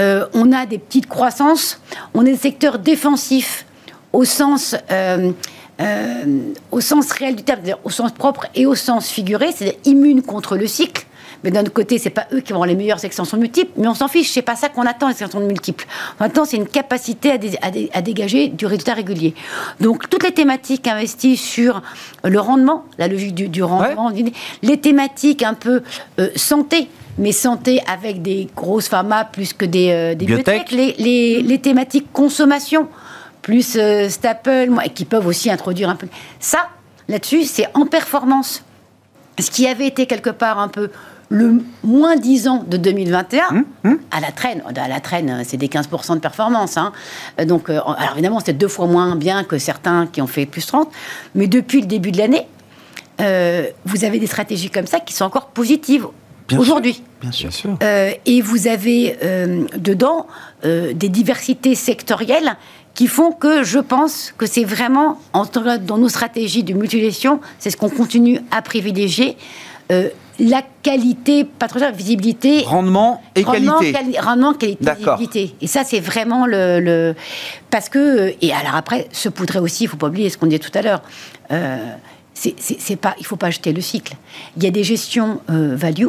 euh, 0.00 0.26
on 0.34 0.52
a 0.52 0.66
des 0.66 0.78
petites 0.78 1.08
croissances, 1.08 1.80
on 2.14 2.26
est 2.26 2.32
des 2.32 2.36
secteurs 2.36 2.78
défensifs 2.78 3.64
au 4.12 4.24
sens 4.24 4.76
euh, 4.90 5.32
au 6.70 6.80
sens 6.80 7.12
réel 7.12 7.36
du 7.36 7.42
terme, 7.42 7.60
au 7.84 7.90
sens 7.90 8.12
propre 8.12 8.46
et 8.54 8.66
au 8.66 8.74
sens 8.74 9.08
figuré, 9.08 9.52
c'est-à-dire 9.52 9.78
immune 9.84 10.22
contre 10.22 10.56
le 10.56 10.66
cycle. 10.66 11.06
Mais 11.44 11.50
d'un 11.50 11.60
autre 11.60 11.72
côté, 11.72 11.98
c'est 11.98 12.10
pas 12.10 12.26
eux 12.32 12.40
qui 12.40 12.52
vont 12.52 12.56
avoir 12.56 12.68
les 12.68 12.74
meilleures 12.74 13.04
extensions 13.04 13.36
multiples, 13.36 13.70
mais 13.76 13.86
on 13.86 13.94
s'en 13.94 14.08
fiche, 14.08 14.30
c'est 14.30 14.42
pas 14.42 14.56
ça 14.56 14.68
qu'on 14.68 14.86
attend, 14.86 15.08
les 15.08 15.12
extensions 15.12 15.40
multiples. 15.40 15.86
On 16.18 16.24
attend, 16.24 16.44
c'est 16.44 16.56
une 16.56 16.66
capacité 16.66 17.32
à, 17.92 18.02
dégager 18.02 18.48
du 18.48 18.66
résultat 18.66 18.94
régulier. 18.94 19.34
Donc, 19.80 20.08
toutes 20.08 20.24
les 20.24 20.32
thématiques 20.32 20.88
investies 20.88 21.36
sur 21.36 21.82
le 22.24 22.40
rendement, 22.40 22.84
la 22.98 23.08
logique 23.08 23.34
du, 23.34 23.62
rendement, 23.62 24.10
les 24.62 24.80
thématiques 24.80 25.42
un 25.42 25.54
peu 25.54 25.82
euh, 26.18 26.30
santé, 26.36 26.88
mais 27.18 27.32
santé 27.32 27.80
avec 27.86 28.22
des 28.22 28.48
grosses 28.56 28.88
pharma 28.88 29.24
plus 29.24 29.52
que 29.52 29.64
des, 29.64 29.90
euh, 29.90 30.14
biotech, 30.14 30.70
les, 30.70 31.42
les 31.42 31.58
thématiques 31.58 32.12
consommation 32.12 32.88
plus 33.46 33.76
euh, 33.76 34.08
Staple, 34.08 34.72
qui 34.92 35.04
peuvent 35.04 35.28
aussi 35.28 35.52
introduire 35.52 35.88
un 35.88 35.94
peu. 35.94 36.08
Ça, 36.40 36.66
là-dessus, 37.06 37.44
c'est 37.44 37.68
en 37.74 37.86
performance. 37.86 38.64
Ce 39.38 39.52
qui 39.52 39.68
avait 39.68 39.86
été 39.86 40.06
quelque 40.06 40.30
part 40.30 40.58
un 40.58 40.66
peu 40.66 40.90
le 41.28 41.62
moins 41.84 42.16
10 42.16 42.48
ans 42.48 42.64
de 42.66 42.76
2021, 42.76 43.44
hum, 43.50 43.64
hum. 43.84 43.98
à 44.10 44.18
la 44.18 44.32
traîne, 44.32 44.64
à 44.74 44.88
la 44.88 44.98
traîne, 44.98 45.42
c'est 45.44 45.58
des 45.58 45.68
15% 45.68 46.14
de 46.14 46.18
performance. 46.18 46.76
Hein. 46.76 46.92
Donc, 47.46 47.70
euh, 47.70 47.78
alors 47.84 48.14
évidemment, 48.14 48.40
c'est 48.44 48.52
deux 48.52 48.66
fois 48.66 48.88
moins 48.88 49.14
bien 49.14 49.44
que 49.44 49.58
certains 49.58 50.08
qui 50.08 50.20
ont 50.20 50.26
fait 50.26 50.46
plus 50.46 50.66
30, 50.66 50.90
mais 51.36 51.46
depuis 51.46 51.80
le 51.80 51.86
début 51.86 52.10
de 52.10 52.18
l'année, 52.18 52.48
euh, 53.20 53.68
vous 53.84 54.04
avez 54.04 54.18
des 54.18 54.26
stratégies 54.26 54.70
comme 54.70 54.88
ça 54.88 54.98
qui 54.98 55.14
sont 55.14 55.24
encore 55.24 55.50
positives 55.50 56.08
aujourd'hui. 56.58 57.00
Bien 57.20 57.30
sûr. 57.30 57.50
Euh, 57.80 58.10
et 58.26 58.40
vous 58.40 58.66
avez 58.66 59.16
dedans 59.76 60.26
des 60.64 61.08
diversités 61.08 61.76
sectorielles 61.76 62.56
qui 62.96 63.06
font 63.06 63.30
que 63.30 63.62
je 63.62 63.78
pense 63.78 64.34
que 64.36 64.46
c'est 64.46 64.64
vraiment, 64.64 65.20
dans 65.86 65.98
nos 65.98 66.08
stratégies 66.08 66.64
de 66.64 66.74
mutualisation, 66.74 67.40
c'est 67.60 67.70
ce 67.70 67.76
qu'on 67.76 67.90
continue 67.90 68.40
à 68.50 68.62
privilégier 68.62 69.36
la 70.38 70.62
qualité, 70.82 71.44
pas 71.44 71.68
trop 71.68 71.78
cher, 71.78 71.92
visibilité. 71.92 72.62
Rendement 72.66 73.22
et 73.34 73.44
qualité. 73.44 74.20
rendement, 74.20 74.52
qualité, 74.54 74.84
visibilité. 74.94 75.54
Et 75.60 75.66
ça, 75.66 75.84
c'est 75.84 76.00
vraiment 76.00 76.46
le, 76.46 77.14
Parce 77.70 77.88
que. 77.88 78.34
Et 78.40 78.52
alors 78.52 78.74
après, 78.74 79.08
se 79.12 79.28
poudrer 79.28 79.58
aussi, 79.58 79.84
il 79.84 79.86
ne 79.86 79.90
faut 79.90 79.96
pas 79.96 80.08
oublier 80.08 80.28
ce 80.28 80.38
qu'on 80.38 80.46
disait 80.46 80.58
tout 80.58 80.76
à 80.76 80.82
l'heure. 80.82 81.02
Euh, 81.52 81.78
c'est 82.34 82.96
pas, 82.96 83.14
il 83.18 83.22
ne 83.22 83.26
faut 83.26 83.36
pas 83.36 83.50
jeter 83.50 83.72
le 83.72 83.80
cycle. 83.80 84.14
Il 84.56 84.64
y 84.64 84.66
a 84.66 84.70
des 84.70 84.84
gestions 84.84 85.40
euh, 85.50 85.74
value. 85.74 86.08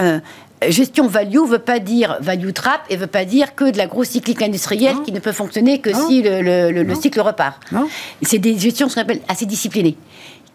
Euh, 0.00 0.20
gestion 0.68 1.06
value 1.06 1.36
ne 1.36 1.46
veut 1.46 1.58
pas 1.58 1.78
dire 1.78 2.18
value 2.20 2.52
trap 2.52 2.80
et 2.90 2.96
ne 2.96 3.00
veut 3.00 3.06
pas 3.06 3.24
dire 3.24 3.54
que 3.54 3.70
de 3.70 3.78
la 3.78 3.86
grosse 3.86 4.08
cyclique 4.08 4.42
industrielle 4.42 4.96
qui 5.04 5.12
ne 5.12 5.20
peut 5.20 5.32
fonctionner 5.32 5.80
que 5.80 5.92
si 5.92 6.22
le, 6.22 6.94
cycle 6.94 7.20
repart. 7.20 7.60
C'est 8.22 8.38
des 8.38 8.58
gestions, 8.58 8.88
ce 8.88 8.96
qu'on 8.96 9.02
appelle, 9.02 9.20
assez 9.28 9.46
disciplinées 9.46 9.96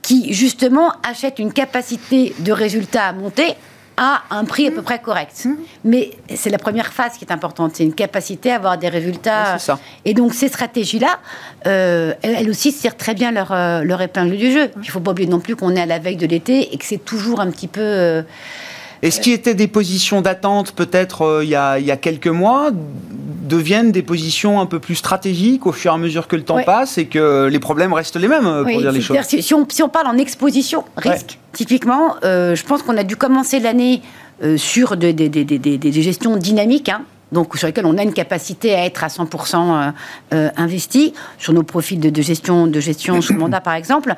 qui 0.01 0.33
justement 0.33 0.91
achètent 1.01 1.39
une 1.39 1.53
capacité 1.53 2.35
de 2.39 2.51
résultat 2.51 3.05
à 3.05 3.13
monter 3.13 3.55
à 3.95 4.23
un 4.31 4.43
prix 4.43 4.67
à 4.67 4.71
peu 4.71 4.81
près 4.81 4.99
correct. 4.99 5.45
Mmh. 5.45 5.53
Mais 5.85 6.11
c'est 6.35 6.49
la 6.49 6.57
première 6.57 6.91
phase 6.93 7.13
qui 7.17 7.25
est 7.25 7.31
importante, 7.31 7.75
c'est 7.75 7.83
une 7.83 7.93
capacité 7.93 8.51
à 8.51 8.55
avoir 8.55 8.77
des 8.77 8.89
résultats. 8.89 9.57
Et 10.05 10.13
donc 10.13 10.33
ces 10.33 10.47
stratégies-là, 10.47 11.19
euh, 11.67 12.13
elles, 12.21 12.49
aussi 12.49 12.73
tirent 12.73 12.97
très 12.97 13.13
bien 13.13 13.31
leur, 13.31 13.51
euh, 13.51 13.83
leur 13.83 14.01
épingle 14.01 14.35
du 14.35 14.51
jeu. 14.51 14.71
Il 14.77 14.79
ne 14.79 14.85
faut 14.85 14.99
pas 14.99 15.11
oublier 15.11 15.29
non 15.29 15.39
plus 15.39 15.55
qu'on 15.55 15.75
est 15.75 15.81
à 15.81 15.85
la 15.85 15.99
veille 15.99 16.17
de 16.17 16.27
l'été 16.27 16.73
et 16.73 16.77
que 16.77 16.85
c'est 16.85 17.03
toujours 17.03 17.39
un 17.39 17.49
petit 17.49 17.67
peu... 17.67 17.81
Euh, 17.81 18.23
et 19.03 19.11
ce 19.11 19.19
qui 19.19 19.31
était 19.31 19.53
des 19.53 19.67
positions 19.67 20.21
d'attente 20.21 20.71
peut-être 20.71 21.23
euh, 21.23 21.43
il, 21.43 21.49
y 21.49 21.55
a 21.55 21.97
quelques 21.97 22.27
mois 22.27 22.71
deviennent 22.73 23.91
des 23.91 24.01
positions 24.01 24.61
un 24.61 24.65
peu 24.65 24.79
plus 24.79 24.95
stratégiques 24.95 25.67
au 25.67 25.73
fur 25.73 25.91
et 25.91 25.95
à 25.95 25.97
mesure 25.97 26.27
que 26.27 26.37
le 26.37 26.43
temps 26.43 26.63
passe 26.63 26.97
et 26.97 27.05
que 27.05 27.47
les 27.47 27.59
problèmes 27.59 27.91
restent 27.91 28.15
les 28.15 28.29
mêmes, 28.29 28.47
euh, 28.47 28.63
pour 28.63 28.79
dire 28.79 28.91
les 28.91 29.01
choses. 29.01 29.17
Si 29.21 29.53
on, 29.53 29.67
si 29.69 29.83
on, 29.83 29.89
parle 29.89 30.07
en 30.07 30.17
exposition, 30.17 30.85
risque, 30.95 31.37
typiquement, 31.51 32.15
euh, 32.23 32.55
je 32.55 32.63
pense 32.63 32.81
qu'on 32.81 32.97
a 32.97 33.03
dû 33.03 33.17
commencer 33.17 33.59
l'année 33.59 34.01
sur 34.57 34.97
des, 34.97 35.13
des, 35.13 35.29
des, 35.29 35.43
des, 35.45 36.01
gestions 36.01 36.37
dynamiques. 36.37 36.89
Hein, 36.89 37.03
donc 37.31 37.55
sur 37.57 37.67
lesquelles 37.67 37.85
on 37.85 37.97
a 37.97 38.03
une 38.03 38.13
capacité 38.13 38.73
à 38.73 38.85
être 38.85 39.03
à 39.03 39.07
100% 39.07 39.93
investi. 40.31 41.13
Sur 41.37 41.53
nos 41.53 41.63
profils 41.63 41.99
de, 41.99 42.21
gestion, 42.21 42.67
de 42.67 42.79
gestion 42.79 43.21
sous 43.21 43.35
mandat, 43.35 43.61
par 43.61 43.75
exemple, 43.75 44.15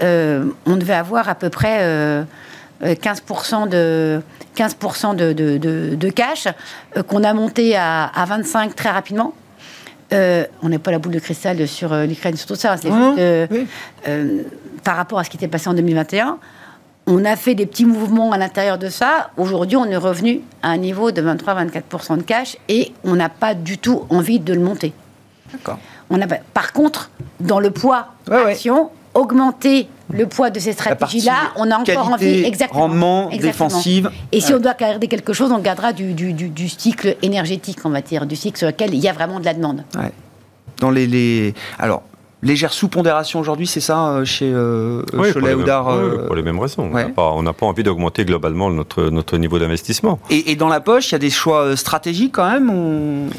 on 0.00 0.76
devait 0.76 0.94
avoir 0.94 1.28
à 1.28 1.34
peu 1.34 1.50
près 1.50 2.24
15% 2.82 3.72
euh, 3.74 4.20
de, 4.20 4.22
15 4.54 4.76
de, 5.16 5.32
de, 5.32 5.94
de, 5.94 6.08
cash, 6.10 6.46
euh, 6.96 7.02
qu'on 7.02 7.24
a 7.24 7.32
monté 7.34 7.76
à, 7.76 8.06
à, 8.06 8.24
25 8.24 8.74
très 8.74 8.90
rapidement. 8.90 9.34
Euh, 10.12 10.44
on 10.62 10.68
n'est 10.68 10.78
pas 10.78 10.90
la 10.90 10.98
boule 10.98 11.12
de 11.12 11.18
cristal 11.18 11.66
sur 11.68 11.94
l'Ukraine, 11.94 12.36
sur 12.36 12.46
tout 12.46 12.54
ça. 12.54 12.76
par 14.84 14.96
rapport 14.96 15.18
à 15.18 15.24
ce 15.24 15.30
qui 15.30 15.36
était 15.36 15.48
passé 15.48 15.68
en 15.68 15.74
2021, 15.74 16.38
on 17.06 17.24
a 17.24 17.36
fait 17.36 17.54
des 17.54 17.66
petits 17.66 17.84
mouvements 17.84 18.32
à 18.32 18.38
l'intérieur 18.38 18.78
de 18.78 18.88
ça. 18.88 19.30
Aujourd'hui, 19.36 19.76
on 19.76 19.86
est 19.86 19.96
revenu 19.96 20.40
à 20.62 20.68
un 20.68 20.76
niveau 20.76 21.10
de 21.10 21.22
23-24% 21.22 22.18
de 22.18 22.22
cash 22.22 22.56
et 22.68 22.92
on 23.04 23.16
n'a 23.16 23.28
pas 23.28 23.54
du 23.54 23.78
tout 23.78 24.04
envie 24.10 24.40
de 24.40 24.52
le 24.52 24.60
monter. 24.60 24.92
D'accord. 25.52 25.78
On 26.10 26.20
a, 26.20 26.26
par 26.26 26.72
contre, 26.72 27.10
dans 27.40 27.60
le 27.60 27.70
poids 27.70 28.08
action, 28.30 28.90
augmenter 29.14 29.88
le 30.10 30.26
poids 30.26 30.50
de 30.50 30.58
ces 30.58 30.72
stratégies-là, 30.72 31.52
on 31.56 31.70
a 31.70 31.76
encore 31.76 32.12
envie 32.12 32.44
exactement 32.44 32.80
rendement 32.80 33.28
défensive. 33.30 34.10
Et 34.32 34.40
si 34.40 34.52
on 34.54 34.58
doit 34.58 34.74
garder 34.74 35.08
quelque 35.08 35.32
chose, 35.32 35.52
on 35.52 35.58
gardera 35.58 35.92
du, 35.92 36.12
du, 36.14 36.68
cycle 36.68 37.16
énergétique, 37.22 37.78
on 37.84 37.90
va 37.90 38.00
dire, 38.00 38.26
du 38.26 38.36
cycle 38.36 38.58
sur 38.58 38.66
lequel 38.66 38.94
il 38.94 39.00
y 39.00 39.08
a 39.08 39.12
vraiment 39.12 39.40
de 39.40 39.44
la 39.44 39.54
demande. 39.54 39.84
Dans 40.78 40.90
les, 40.90 41.06
les... 41.06 41.54
alors 41.78 42.02
légère 42.42 42.72
sous-pondération 42.72 43.40
aujourd'hui, 43.40 43.66
c'est 43.66 43.80
ça 43.80 44.10
euh, 44.10 44.24
chez 44.24 44.50
euh, 44.52 45.02
oui, 45.12 45.32
Cholet 45.32 45.32
pour, 45.32 45.40
les 45.40 45.56
mêmes, 45.56 45.68
euh, 45.68 46.26
pour 46.26 46.36
les 46.36 46.42
mêmes 46.42 46.58
raisons. 46.58 46.90
On 47.16 47.42
n'a 47.42 47.52
pas, 47.52 47.66
envie 47.66 47.82
d'augmenter 47.82 48.24
globalement 48.24 48.70
notre, 48.70 49.10
notre 49.10 49.36
niveau 49.38 49.58
d'investissement. 49.58 50.18
Et, 50.30 50.56
dans 50.56 50.68
la 50.68 50.80
poche, 50.80 51.10
il 51.10 51.12
y 51.12 51.16
a 51.16 51.18
des 51.18 51.30
choix 51.30 51.76
stratégiques 51.76 52.32
quand 52.34 52.50
même? 52.50 52.70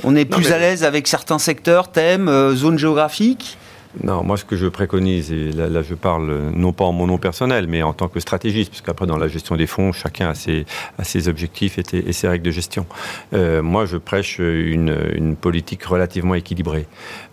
On, 0.04 0.16
est 0.16 0.26
plus 0.26 0.52
à 0.52 0.58
l'aise 0.58 0.84
avec 0.84 1.08
certains 1.08 1.40
secteurs, 1.40 1.90
thèmes, 1.90 2.30
zones 2.54 2.78
géographiques? 2.78 3.58
Non, 4.04 4.24
moi 4.24 4.38
ce 4.38 4.46
que 4.46 4.56
je 4.56 4.68
préconise, 4.68 5.32
et 5.32 5.52
là, 5.52 5.82
je 5.82 5.96
parle 5.96 6.52
non 6.54 6.74
pas 6.74 6.86
en 6.86 6.92
mon 6.92 7.08
nom 7.08 7.18
personnel, 7.18 7.68
mais 7.68 7.82
en 7.82 7.94
tant 7.94 8.08
que 8.08 8.20
stratégiste, 8.20 8.70
parce 8.70 8.82
qu'après 8.82 9.08
dans 9.08 9.18
la 9.18 9.28
gestion 9.28 9.56
des 9.56 9.66
fonds, 9.66 9.92
chacun 9.92 10.30
a 10.30 10.36
ses, 10.36 11.28
objectifs 11.28 11.80
et, 11.80 12.14
ses 12.14 12.28
règles 12.28 12.46
de 12.46 12.52
gestion. 12.52 12.86
Euh, 13.34 13.64
moi 13.64 13.86
je 13.86 13.98
prêche 13.98 14.38
une, 14.40 15.36
politique 15.36 15.84
relativement 15.84 16.36
équilibrée. 16.36 16.86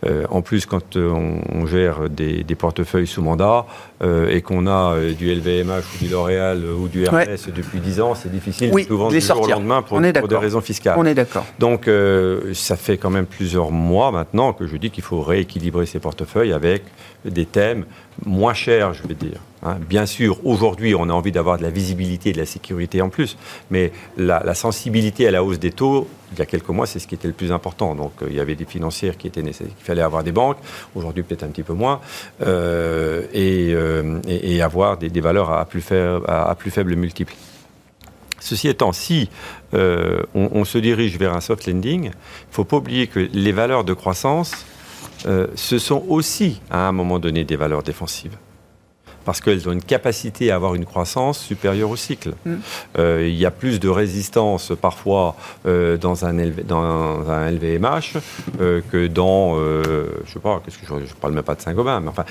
Euh, 0.07 0.27
en 0.31 0.41
plus, 0.41 0.65
quand 0.65 0.97
on, 0.97 1.67
gère 1.67 2.09
des, 2.09 2.45
portefeuilles 2.57 3.07
sous 3.07 3.23
mandat 3.23 3.67
euh, 4.03 4.29
et 4.29 4.43
qu'on 4.43 4.67
a 4.67 4.97
du 5.19 5.35
LVMH 5.35 5.83
ou 5.95 6.05
du 6.05 6.11
L'Oréal 6.11 6.63
ou 6.65 6.89
du 6.89 7.05
RS 7.07 7.51
depuis 7.55 7.81
10 7.81 8.01
ans, 8.01 8.15
c'est 8.15 8.31
difficile 8.31 8.71
de 8.71 8.83
tout 8.83 8.99
vendre 8.99 9.13
du 9.13 9.21
jour 9.21 9.41
au 9.41 9.47
lendemain 9.49 9.83
pour, 9.83 10.01
pour 10.01 10.29
des 10.29 10.37
raisons 10.37 10.61
fiscales. 10.61 10.97
On 10.99 11.07
est 11.07 11.15
d'accord. 11.15 11.47
Donc 11.59 11.89
ça 12.53 12.77
fait 12.77 12.99
quand 12.99 13.11
même 13.11 13.27
plusieurs 13.27 13.71
mois 13.71 14.11
maintenant 14.11 14.53
que 14.53 14.67
je 14.67 14.77
dis 14.77 14.91
qu'il 14.91 15.05
faut 15.05 15.21
rééquilibrer 15.23 15.87
ces 15.87 15.99
portefeuilles 15.99 16.53
avec 16.53 16.83
des 17.25 17.47
thèmes 17.47 17.85
moins 18.25 18.55
chers, 18.55 18.95
je 18.95 19.07
vais 19.07 19.15
dire. 19.15 19.41
Hein. 19.63 19.77
Bien 19.89 20.07
sûr, 20.07 20.39
aujourd'hui, 20.47 20.95
on 20.95 21.09
a 21.09 21.13
envie 21.13 21.33
d'avoir 21.33 21.59
de 21.59 21.63
la 21.63 21.71
visibilité 21.71 22.31
et 22.31 22.33
de 22.33 22.39
la 22.39 22.47
sécurité 22.47 23.03
en 23.03 23.09
plus, 23.09 23.37
mais 23.71 23.93
la, 24.17 24.55
sensibilité 24.55 25.27
à 25.27 25.31
la 25.31 25.43
hausse 25.43 25.59
des 25.59 25.73
taux, 25.73 26.09
il 26.33 26.39
y 26.39 26.43
a 26.43 26.47
quelques 26.47 26.69
mois, 26.69 26.87
c'est 26.87 26.99
ce 26.99 27.07
qui 27.07 27.15
était 27.15 27.29
le 27.29 27.35
plus 27.35 27.53
important. 27.53 27.95
Donc, 27.95 28.13
euh, 28.23 28.27
il 28.29 28.37
y 28.37 28.41
avait 28.41 28.55
des 28.55 28.65
financières 28.65 29.17
qui 29.17 29.27
étaient 29.27 29.43
nécessaires, 29.43 29.75
il 29.79 29.85
fallait 29.85 30.03
avoir 30.03 30.23
des 30.23 30.33
banques, 30.33 30.59
aujourd'hui 30.95 31.23
peut-être 31.23 31.43
un 31.43 31.49
petit 31.49 31.63
peu 31.63 31.75
moins, 31.75 32.01
euh, 32.43 33.23
euh, 33.35 34.21
et, 34.27 34.63
avoir 34.63 34.97
des, 34.97 35.21
valeurs 35.21 35.51
à 35.51 35.65
plus, 35.65 35.81
faible, 35.81 36.23
à, 36.27 36.57
multiple. 36.97 37.35
Ceci 38.41 38.69
étant, 38.69 38.93
si 38.93 39.29
on, 39.73 40.65
se 40.65 40.79
dirige 40.79 41.19
vers 41.19 41.35
un 41.35 41.41
soft 41.41 41.67
lending, 41.67 42.05
il 42.05 42.09
ne 42.09 42.13
faut 42.51 42.65
pas 42.65 42.77
oublier 42.77 43.07
que 43.07 43.19
les 43.19 43.53
valeurs 43.53 43.85
de 43.85 43.93
croissance 43.93 44.67
euh, 45.27 45.47
ce 45.55 45.79
sont 45.79 46.05
aussi, 46.09 46.61
à 46.71 46.89
un 46.89 46.93
moment 46.93 47.19
donné, 47.19 47.45
des 47.45 47.57
valeurs 47.57 47.83
défensives 47.83 48.37
parce 49.25 49.41
qu'elles 49.41 49.69
ont 49.69 49.73
une 49.73 49.83
capacité 49.83 50.53
à 50.53 50.55
avoir 50.55 50.77
une 50.77 50.85
croissance 50.85 51.41
supérieure 51.41 51.91
au 51.91 51.97
cycle. 51.97 52.35
Mm. 52.45 52.55
Euh, 52.97 53.27
il 53.29 53.35
y 53.35 53.45
a 53.45 53.51
plus 53.51 53.81
de 53.81 53.89
résistance 53.89 54.71
parfois 54.81 55.35
euh, 55.67 55.97
dans, 55.97 56.25
un 56.25 56.33
dans 56.33 57.29
un 57.29 57.51
LVMH 57.51 58.19
que 58.89 59.09
dans, 59.09 59.57
je 59.57 60.33
sais 60.33 60.39
pas, 60.39 60.61
que 60.65 60.71
je, 60.71 60.95
ne 60.95 61.01
parle 61.21 61.33
même 61.35 61.43
pas 61.43 61.57
de 61.57 61.61
Saint-Gobain, 61.61 61.99
mais 61.99 62.11
enfin, 62.11 62.25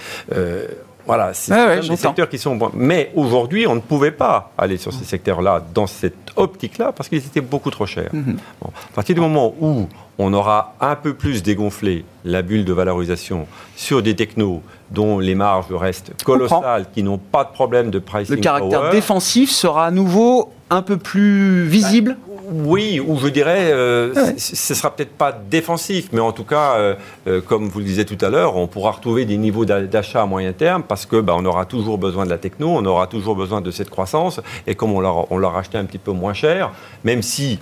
voilà, 1.05 1.33
c'est 1.33 1.81
des 1.81 1.95
secteurs 1.95 2.29
qui 2.29 2.37
sont 2.37 2.55
bons. 2.55 2.71
Mais 2.73 3.11
aujourd'hui, 3.15 3.67
on 3.67 3.75
ne 3.75 3.79
pouvait 3.79 4.11
pas 4.11 4.51
aller 4.57 4.77
sur 4.77 4.93
ces 4.93 5.05
secteurs-là, 5.05 5.63
dans 5.73 5.87
cette 5.87 6.31
optique-là, 6.35 6.91
parce 6.91 7.09
qu'ils 7.09 7.19
étaient 7.19 7.41
beaucoup 7.41 7.71
trop 7.71 7.85
chers. 7.85 8.11
Mm-hmm. 8.13 8.37
À 8.63 8.95
partir 8.95 9.15
du 9.15 9.21
moment 9.21 9.53
où 9.59 9.87
on 10.17 10.33
aura 10.33 10.75
un 10.79 10.95
peu 10.95 11.13
plus 11.13 11.43
dégonflé 11.43 12.05
la 12.23 12.41
bulle 12.41 12.65
de 12.65 12.73
valorisation 12.73 13.47
sur 13.75 14.01
des 14.01 14.15
technos 14.15 14.61
dont 14.91 15.19
les 15.19 15.35
marges 15.35 15.71
restent 15.71 16.23
colossales, 16.23 16.85
qui 16.93 17.03
n'ont 17.03 17.17
pas 17.17 17.43
de 17.43 17.49
problème 17.49 17.91
de 17.91 17.99
pricing. 17.99 18.35
Le 18.35 18.41
caractère 18.41 18.89
défensif 18.91 19.51
sera 19.51 19.87
à 19.87 19.91
nouveau 19.91 20.51
un 20.69 20.81
peu 20.81 20.97
plus 20.97 21.65
visible 21.65 22.17
bah, 22.19 22.34
Oui, 22.47 22.99
ou 22.99 23.17
je 23.17 23.27
dirais, 23.27 23.71
euh, 23.71 24.13
ce 24.37 24.73
ne 24.73 24.77
sera 24.77 24.95
peut-être 24.95 25.13
pas 25.13 25.31
défensif, 25.31 26.09
mais 26.11 26.19
en 26.19 26.31
tout 26.31 26.43
cas, 26.43 26.75
euh, 26.75 26.95
euh, 27.27 27.41
comme 27.41 27.69
vous 27.69 27.79
le 27.79 27.85
disiez 27.85 28.05
tout 28.05 28.17
à 28.21 28.29
l'heure, 28.29 28.55
on 28.57 28.67
pourra 28.67 28.91
retrouver 28.91 29.25
des 29.25 29.37
niveaux 29.37 29.65
d'achat 29.65 30.21
à 30.21 30.25
moyen 30.25 30.53
terme 30.53 30.83
parce 30.83 31.05
que 31.05 31.19
bah, 31.21 31.33
on 31.37 31.45
aura 31.45 31.65
toujours 31.65 31.97
besoin 31.97 32.25
de 32.25 32.29
la 32.29 32.37
techno, 32.37 32.69
on 32.69 32.85
aura 32.85 33.07
toujours 33.07 33.35
besoin 33.35 33.61
de 33.61 33.71
cette 33.71 33.89
croissance, 33.89 34.41
et 34.67 34.75
comme 34.75 34.91
on 34.93 34.99
l'a 35.37 35.55
acheté 35.55 35.77
un 35.77 35.85
petit 35.85 35.97
peu 35.97 36.11
moins 36.11 36.33
cher, 36.33 36.71
même 37.03 37.21
si 37.21 37.59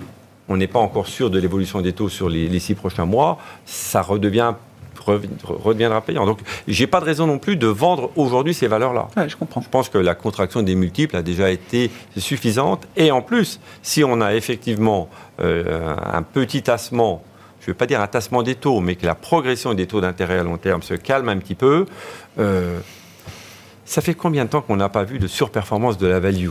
on 0.49 0.57
n'est 0.57 0.67
pas 0.67 0.79
encore 0.79 1.07
sûr 1.07 1.29
de 1.29 1.39
l'évolution 1.39 1.81
des 1.81 1.93
taux 1.93 2.09
sur 2.09 2.27
les, 2.27 2.59
six 2.59 2.75
prochains 2.75 3.05
mois, 3.05 3.37
ça 3.65 4.01
redevient 4.01 4.53
redeviendra 5.05 6.01
payant. 6.01 6.25
Donc, 6.25 6.39
j'ai 6.67 6.87
pas 6.87 6.99
de 6.99 7.05
raison 7.05 7.27
non 7.27 7.37
plus 7.37 7.55
de 7.55 7.67
vendre 7.67 8.11
aujourd'hui 8.15 8.53
ces 8.53 8.67
valeurs-là. 8.67 9.07
je 9.27 9.35
comprends. 9.35 9.61
Je 9.61 9.69
pense 9.69 9.89
que 9.89 9.97
la 9.97 10.15
contraction 10.15 10.61
des 10.61 10.75
multiples 10.75 11.15
a 11.15 11.21
déjà 11.21 11.49
été 11.49 11.91
suffisante. 12.17 12.87
Et 12.95 13.11
en 13.11 13.21
plus, 13.21 13.59
si 13.81 14.03
on 14.03 14.21
a 14.21 14.33
effectivement 14.35 15.09
euh, 15.39 15.95
un 16.11 16.23
petit 16.23 16.63
tassement, 16.63 17.23
je 17.59 17.65
ne 17.65 17.73
veux 17.73 17.77
pas 17.77 17.85
dire 17.85 18.01
un 18.01 18.07
tassement 18.07 18.43
des 18.43 18.55
taux, 18.55 18.79
mais 18.79 18.95
que 18.95 19.05
la 19.05 19.15
progression 19.15 19.73
des 19.73 19.87
taux 19.87 20.01
d'intérêt 20.01 20.39
à 20.39 20.43
long 20.43 20.57
terme 20.57 20.81
se 20.81 20.93
calme 20.93 21.29
un 21.29 21.37
petit 21.37 21.55
peu, 21.55 21.85
euh, 22.39 22.79
ça 23.85 24.01
fait 24.01 24.13
combien 24.13 24.45
de 24.45 24.49
temps 24.49 24.61
qu'on 24.61 24.77
n'a 24.77 24.89
pas 24.89 25.03
vu 25.03 25.19
de 25.19 25.27
surperformance 25.27 25.97
de 25.97 26.07
la 26.07 26.19
value 26.19 26.49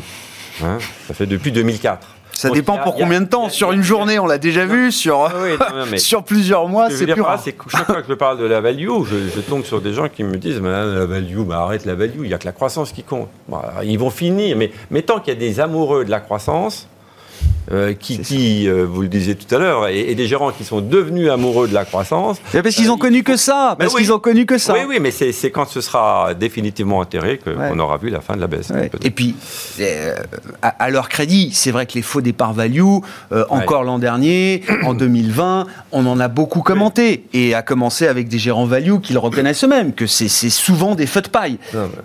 Hein, 0.62 0.78
ça 1.06 1.14
fait 1.14 1.26
depuis 1.26 1.52
2004. 1.52 2.11
Ça 2.34 2.50
dépend 2.50 2.78
pour 2.78 2.94
combien 2.94 3.20
de 3.20 3.26
temps. 3.26 3.48
Sur 3.48 3.72
une 3.72 3.82
journée, 3.82 4.18
on 4.18 4.26
l'a 4.26 4.38
déjà 4.38 4.66
vu. 4.66 4.92
Sur, 4.92 5.30
sur 5.96 6.24
plusieurs 6.24 6.68
mois, 6.68 6.90
c'est 6.90 7.06
plus 7.06 7.20
rare. 7.20 7.42
chaque 7.68 7.86
fois 7.86 8.02
que 8.02 8.08
je 8.08 8.14
parle 8.14 8.38
de 8.38 8.46
la 8.46 8.60
value, 8.60 8.88
je, 9.08 9.40
tombe 9.40 9.64
sur 9.64 9.80
des 9.80 9.92
gens 9.92 10.08
qui 10.08 10.24
me 10.24 10.36
disent 10.36 10.60
la 10.60 11.06
value, 11.06 11.40
bah, 11.40 11.62
arrête 11.62 11.84
la 11.84 11.94
value, 11.94 12.20
il 12.22 12.28
n'y 12.28 12.34
a 12.34 12.38
que 12.38 12.46
la 12.46 12.52
croissance 12.52 12.92
qui 12.92 13.02
compte. 13.02 13.28
Ils 13.84 13.98
vont 13.98 14.10
finir. 14.10 14.56
Mais, 14.56 14.70
mais 14.90 15.02
tant 15.02 15.20
qu'il 15.20 15.34
y 15.34 15.36
a 15.36 15.40
des 15.40 15.60
amoureux 15.60 16.04
de 16.04 16.10
la 16.10 16.20
croissance, 16.20 16.88
euh, 17.70 17.94
qui, 17.94 18.18
qui 18.18 18.68
euh, 18.68 18.84
vous 18.84 19.02
le 19.02 19.08
disiez 19.08 19.36
tout 19.36 19.52
à 19.54 19.58
l'heure, 19.58 19.88
et, 19.88 20.14
des 20.14 20.26
gérants 20.26 20.50
qui 20.50 20.64
sont 20.64 20.80
devenus 20.80 21.30
amoureux 21.30 21.68
de 21.68 21.74
la 21.74 21.84
croissance. 21.84 22.38
parce 22.52 22.74
qu'ils 22.74 22.90
ont 22.90 22.96
euh, 22.96 22.98
connu 22.98 23.22
que 23.22 23.36
ça. 23.36 23.76
Parce 23.78 23.94
qu'ils 23.94 24.12
ont 24.12 24.18
connu 24.18 24.46
que 24.46 24.58
ça. 24.58 24.74
Oui, 24.74 24.80
oui, 24.86 24.98
mais 25.00 25.10
c'est 25.10 25.50
quand 25.50 25.66
ce 25.66 25.80
sera 25.80 26.34
définitivement 26.34 26.98
enterré 26.98 27.38
qu'on 27.38 27.78
aura 27.78 27.96
vu 27.98 28.10
la 28.10 28.20
fin 28.20 28.34
de 28.34 28.40
la 28.40 28.46
baisse. 28.46 28.72
Et 29.02 29.10
puis, 29.10 29.36
à, 30.60 30.90
leur 30.90 31.08
crédit, 31.08 31.50
c'est 31.52 31.70
vrai 31.70 31.86
que 31.86 31.94
les 31.94 32.02
faux 32.02 32.20
départ 32.20 32.52
value, 32.52 32.98
encore 33.48 33.84
l'an 33.84 33.98
dernier, 33.98 34.62
en 34.82 34.94
2020, 34.94 35.66
on 35.92 36.06
en 36.06 36.20
a 36.20 36.28
beaucoup 36.28 36.62
commenté, 36.62 37.24
et 37.32 37.54
à 37.54 37.62
commencer 37.62 38.06
avec 38.06 38.28
des 38.28 38.38
gérants 38.38 38.66
value 38.66 38.98
qui 39.02 39.12
le 39.12 39.18
reconnaissent 39.18 39.64
eux-mêmes, 39.64 39.92
que 39.92 40.06
c'est 40.06 40.28
souvent 40.28 40.94
des 40.94 41.06
feux 41.06 41.22
de 41.22 41.28
paille. 41.28 41.58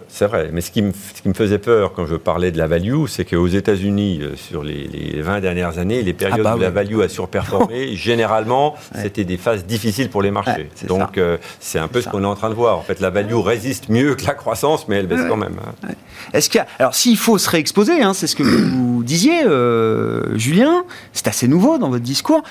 C'est 0.07 0.27
vrai, 0.27 0.49
mais 0.53 0.61
ce 0.61 0.71
qui, 0.71 0.81
me, 0.81 0.91
ce 1.15 1.21
qui, 1.21 1.27
me, 1.27 1.33
faisait 1.33 1.57
peur 1.57 1.93
quand 1.93 2.05
je 2.05 2.15
parlais 2.15 2.51
de 2.51 2.57
la 2.57 2.67
value, 2.67 3.05
c'est 3.07 3.25
qu'aux 3.25 3.47
États-Unis, 3.47 4.21
sur 4.35 4.63
les, 4.63 4.87
les 4.87 5.21
20 5.27 5.41
dernières 5.41 5.77
années, 5.77 6.01
les 6.01 6.13
périodes 6.13 6.39
ah 6.39 6.51
bah 6.51 6.55
où 6.55 6.59
la 6.59 6.69
value 6.69 7.01
a 7.01 7.09
surperformé, 7.09 7.95
généralement, 7.95 8.75
c'était 8.95 9.25
des 9.25 9.37
phases 9.37 9.65
difficiles 9.65 10.09
pour 10.09 10.21
les 10.21 10.31
marchés. 10.31 10.69
Donc, 10.87 11.17
euh, 11.17 11.37
c'est 11.59 11.79
un 11.79 11.87
peu 11.87 12.01
ce 12.01 12.09
qu'on 12.09 12.23
est 12.23 12.27
en 12.27 12.35
train 12.35 12.49
de 12.49 12.55
voir. 12.55 12.77
En 12.77 12.81
fait, 12.81 12.99
la 13.01 13.09
value 13.09 13.35
résiste 13.35 13.89
mieux 13.89 14.15
que 14.15 14.25
la 14.25 14.33
croissance, 14.33 14.87
mais 14.87 14.97
elle 14.97 15.07
baisse 15.07 15.27
quand 15.27 15.37
même. 15.37 15.57
Hein. 15.83 15.89
Est-ce 16.33 16.49
qu'il 16.49 16.65
alors, 16.79 16.95
s'il 16.95 17.17
faut 17.17 17.37
se 17.37 17.49
réexposer, 17.49 18.01
hein, 18.01 18.13
c'est 18.13 18.27
ce 18.27 18.35
que 18.35 18.43
vous 18.73 19.03
disiez, 19.03 19.43
euh, 19.45 20.37
Julien, 20.37 20.85
c'est 21.13 21.27
assez 21.27 21.47
nouveau 21.47 21.77
dans 21.77 21.89
votre 21.89 22.03
discours. 22.03 22.41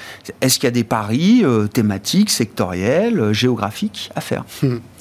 Est-ce 0.40 0.58
qu'il 0.58 0.64
y 0.64 0.68
a 0.68 0.72
des 0.72 0.84
paris 0.84 1.40
euh, 1.44 1.66
thématiques, 1.66 2.30
sectoriels, 2.30 3.32
géographiques 3.32 4.10
à 4.14 4.20
faire? 4.20 4.44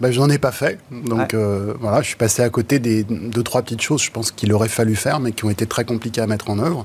bah, 0.00 0.10
je 0.10 0.18
n'en 0.20 0.28
ai 0.28 0.38
pas 0.38 0.52
fait. 0.52 0.78
Donc 0.90 1.34
euh, 1.34 1.74
voilà, 1.80 2.02
je 2.02 2.08
suis 2.08 2.16
passé 2.16 2.42
à 2.42 2.50
côté 2.50 2.78
des 2.78 3.04
deux, 3.04 3.42
trois 3.42 3.62
petites 3.62 3.82
choses, 3.82 4.02
je 4.02 4.10
pense 4.10 4.30
qu'il 4.30 4.52
aurait 4.52 4.68
fallu 4.68 4.96
faire, 4.96 5.20
mais 5.20 5.32
qui 5.32 5.44
ont 5.44 5.50
été 5.50 5.66
très 5.66 5.84
compliquées 5.84 6.20
à 6.20 6.26
mettre 6.26 6.50
en 6.50 6.58
œuvre. 6.58 6.84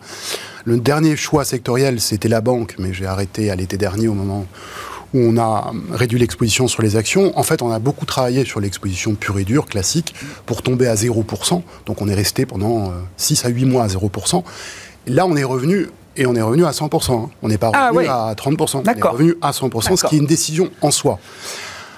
Le 0.65 0.77
dernier 0.77 1.15
choix 1.15 1.45
sectoriel, 1.45 1.99
c'était 1.99 2.29
la 2.29 2.41
banque, 2.41 2.75
mais 2.77 2.93
j'ai 2.93 3.05
arrêté 3.05 3.49
à 3.49 3.55
l'été 3.55 3.77
dernier 3.77 4.07
au 4.07 4.13
moment 4.13 4.45
où 5.13 5.19
on 5.19 5.37
a 5.37 5.73
réduit 5.91 6.19
l'exposition 6.19 6.67
sur 6.67 6.83
les 6.83 6.95
actions. 6.95 7.37
En 7.37 7.43
fait, 7.43 7.61
on 7.61 7.71
a 7.71 7.79
beaucoup 7.79 8.05
travaillé 8.05 8.45
sur 8.45 8.59
l'exposition 8.59 9.15
pure 9.15 9.39
et 9.39 9.43
dure, 9.43 9.65
classique, 9.65 10.13
pour 10.45 10.61
tomber 10.61 10.87
à 10.87 10.95
0%. 10.95 11.61
Donc 11.87 12.01
on 12.01 12.07
est 12.07 12.13
resté 12.13 12.45
pendant 12.45 12.93
6 13.17 13.43
euh, 13.43 13.47
à 13.47 13.49
8 13.49 13.65
mois 13.65 13.83
à 13.83 13.87
0%. 13.87 14.43
Là, 15.07 15.25
on 15.25 15.35
est 15.35 15.43
revenu 15.43 15.87
et 16.15 16.25
on 16.25 16.35
est 16.35 16.41
revenu 16.41 16.65
à 16.65 16.71
100%. 16.71 17.11
Hein. 17.11 17.29
On 17.41 17.47
n'est 17.47 17.57
pas 17.57 17.71
ah 17.73 17.89
revenu 17.89 18.07
à 18.07 18.33
30%. 18.35 18.77
On 18.77 18.83
est 18.83 19.01
revenu 19.01 19.35
à 19.41 19.51
100%, 19.51 19.95
ce 19.95 20.05
qui 20.05 20.15
est 20.15 20.19
une 20.19 20.27
décision 20.27 20.69
en 20.81 20.91
soi. 20.91 21.19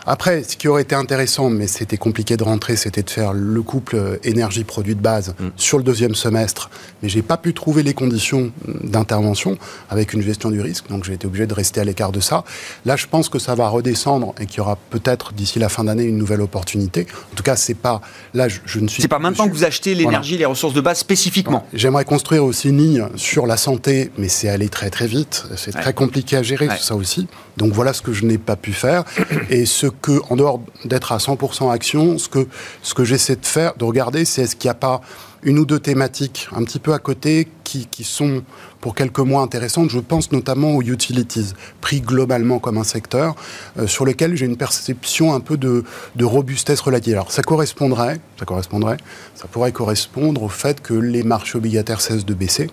Après, 0.05 0.43
ce 0.43 0.57
qui 0.57 0.67
aurait 0.67 0.81
été 0.81 0.95
intéressant, 0.95 1.49
mais 1.49 1.67
c'était 1.67 1.97
compliqué 1.97 2.37
de 2.37 2.43
rentrer, 2.43 2.75
c'était 2.75 3.03
de 3.03 3.09
faire 3.09 3.33
le 3.33 3.61
couple 3.61 4.19
énergie-produit 4.23 4.95
de 4.95 5.01
base 5.01 5.35
mm. 5.39 5.47
sur 5.55 5.77
le 5.77 5.83
deuxième 5.83 6.15
semestre. 6.15 6.69
Mais 7.03 7.09
j'ai 7.09 7.21
pas 7.21 7.37
pu 7.37 7.53
trouver 7.53 7.83
les 7.83 7.93
conditions 7.93 8.51
d'intervention 8.83 9.57
avec 9.89 10.13
une 10.13 10.21
gestion 10.21 10.49
du 10.49 10.61
risque, 10.61 10.87
donc 10.89 11.03
j'ai 11.03 11.13
été 11.13 11.27
obligé 11.27 11.45
de 11.47 11.53
rester 11.53 11.81
à 11.81 11.83
l'écart 11.83 12.11
de 12.11 12.19
ça. 12.19 12.43
Là, 12.85 12.95
je 12.95 13.07
pense 13.07 13.29
que 13.29 13.39
ça 13.39 13.55
va 13.55 13.67
redescendre 13.67 14.33
et 14.39 14.45
qu'il 14.45 14.57
y 14.57 14.61
aura 14.61 14.77
peut-être 14.89 15.33
d'ici 15.33 15.59
la 15.59 15.69
fin 15.69 15.83
d'année 15.83 16.03
une 16.03 16.17
nouvelle 16.17 16.41
opportunité. 16.41 17.07
En 17.31 17.35
tout 17.35 17.43
cas, 17.43 17.55
c'est 17.55 17.75
pas 17.75 18.01
là, 18.33 18.47
je, 18.47 18.79
ne 18.79 18.87
suis. 18.87 19.01
C'est 19.01 19.07
pas 19.07 19.19
maintenant 19.19 19.47
que 19.47 19.53
vous 19.53 19.63
achetez 19.63 19.95
l'énergie, 19.95 20.37
les 20.37 20.45
ressources 20.45 20.73
de 20.73 20.81
base 20.81 20.99
spécifiquement. 20.99 21.65
J'aimerais 21.73 22.05
construire 22.05 22.43
aussi 22.43 22.69
une 22.69 22.77
ligne 22.77 23.07
sur 23.15 23.45
la 23.45 23.57
santé, 23.57 24.11
mais 24.17 24.29
c'est 24.29 24.49
aller 24.49 24.69
très 24.69 24.89
très 24.89 25.07
vite. 25.07 25.45
C'est 25.55 25.71
très 25.71 25.93
compliqué 25.93 26.37
à 26.37 26.43
gérer 26.43 26.67
tout 26.67 26.77
ça 26.77 26.95
aussi. 26.95 27.27
Donc 27.57 27.73
voilà 27.73 27.93
ce 27.93 28.01
que 28.01 28.13
je 28.13 28.25
n'ai 28.25 28.37
pas 28.37 28.55
pu 28.55 28.73
faire. 28.73 29.03
Et 29.49 29.65
ce 29.65 29.87
que, 29.87 30.21
en 30.29 30.35
dehors 30.35 30.61
d'être 30.85 31.11
à 31.11 31.17
100% 31.17 31.71
action, 31.71 32.17
ce 32.17 32.29
que, 32.29 32.47
ce 32.81 32.93
que 32.93 33.03
j'essaie 33.03 33.35
de 33.35 33.45
faire, 33.45 33.73
de 33.77 33.83
regarder, 33.83 34.25
c'est 34.25 34.43
est-ce 34.43 34.55
qu'il 34.55 34.67
n'y 34.67 34.71
a 34.71 34.75
pas 34.75 35.01
une 35.43 35.59
ou 35.59 35.65
deux 35.65 35.79
thématiques 35.79 36.47
un 36.55 36.63
petit 36.63 36.79
peu 36.79 36.93
à 36.93 36.99
côté 36.99 37.47
qui, 37.63 38.03
sont 38.03 38.43
pour 38.81 38.95
quelques 38.95 39.19
mois 39.19 39.41
intéressantes. 39.41 39.89
Je 39.89 39.99
pense 39.99 40.31
notamment 40.31 40.75
aux 40.75 40.81
utilities, 40.81 41.53
pris 41.79 42.01
globalement 42.01 42.59
comme 42.59 42.77
un 42.77 42.83
secteur, 42.83 43.35
euh, 43.79 43.87
sur 43.87 44.05
lequel 44.05 44.35
j'ai 44.35 44.45
une 44.45 44.57
perception 44.57 45.33
un 45.33 45.39
peu 45.39 45.55
de, 45.55 45.83
de, 46.15 46.25
robustesse 46.25 46.81
relative. 46.81 47.13
Alors 47.13 47.31
ça 47.31 47.43
correspondrait, 47.43 48.19
ça 48.39 48.45
correspondrait, 48.45 48.97
ça 49.35 49.47
pourrait 49.47 49.71
correspondre 49.71 50.43
au 50.43 50.49
fait 50.49 50.81
que 50.81 50.93
les 50.93 51.23
marchés 51.23 51.57
obligataires 51.57 52.01
cessent 52.01 52.25
de 52.25 52.33
baisser, 52.33 52.69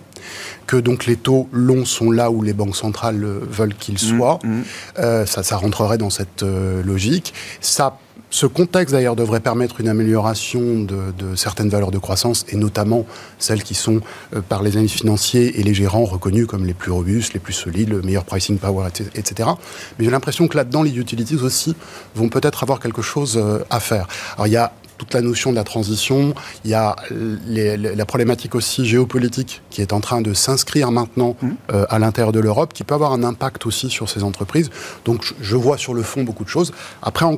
que 0.65 0.75
donc 0.75 1.05
les 1.05 1.15
taux 1.15 1.47
longs 1.51 1.85
sont 1.85 2.11
là 2.11 2.31
où 2.31 2.41
les 2.41 2.53
banques 2.53 2.75
centrales 2.75 3.23
veulent 3.23 3.75
qu'ils 3.75 3.95
mmh, 3.95 4.17
soient. 4.17 4.39
Mmh. 4.43 4.61
Euh, 4.99 5.25
ça, 5.25 5.43
ça 5.43 5.57
rentrerait 5.57 5.97
dans 5.97 6.09
cette 6.09 6.43
euh, 6.43 6.83
logique. 6.83 7.33
Ça 7.61 7.99
ce 8.29 8.45
contexte, 8.45 8.93
d'ailleurs, 8.93 9.15
devrait 9.15 9.39
permettre 9.39 9.81
une 9.81 9.87
amélioration 9.87 10.83
de, 10.83 11.35
certaines 11.35 11.69
valeurs 11.69 11.91
de 11.91 11.97
croissance, 11.97 12.45
et 12.49 12.55
notamment 12.55 13.05
celles 13.39 13.63
qui 13.63 13.75
sont, 13.75 14.01
euh, 14.35 14.41
par 14.41 14.61
les 14.61 14.73
analystes 14.73 14.97
financiers 14.97 15.59
et 15.59 15.63
les 15.63 15.73
gérants, 15.73 16.05
reconnues 16.05 16.45
comme 16.45 16.65
les 16.65 16.73
plus 16.73 16.91
robustes, 16.91 17.33
les 17.33 17.39
plus 17.39 17.53
solides, 17.53 17.89
le 17.89 18.01
meilleur 18.01 18.25
pricing 18.25 18.57
power, 18.57 18.87
etc. 19.15 19.49
Mais 19.97 20.05
j'ai 20.05 20.11
l'impression 20.11 20.47
que 20.47 20.57
là-dedans, 20.57 20.83
les 20.83 20.97
utilities 20.97 21.37
aussi 21.37 21.75
vont 22.15 22.29
peut-être 22.29 22.63
avoir 22.63 22.79
quelque 22.79 23.01
chose 23.01 23.37
euh, 23.37 23.59
à 23.69 23.79
faire. 23.79 24.07
Alors, 24.35 24.47
il 24.47 24.53
y 24.53 24.57
a 24.57 24.71
toute 24.99 25.13
la 25.13 25.21
notion 25.21 25.49
de 25.49 25.55
la 25.55 25.63
transition. 25.63 26.35
Il 26.65 26.69
y 26.69 26.75
a 26.75 26.95
la 27.09 28.05
problématique 28.05 28.53
aussi 28.53 28.85
géopolitique 28.85 29.63
qui 29.71 29.81
est 29.81 29.93
en 29.93 30.01
train 30.01 30.21
de 30.21 30.33
s'inscrire 30.33 30.91
maintenant 30.91 31.35
mmh. 31.41 31.49
euh, 31.71 31.85
à 31.89 31.97
l'intérieur 31.97 32.31
de 32.31 32.39
l'Europe, 32.39 32.73
qui 32.73 32.83
peut 32.83 32.93
avoir 32.93 33.13
un 33.13 33.23
impact 33.23 33.65
aussi 33.65 33.89
sur 33.89 34.09
ces 34.09 34.23
entreprises. 34.23 34.69
Donc 35.05 35.33
je 35.41 35.55
vois 35.55 35.77
sur 35.77 35.95
le 35.95 36.03
fond 36.03 36.23
beaucoup 36.23 36.43
de 36.43 36.49
choses. 36.49 36.71
Après, 37.01 37.25
en, 37.25 37.37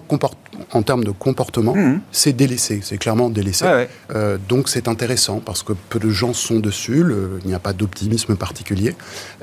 en 0.71 0.81
termes 0.81 1.03
de 1.03 1.11
comportement, 1.11 1.75
mmh. 1.75 2.01
c'est 2.11 2.33
délaissé, 2.33 2.79
c'est 2.83 2.97
clairement 2.97 3.29
délaissé. 3.29 3.65
Euh, 4.13 4.37
donc 4.49 4.69
c'est 4.69 4.87
intéressant 4.87 5.41
parce 5.43 5.63
que 5.63 5.73
peu 5.89 5.99
de 5.99 6.09
gens 6.09 6.33
sont 6.33 6.59
dessus, 6.59 7.03
il 7.43 7.47
n'y 7.47 7.53
a 7.53 7.59
pas 7.59 7.73
d'optimisme 7.73 8.35
particulier. 8.35 8.95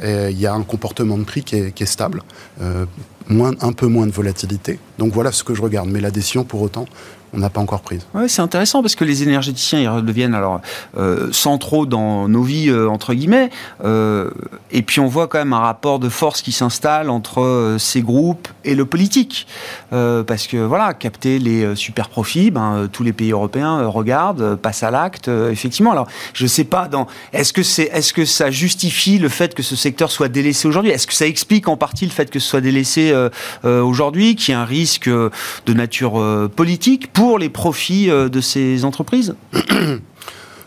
il 0.03 0.39
y 0.39 0.47
a 0.47 0.53
un 0.53 0.63
comportement 0.63 1.19
de 1.19 1.25
prix 1.25 1.43
qui 1.43 1.57
est, 1.57 1.73
qui 1.73 1.83
est 1.83 1.87
stable. 1.87 2.23
Euh, 2.61 2.85
moins, 3.29 3.53
un 3.61 3.73
peu 3.73 3.87
moins 3.87 4.07
de 4.07 4.13
volatilité. 4.13 4.79
Donc 4.99 5.13
voilà 5.13 5.33
ce 5.33 5.45
que 5.45 5.55
je 5.55 5.63
regarde. 5.63 5.89
Mais 5.89 6.01
l'adhésion, 6.01 6.45
pour 6.45 6.63
autant, 6.63 6.87
on 7.35 7.39
n'a 7.39 7.51
pas 7.51 7.61
encore 7.61 7.83
prise. 7.83 8.07
Ouais, 8.15 8.29
c'est 8.29 8.41
intéressant 8.41 8.83
parce 8.83 8.95
que 8.95 9.05
les 9.05 9.23
énergéticiens 9.23 9.81
ils 9.81 9.89
redeviennent 9.89 10.35
alors 10.35 10.61
euh, 10.97 11.29
centraux 11.31 11.85
dans 11.85 12.27
nos 12.27 12.43
vies 12.43 12.71
euh, 12.71 12.89
entre 12.89 13.13
guillemets, 13.13 13.51
euh, 13.85 14.31
et 14.71 14.81
puis 14.81 15.01
on 15.01 15.09
voit 15.09 15.29
quand 15.29 15.39
même 15.39 15.53
un 15.53 15.59
rapport 15.59 15.99
de 15.99 16.09
force 16.09 16.41
qui 16.41 16.53
s'installe 16.53 17.11
entre 17.11 17.77
ces 17.79 18.01
groupes 18.01 18.49
et 18.65 18.75
le 18.75 18.87
politique, 18.87 19.47
parce 19.91 20.47
que 20.47 20.57
voilà, 20.57 20.95
capter 21.09 21.39
les 21.39 21.75
super 21.75 22.09
profits, 22.09 22.51
ben, 22.51 22.89
tous 22.93 23.03
les 23.03 23.13
pays 23.13 23.33
européens 23.33 23.87
regardent, 23.87 24.57
passent 24.57 24.83
à 24.83 24.91
l'acte, 24.91 25.29
effectivement. 25.29 25.93
Alors 25.93 26.07
je 26.35 26.47
sais 26.47 26.65
pas, 26.65 26.91
est-ce 27.33 27.53
que 27.53 27.63
est-ce 27.63 28.13
que 28.13 28.25
ça 28.25 28.51
justifie 28.51 29.19
le 29.19 29.29
fait 29.29 29.55
que 29.55 29.63
ce 29.63 29.77
secteur 29.77 30.11
soit 30.11 30.29
délaissé 30.29 30.69
aujourd'hui? 30.69 30.91
Est-ce 30.91 31.07
que 31.07 31.15
ça 31.15 31.27
explique 31.27 31.69
en 31.69 31.77
partie 31.77 32.05
le 32.05 32.11
fait 32.11 32.31
que 32.31 32.39
ce 32.39 32.49
soit 32.49 32.61
délaissé 32.61 33.15
aujourd'hui, 33.65 34.37
qu'il 34.37 34.53
y 34.53 34.57
ait 34.57 34.61
un 34.61 34.65
risque 34.65 35.09
de 35.09 35.73
nature 35.73 36.51
politique 36.55 37.13
pour 37.13 37.39
les 37.39 37.49
profits 37.49 38.11
euh, 38.11 38.29
de 38.29 38.41
ces 38.41 38.85
entreprises? 38.85 39.35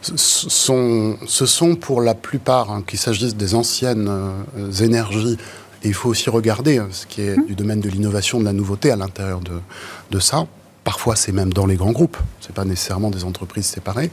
Ce 0.04 0.50
sont, 0.50 1.76
pour 1.80 2.02
la 2.02 2.16
plupart, 2.16 2.72
hein, 2.72 2.82
qu'il 2.86 2.98
s'agisse 2.98 3.36
des 3.36 3.54
anciennes 3.54 4.08
euh, 4.10 4.72
énergies, 4.82 5.38
et 5.84 5.88
il 5.88 5.94
faut 5.94 6.10
aussi 6.10 6.30
regarder 6.30 6.78
hein, 6.78 6.90
ce 6.92 7.06
qui 7.06 7.22
est 7.22 7.38
mmh. 7.38 7.46
du 7.46 7.56
domaine 7.56 7.80
de 7.80 7.90
l'innovation, 7.90 8.40
de 8.40 8.46
la 8.46 8.54
nouveauté 8.54 8.92
à 8.92 8.96
l'intérieur 8.96 9.40
de, 9.40 10.20
ça. 10.20 10.46
Parfois, 10.84 11.16
c'est 11.16 11.32
même 11.32 11.54
dans 11.54 11.66
les 11.66 11.76
grands 11.76 11.92
groupes, 11.92 12.18
ce 12.40 12.48
n'est 12.48 12.54
pas 12.54 12.66
nécessairement 12.66 13.10
des 13.10 13.24
entreprises 13.24 13.66
séparées. 13.66 14.12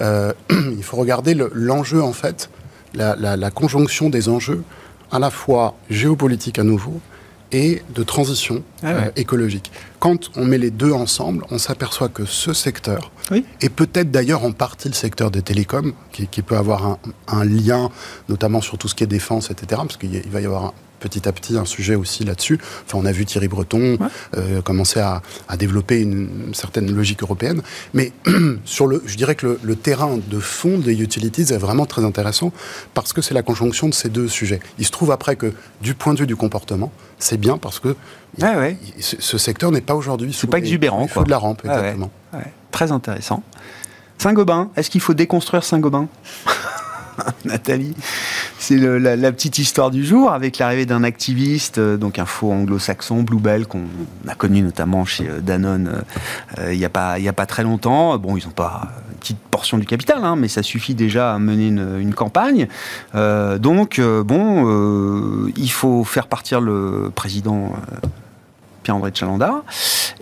Euh, 0.00 0.32
il 0.50 0.82
faut 0.82 0.96
regarder 0.96 1.34
l'enjeu, 1.54 2.02
en 2.02 2.12
fait, 2.12 2.50
la, 2.94 3.16
la, 3.16 3.50
conjonction 3.50 4.10
des 4.10 4.28
enjeux, 4.28 4.62
à 5.10 5.18
la 5.18 5.30
fois 5.30 5.74
géopolitique 5.90 6.58
à 6.58 6.64
nouveau, 6.64 7.00
et 7.52 7.82
de 7.94 8.02
transition 8.02 8.62
ah 8.82 8.86
euh, 8.86 9.10
écologique. 9.16 9.70
Quand 9.98 10.30
on 10.36 10.44
met 10.46 10.56
les 10.56 10.70
deux 10.70 10.92
ensemble, 10.92 11.44
on 11.50 11.58
s'aperçoit 11.58 12.08
que 12.08 12.24
ce 12.24 12.54
secteur, 12.54 13.10
et 13.60 13.68
peut-être 13.68 14.10
d'ailleurs 14.10 14.44
en 14.44 14.52
partie 14.52 14.88
le 14.88 14.94
secteur 14.94 15.30
des 15.30 15.42
télécoms, 15.42 15.92
qui, 16.12 16.42
peut 16.42 16.56
avoir 16.56 16.86
un, 16.86 16.98
un, 17.28 17.44
lien 17.44 17.90
notamment 18.28 18.62
sur 18.62 18.78
tout 18.78 18.88
ce 18.88 18.94
qui 18.94 19.04
est 19.04 19.06
défense, 19.06 19.50
etc., 19.50 19.82
parce 19.84 19.98
qu'il 19.98 20.30
va 20.30 20.40
y 20.40 20.46
avoir 20.46 20.72
petit 21.02 21.28
à 21.28 21.32
petit 21.32 21.58
un 21.58 21.64
sujet 21.64 21.94
aussi 21.94 22.24
là-dessus. 22.24 22.58
Enfin, 22.86 22.98
on 22.98 23.04
a 23.04 23.12
vu 23.12 23.26
Thierry 23.26 23.48
Breton 23.48 23.98
euh, 24.36 24.62
commencer 24.62 25.00
à, 25.00 25.20
développer 25.58 26.00
une, 26.00 26.54
certaine 26.54 26.90
logique 26.94 27.22
européenne. 27.22 27.62
Mais 27.92 28.12
sur 28.64 28.86
le, 28.86 29.02
je 29.04 29.16
dirais 29.16 29.34
que 29.34 29.58
le, 29.62 29.76
terrain 29.76 30.18
de 30.24 30.38
fond 30.38 30.78
des 30.78 31.02
utilities 31.02 31.52
est 31.52 31.58
vraiment 31.58 31.86
très 31.86 32.04
intéressant 32.04 32.52
parce 32.94 33.12
que 33.12 33.20
c'est 33.20 33.34
la 33.34 33.42
conjonction 33.42 33.88
de 33.88 33.94
ces 33.94 34.08
deux 34.08 34.28
sujets. 34.28 34.60
Il 34.78 34.86
se 34.86 34.92
trouve 34.92 35.10
après 35.10 35.36
que 35.36 35.52
du 35.80 35.94
point 35.94 36.14
de 36.14 36.20
vue 36.20 36.26
du 36.26 36.36
comportement, 36.36 36.92
c'est 37.18 37.38
bien 37.38 37.58
parce 37.58 37.80
que 37.80 37.96
ce, 39.00 39.38
secteur 39.38 39.72
n'est 39.72 39.80
pas 39.80 39.94
aujourd'hui 39.94 40.32
sous 40.32 40.46
pas 40.46 40.58
exubérant, 40.58 41.06
quoi. 41.08 41.24
de 41.24 41.30
la 41.30 41.38
rampe, 41.38 41.64
exactement. 41.64 42.10
Très 42.70 42.92
intéressant. 42.92 43.42
Saint-Gobain, 44.18 44.70
est-ce 44.76 44.88
qu'il 44.88 45.00
faut 45.00 45.14
déconstruire 45.14 45.64
Saint-Gobain? 45.64 46.08
Nathalie, 47.44 47.94
c'est 48.58 48.76
la, 48.76 49.32
petite 49.32 49.58
histoire 49.58 49.90
du 49.90 50.04
jour 50.04 50.32
avec 50.32 50.58
l'arrivée 50.58 50.86
d'un 50.86 51.04
activiste, 51.04 51.78
euh, 51.78 51.96
donc 51.96 52.18
un 52.18 52.26
faux 52.26 52.52
anglo-saxon, 52.52 53.22
Bluebell, 53.22 53.66
qu'on 53.66 53.84
a 54.28 54.34
connu 54.34 54.62
notamment 54.62 55.04
chez 55.04 55.28
euh, 55.28 55.40
Danone 55.40 56.02
euh, 56.58 56.72
il 56.72 56.78
n'y 56.78 56.84
a, 56.84 56.90
pas, 56.90 57.14
a 57.14 57.32
pas 57.32 57.46
très 57.46 57.62
longtemps. 57.62 58.18
Bon, 58.18 58.36
ils 58.36 58.44
n'ont 58.44 58.52
pas 58.52 58.92
une 59.12 59.18
petite 59.18 59.38
portion 59.50 59.78
du 59.78 59.86
capital, 59.86 60.24
hein, 60.24 60.36
mais 60.36 60.48
ça 60.48 60.62
suffit 60.62 60.94
déjà 60.94 61.34
à 61.34 61.38
mener 61.38 61.68
une, 61.68 62.14
campagne. 62.14 62.68
donc, 63.14 64.00
bon, 64.00 65.48
il 65.56 65.70
faut 65.70 66.04
faire 66.04 66.26
partir 66.26 66.60
le 66.60 67.10
président 67.14 67.72
Pierre-André 68.82 69.10
Chalanda. 69.14 69.62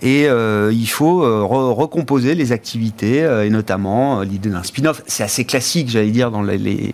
Et 0.03 0.27
euh, 0.27 0.73
il 0.73 0.89
faut 0.89 1.23
euh, 1.23 1.43
recomposer 1.43 2.35
les 2.35 2.53
activités, 2.53 3.23
euh, 3.23 3.45
et 3.45 3.51
notamment 3.51 4.23
l'idée 4.23 4.49
d'un 4.49 4.63
spin-off. 4.63 5.03
C'est 5.07 5.23
assez 5.23 5.45
classique, 5.45 5.91
j'allais 5.91 6.11
dire, 6.11 6.31
dans 6.31 6.43
les, 6.43 6.59
les, 6.59 6.93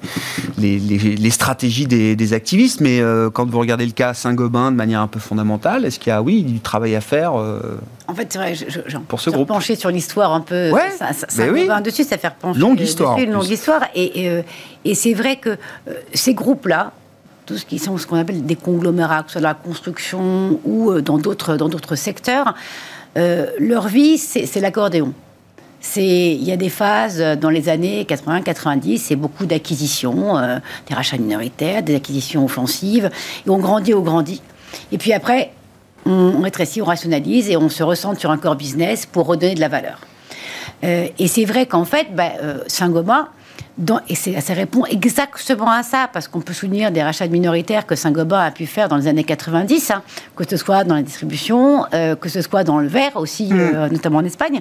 les, 0.78 1.30
stratégies 1.30 1.86
des, 1.86 2.32
activistes, 2.32 2.80
mais 2.80 3.00
quand 3.32 3.48
vous 3.48 3.58
regardez 3.58 3.86
le 3.86 3.92
cas 3.92 4.14
Saint-Gobain 4.14 4.72
de 4.72 4.76
manière 4.76 5.00
un 5.00 5.06
peu 5.06 5.20
fondamentale, 5.20 5.84
est-ce 5.84 5.98
qu'il 6.00 6.10
y 6.10 6.16
a, 6.16 6.22
oui, 6.22 6.42
du 6.42 6.60
travail 6.60 6.96
à 6.96 7.00
faire 7.00 7.34
En 7.34 8.14
fait, 8.14 8.32
c'est 8.32 8.38
vrai, 8.38 8.54
je, 8.54 8.98
pour 8.98 9.20
ce 9.20 9.30
groupe? 9.30 9.48
pencher 9.48 9.76
sur 9.76 9.90
l'histoire 9.90 10.32
un 10.32 10.40
peu. 10.40 10.70
Ouais, 10.70 10.90
Saint-Gobain 11.28 11.80
dessus, 11.80 12.04
ça 12.04 12.18
fait 12.18 12.32
pencher. 12.40 12.58
Longue 12.58 12.80
histoire. 12.80 13.18
une 13.18 13.32
longue 13.32 13.48
histoire. 13.48 13.82
Et, 13.94 14.42
et 14.84 14.94
c'est 14.94 15.14
vrai 15.14 15.36
que 15.36 15.56
ces 16.12 16.34
groupes-là, 16.34 16.92
tout 17.46 17.56
ce 17.56 17.64
qui 17.64 17.78
sont 17.78 17.96
ce 17.96 18.06
qu'on 18.06 18.16
appelle 18.16 18.44
des 18.44 18.56
conglomérats, 18.56 19.22
que 19.22 19.28
ce 19.28 19.32
soit 19.34 19.40
dans 19.40 19.48
la 19.48 19.54
construction 19.54 20.60
ou 20.64 20.90
euh, 20.90 21.00
dans 21.00 21.16
d'autres, 21.16 21.56
dans 21.56 21.68
d'autres 21.68 21.94
secteurs, 21.94 22.54
euh, 23.16 23.46
leur 23.58 23.86
vie, 23.86 24.18
c'est, 24.18 24.60
l'accordéon. 24.60 25.14
il 25.96 26.42
y 26.42 26.52
a 26.52 26.56
des 26.56 26.68
phases 26.68 27.20
euh, 27.20 27.36
dans 27.36 27.48
les 27.48 27.68
années 27.68 28.04
80-90, 28.04 28.98
c'est 28.98 29.16
beaucoup 29.16 29.46
d'acquisitions, 29.46 30.34
des 30.88 30.94
rachats 30.94 31.18
minoritaires, 31.18 31.82
des 31.82 31.94
acquisitions 31.94 32.44
offensives, 32.44 33.10
et 33.46 33.50
on 33.50 33.58
grandit, 33.58 33.94
on 33.94 34.02
grandit. 34.02 34.42
Et 34.90 34.98
puis 34.98 35.12
après, 35.12 35.52
on 36.04 36.40
rétrécit, 36.40 36.82
on 36.82 36.84
rationalise 36.84 37.48
et 37.48 37.56
on 37.56 37.68
se 37.68 37.82
ressent 37.82 38.14
sur 38.16 38.30
un 38.30 38.38
core 38.38 38.56
business 38.56 39.06
pour 39.06 39.26
redonner 39.26 39.54
de 39.54 39.60
la 39.60 39.68
valeur. 39.68 40.00
et 40.82 41.26
c'est 41.26 41.44
vrai 41.44 41.66
qu'en 41.66 41.84
fait, 41.84 42.08
bah, 42.14 42.32
Saint-Gobain, 42.66 43.28
et 44.08 44.14
ça 44.14 44.54
répond 44.54 44.84
exactement 44.86 45.70
à 45.70 45.82
ça, 45.82 46.08
parce 46.12 46.28
qu'on 46.28 46.40
peut 46.40 46.54
souvenir 46.54 46.90
des 46.90 47.02
rachats 47.02 47.26
minoritaires 47.26 47.86
que 47.86 47.94
Saint-Gobain 47.94 48.40
a 48.40 48.50
pu 48.50 48.66
faire 48.66 48.88
dans 48.88 48.96
les 48.96 49.06
années 49.06 49.24
90, 49.24 49.90
hein, 49.90 50.02
que 50.34 50.44
ce 50.48 50.56
soit 50.56 50.84
dans 50.84 50.94
la 50.94 51.02
distribution, 51.02 51.84
euh, 51.92 52.16
que 52.16 52.28
ce 52.28 52.40
soit 52.40 52.64
dans 52.64 52.78
le 52.78 52.88
verre 52.88 53.16
aussi, 53.16 53.52
mm. 53.52 53.58
euh, 53.58 53.88
notamment 53.90 54.18
en 54.18 54.24
Espagne. 54.24 54.60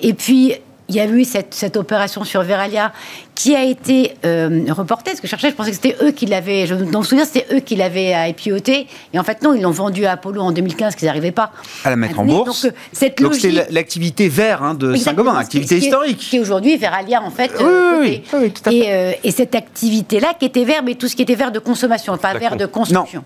Et 0.00 0.14
puis, 0.14 0.54
il 0.88 0.94
y 0.94 1.00
a 1.00 1.06
eu 1.06 1.24
cette, 1.24 1.52
cette, 1.52 1.76
opération 1.76 2.24
sur 2.24 2.42
Veralia 2.42 2.92
qui 3.34 3.54
a 3.54 3.62
été 3.62 4.14
euh, 4.24 4.64
reportée. 4.70 5.14
Ce 5.14 5.20
que 5.20 5.26
je 5.26 5.30
cherchais, 5.30 5.50
je 5.50 5.54
pensais 5.54 5.70
que 5.70 5.76
c'était 5.76 5.96
eux 6.02 6.12
qui 6.12 6.24
l'avaient. 6.24 6.66
Je 6.66 6.74
me 6.74 7.02
souviens, 7.02 7.26
c'était 7.26 7.46
eux 7.54 7.60
qui 7.60 7.76
l'avaient 7.76 8.14
IPOté. 8.30 8.86
Et 9.12 9.18
en 9.18 9.22
fait, 9.22 9.42
non, 9.42 9.52
ils 9.52 9.60
l'ont 9.60 9.70
vendu 9.70 10.06
à 10.06 10.12
Apollo 10.12 10.40
en 10.40 10.50
2015, 10.50 10.94
qu'ils 10.94 11.06
n'arrivaient 11.06 11.30
pas 11.30 11.52
à 11.84 11.90
la 11.90 11.96
mettre 11.96 12.18
en 12.18 12.24
bourse. 12.24 12.64
Donc, 12.64 12.74
cette 12.92 13.20
Donc 13.20 13.34
c'est 13.34 13.70
l'activité 13.70 14.28
vert 14.28 14.62
hein, 14.62 14.74
de 14.74 14.96
Saint-Gobain, 14.96 15.36
activité 15.36 15.76
historique. 15.76 16.18
Qui 16.18 16.40
aujourd'hui 16.40 16.78
Veralia, 16.78 17.22
en 17.22 17.30
fait. 17.30 17.52
Oui, 17.60 17.66
oui, 18.00 18.22
oui, 18.32 18.50
tout 18.50 18.62
à 18.64 18.70
fait. 18.70 19.18
Et, 19.22 19.28
et 19.28 19.30
cette 19.30 19.54
activité-là, 19.54 20.34
qui 20.38 20.46
était 20.46 20.64
vert, 20.64 20.82
mais 20.82 20.94
tout 20.94 21.08
ce 21.08 21.16
qui 21.16 21.22
était 21.22 21.34
vert 21.34 21.52
de 21.52 21.58
consommation, 21.58 22.16
pas 22.16 22.32
vert 22.34 22.56
de 22.56 22.66
construction. 22.66 23.24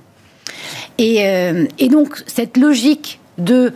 Et, 0.99 1.25
et, 1.79 1.89
donc, 1.89 2.23
cette 2.27 2.57
logique 2.57 3.21
de 3.39 3.73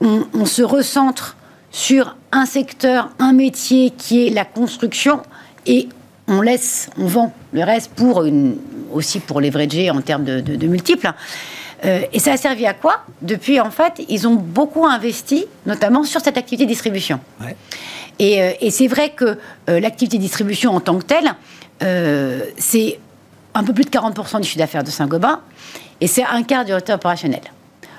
on, 0.00 0.26
on 0.34 0.44
se 0.44 0.62
recentre 0.62 1.37
sur 1.70 2.16
un 2.32 2.46
secteur, 2.46 3.10
un 3.18 3.32
métier 3.32 3.90
qui 3.90 4.26
est 4.26 4.30
la 4.30 4.44
construction 4.44 5.22
et 5.66 5.88
on 6.26 6.40
laisse, 6.40 6.90
on 6.98 7.06
vend 7.06 7.32
le 7.52 7.64
reste 7.64 7.90
pour 7.94 8.24
une, 8.24 8.56
aussi 8.92 9.20
pour 9.20 9.40
leverager 9.40 9.90
en 9.90 10.00
termes 10.00 10.24
de, 10.24 10.66
multiples. 10.66 11.10
Euh, 11.84 12.02
et 12.12 12.18
ça 12.18 12.32
a 12.32 12.36
servi 12.36 12.66
à 12.66 12.74
quoi? 12.74 13.02
Depuis, 13.22 13.60
en 13.60 13.70
fait, 13.70 14.02
ils 14.08 14.26
ont 14.26 14.34
beaucoup 14.34 14.86
investi, 14.86 15.46
notamment 15.64 16.04
sur 16.04 16.20
cette 16.20 16.36
activité 16.36 16.64
de 16.64 16.70
distribution. 16.70 17.20
Et, 18.18 18.42
euh, 18.42 18.52
et 18.60 18.70
c'est 18.70 18.88
vrai 18.88 19.10
que 19.10 19.38
euh, 19.70 19.80
l'activité 19.80 20.16
de 20.16 20.22
distribution 20.22 20.74
en 20.74 20.80
tant 20.80 20.98
que 20.98 21.04
telle, 21.04 21.34
c'est 22.56 22.98
un 23.54 23.62
peu 23.62 23.72
plus 23.72 23.84
de 23.84 23.90
40% 23.90 24.40
du 24.40 24.46
chiffre 24.46 24.58
d'affaires 24.58 24.82
de 24.82 24.90
Saint-Gobain, 24.90 25.40
et 26.00 26.08
c'est 26.08 26.24
un 26.24 26.42
quart 26.42 26.64
du 26.64 26.72
résultat 26.72 26.96
opérationnel. 26.96 27.40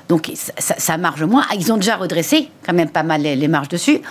Donc 0.09 0.31
ça, 0.57 0.97
marge 0.97 1.23
moins. 1.23 1.45
Ah, 1.49 1.53
ils 1.55 1.71
ont 1.71 1.77
déjà 1.77 1.95
redressé 1.95 2.49
quand 2.65 2.73
même 2.73 2.89
pas 2.89 3.03
mal 3.03 3.21
les, 3.21 3.47
marges 3.47 3.69
dessus. 3.69 4.01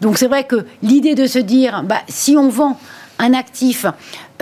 Donc 0.00 0.18
c'est 0.18 0.26
vrai 0.26 0.44
que 0.44 0.66
l'idée 0.82 1.14
de 1.14 1.26
se 1.26 1.38
dire, 1.38 1.84
bah, 1.84 2.00
si 2.08 2.36
on 2.36 2.48
vend 2.48 2.78
un 3.20 3.32
actif 3.32 3.86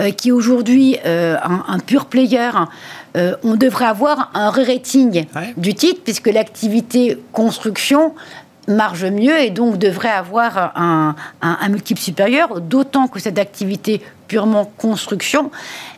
euh, 0.01 0.09
qui 0.09 0.29
est 0.29 0.31
aujourd'hui 0.31 0.97
euh, 1.05 1.37
un, 1.43 1.77
pur 1.77 2.05
player, 2.07 2.49
euh, 3.15 3.35
on 3.43 3.53
devrait 3.55 3.85
avoir 3.85 4.31
un 4.33 4.49
re-rating 4.49 5.25
du 5.55 5.75
titre, 5.75 6.01
puisque 6.03 6.27
l'activité 6.27 7.19
construction 7.31 8.15
marge 8.67 9.05
mieux 9.05 9.39
et 9.39 9.51
donc 9.51 9.77
devrait 9.77 10.09
avoir 10.09 10.71
un, 10.75 11.15
un 11.41 11.69
multiple 11.69 11.99
supérieur, 11.99 12.59
d'autant 12.59 13.07
que 13.07 13.19
cette 13.19 13.37
activité 13.37 14.01
purement 14.27 14.65
construction, 14.77 15.51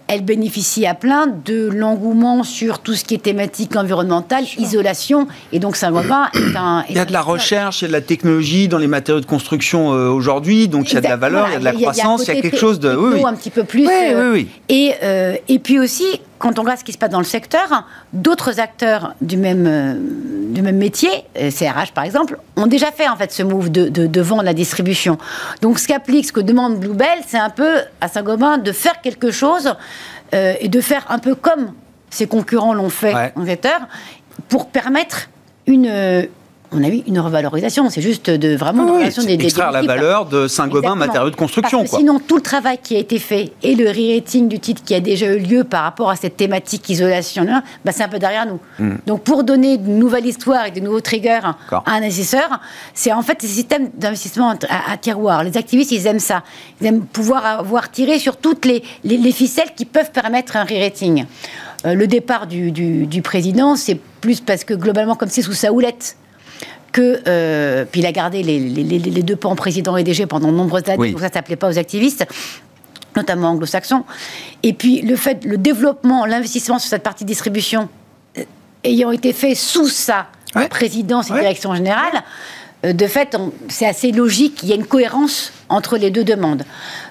elle 0.08 0.24
bénéficie 0.24 0.86
à 0.86 0.94
plein 0.94 1.28
de 1.28 1.68
l'engouement 1.68 2.44
sur 2.44 2.80
tout 2.80 2.94
ce 2.94 3.04
qui 3.04 3.16
est 3.16 3.24
thématique 3.24 3.76
environnementale, 3.76 4.44
isolation, 4.58 5.28
et 5.52 5.60
donc 5.60 5.76
Saint-Gobain 5.76 6.30
est 6.34 6.56
un... 6.56 6.84
il 6.90 6.96
y 6.96 7.00
a 7.00 7.06
de 7.06 7.14
la 7.14 7.22
recherche, 7.22 7.82
il 7.82 7.86
y 7.86 7.86
a 7.86 7.88
de 7.90 7.94
la 7.94 8.02
technologie 8.02 8.68
dans 8.68 8.78
les 8.78 8.88
matériaux 8.88 9.22
de 9.22 9.26
construction 9.26 9.94
euh, 9.94 10.10
aujourd'hui, 10.10 10.68
donc 10.68 10.92
il 10.92 10.96
y 10.96 10.98
a 10.98 11.02
de 11.02 11.08
la 11.08 11.18
valeur, 11.18 11.48
il 11.50 11.54
y 11.54 11.56
a 11.56 11.60
de 11.60 11.64
la 11.64 11.74
croissance, 11.74 12.28
il 12.28 12.36
y 12.36 12.38
a, 12.38 12.42
quelque 12.42 12.58
chose 12.58 12.80
de... 12.80 12.96
Oui, 12.96 13.24
un 13.26 13.34
petit 13.34 13.50
peu 13.50 13.64
plus. 13.64 13.88
Oui, 13.88 13.94
euh, 13.94 14.34
oui, 14.34 14.48
et, 14.70 14.94
euh, 15.02 15.36
et 15.48 15.60
puis 15.60 15.80
aussi, 15.80 16.06
quand 16.46 16.60
on 16.60 16.62
regarde 16.62 16.78
ce 16.78 16.84
qui 16.84 16.94
se 16.94 17.00
passe 17.00 17.10
dans 17.10 17.18
le 17.18 17.26
secteur, 17.26 17.88
d'autres 18.14 18.60
acteurs 18.60 19.16
du 19.20 19.36
même, 19.36 20.54
du 20.54 20.62
même 20.62 20.78
métier, 20.78 21.10
CRH 21.34 21.92
par 21.92 22.04
exemple, 22.04 22.38
ont 22.56 22.68
déjà 22.68 22.92
fait 22.92 23.08
en 23.08 23.16
fait 23.16 23.32
ce 23.32 23.42
move 23.42 23.72
de, 23.72 23.90
de, 23.90 24.22
vendre 24.22 24.44
la 24.44 24.54
distribution. 24.54 25.18
Donc 25.64 25.80
ce 25.80 25.88
qu'applique, 25.88 26.28
ce 26.28 26.32
que 26.32 26.42
demande 26.42 26.80
Bluebell, 26.80 27.18
c'est 27.26 27.40
un 27.40 27.50
peu 27.50 27.78
à 28.00 28.08
Saint-Gobain 28.08 28.60
de 28.60 28.72
faire 28.72 29.02
quelque 29.02 29.32
chose 29.32 29.74
euh, 30.36 30.54
et 30.60 30.68
de 30.68 30.82
faire 30.82 31.08
un 31.10 31.18
peu 31.18 31.34
comme 31.34 31.74
ses 32.12 32.28
concurrents 32.28 32.76
l'ont 32.76 32.90
fait 32.90 33.16
en 33.36 33.44
secteur 33.44 33.80
pour 34.48 34.68
permettre 34.70 35.30
une 35.66 36.28
on 36.72 36.84
a 36.84 36.88
eu 36.88 37.04
une 37.08 37.20
revalorisation. 37.20 37.90
C'est 37.90 38.02
juste 38.02 38.30
de 38.30 38.56
vraiment 38.56 38.84
une 38.84 38.90
revalorisation 38.90 39.24
des, 39.24 39.38
des 39.38 39.46
Extraire 39.46 39.72
la 39.72 39.82
valeur 39.82 40.26
de 40.26 40.48
Saint-Gobain 40.48 40.96
matériaux 40.96 41.30
de 41.30 41.36
construction. 41.36 41.86
Sinon, 41.86 42.20
tout 42.20 42.36
le 42.36 42.42
travail 42.42 42.80
qui 42.82 42.96
a 42.96 43.00
été 43.00 43.20
fait 43.20 43.54
et 43.64 43.76
le 43.76 43.90
re-rating 43.90 44.48
du 44.48 44.60
titre 44.60 44.84
qui 44.84 44.94
a 44.94 45.00
déjà 45.00 45.28
eu 45.28 45.40
lieu 45.40 45.64
par 45.64 45.84
rapport 45.84 46.10
à 46.10 46.16
cette 46.16 46.38
thématique 46.38 46.90
isolation, 46.90 47.46
bah, 47.84 47.92
c'est 47.92 48.04
un 48.04 48.08
peu 48.08 48.20
derrière 48.20 48.46
nous. 48.46 48.60
Hmm. 48.80 48.98
Donc, 49.06 49.24
pour 49.24 49.44
donner 49.44 49.76
une 49.76 50.00
nouvelle 50.00 50.26
histoire 50.26 50.66
et 50.66 50.72
de 50.72 50.80
nouveaux 50.80 51.02
triggers 51.02 51.40
à 51.72 51.82
un 51.86 52.04
investisseur, 52.04 52.60
c'est 52.94 53.12
en 53.12 53.22
fait 53.22 53.42
ces 53.42 53.48
systèmes 53.48 53.90
d'investissement 53.96 54.56
à, 54.70 54.98
tiroir. 54.98 55.44
Les 55.44 55.58
activistes, 55.58 55.92
ils 55.92 56.08
aiment 56.08 56.20
ça. 56.20 56.44
Ils 56.82 56.88
aiment 56.88 57.06
pouvoir 57.06 57.46
avoir 57.46 57.92
tiré 57.92 58.20
sur 58.20 58.38
toutes 58.38 58.66
les, 58.66 58.84
les, 59.04 59.32
ficelles 59.32 59.74
qui 59.76 59.86
peuvent 59.86 60.12
permettre 60.12 60.58
un 60.58 60.64
re-rating. 60.64 61.26
Euh, 61.86 61.94
le 61.94 62.08
départ 62.08 62.48
du, 62.48 62.72
du 62.72 63.22
président, 63.22 63.76
c'est 63.76 64.00
plus 64.22 64.40
parce 64.42 64.64
que 64.64 64.74
globalement, 64.74 65.16
comme 65.16 65.30
c'est 65.30 65.42
sous 65.42 65.54
sa 65.54 65.72
houlette, 65.72 66.18
que 66.96 67.22
euh, 67.28 67.84
puis 67.92 68.00
il 68.00 68.06
a 68.06 68.14
gardé 68.14 68.42
les, 68.42 68.58
les, 68.58 69.22
deux 69.22 69.36
pans 69.36 69.54
président 69.54 69.98
et 69.98 70.04
DG 70.06 70.28
pendant 70.28 70.48
de 70.48 70.56
nombreuses 70.56 70.88
années, 70.88 71.12
donc 71.12 71.20
ça 71.20 71.30
s'appelait 71.30 71.58
pas 71.58 71.68
aux 71.68 71.78
activistes 71.78 72.26
notamment 73.18 73.50
anglo-saxons. 73.50 74.04
Et 74.64 74.72
puis 74.72 75.02
le 75.02 75.18
fait, 75.18 75.44
le 75.44 75.58
développement, 75.58 76.26
l'investissement 76.26 76.80
sur 76.80 76.90
cette 76.90 77.04
partie 77.04 77.26
distribution 77.26 77.90
euh, 78.38 78.44
ayant 78.86 79.12
été 79.12 79.34
fait 79.34 79.56
sous 79.56 79.90
sa 79.90 80.28
présidence 80.70 81.30
et 81.30 81.34
direction 81.34 81.76
générale, 81.76 82.24
de 82.94 83.08
fait, 83.08 83.38
c'est 83.70 83.86
assez 83.86 84.12
logique, 84.12 84.62
il 84.64 84.70
y 84.70 84.72
a 84.72 84.76
une 84.76 84.86
cohérence 84.86 85.52
entre 85.70 85.98
les 85.98 86.12
deux 86.12 86.24
demandes. 86.24 86.64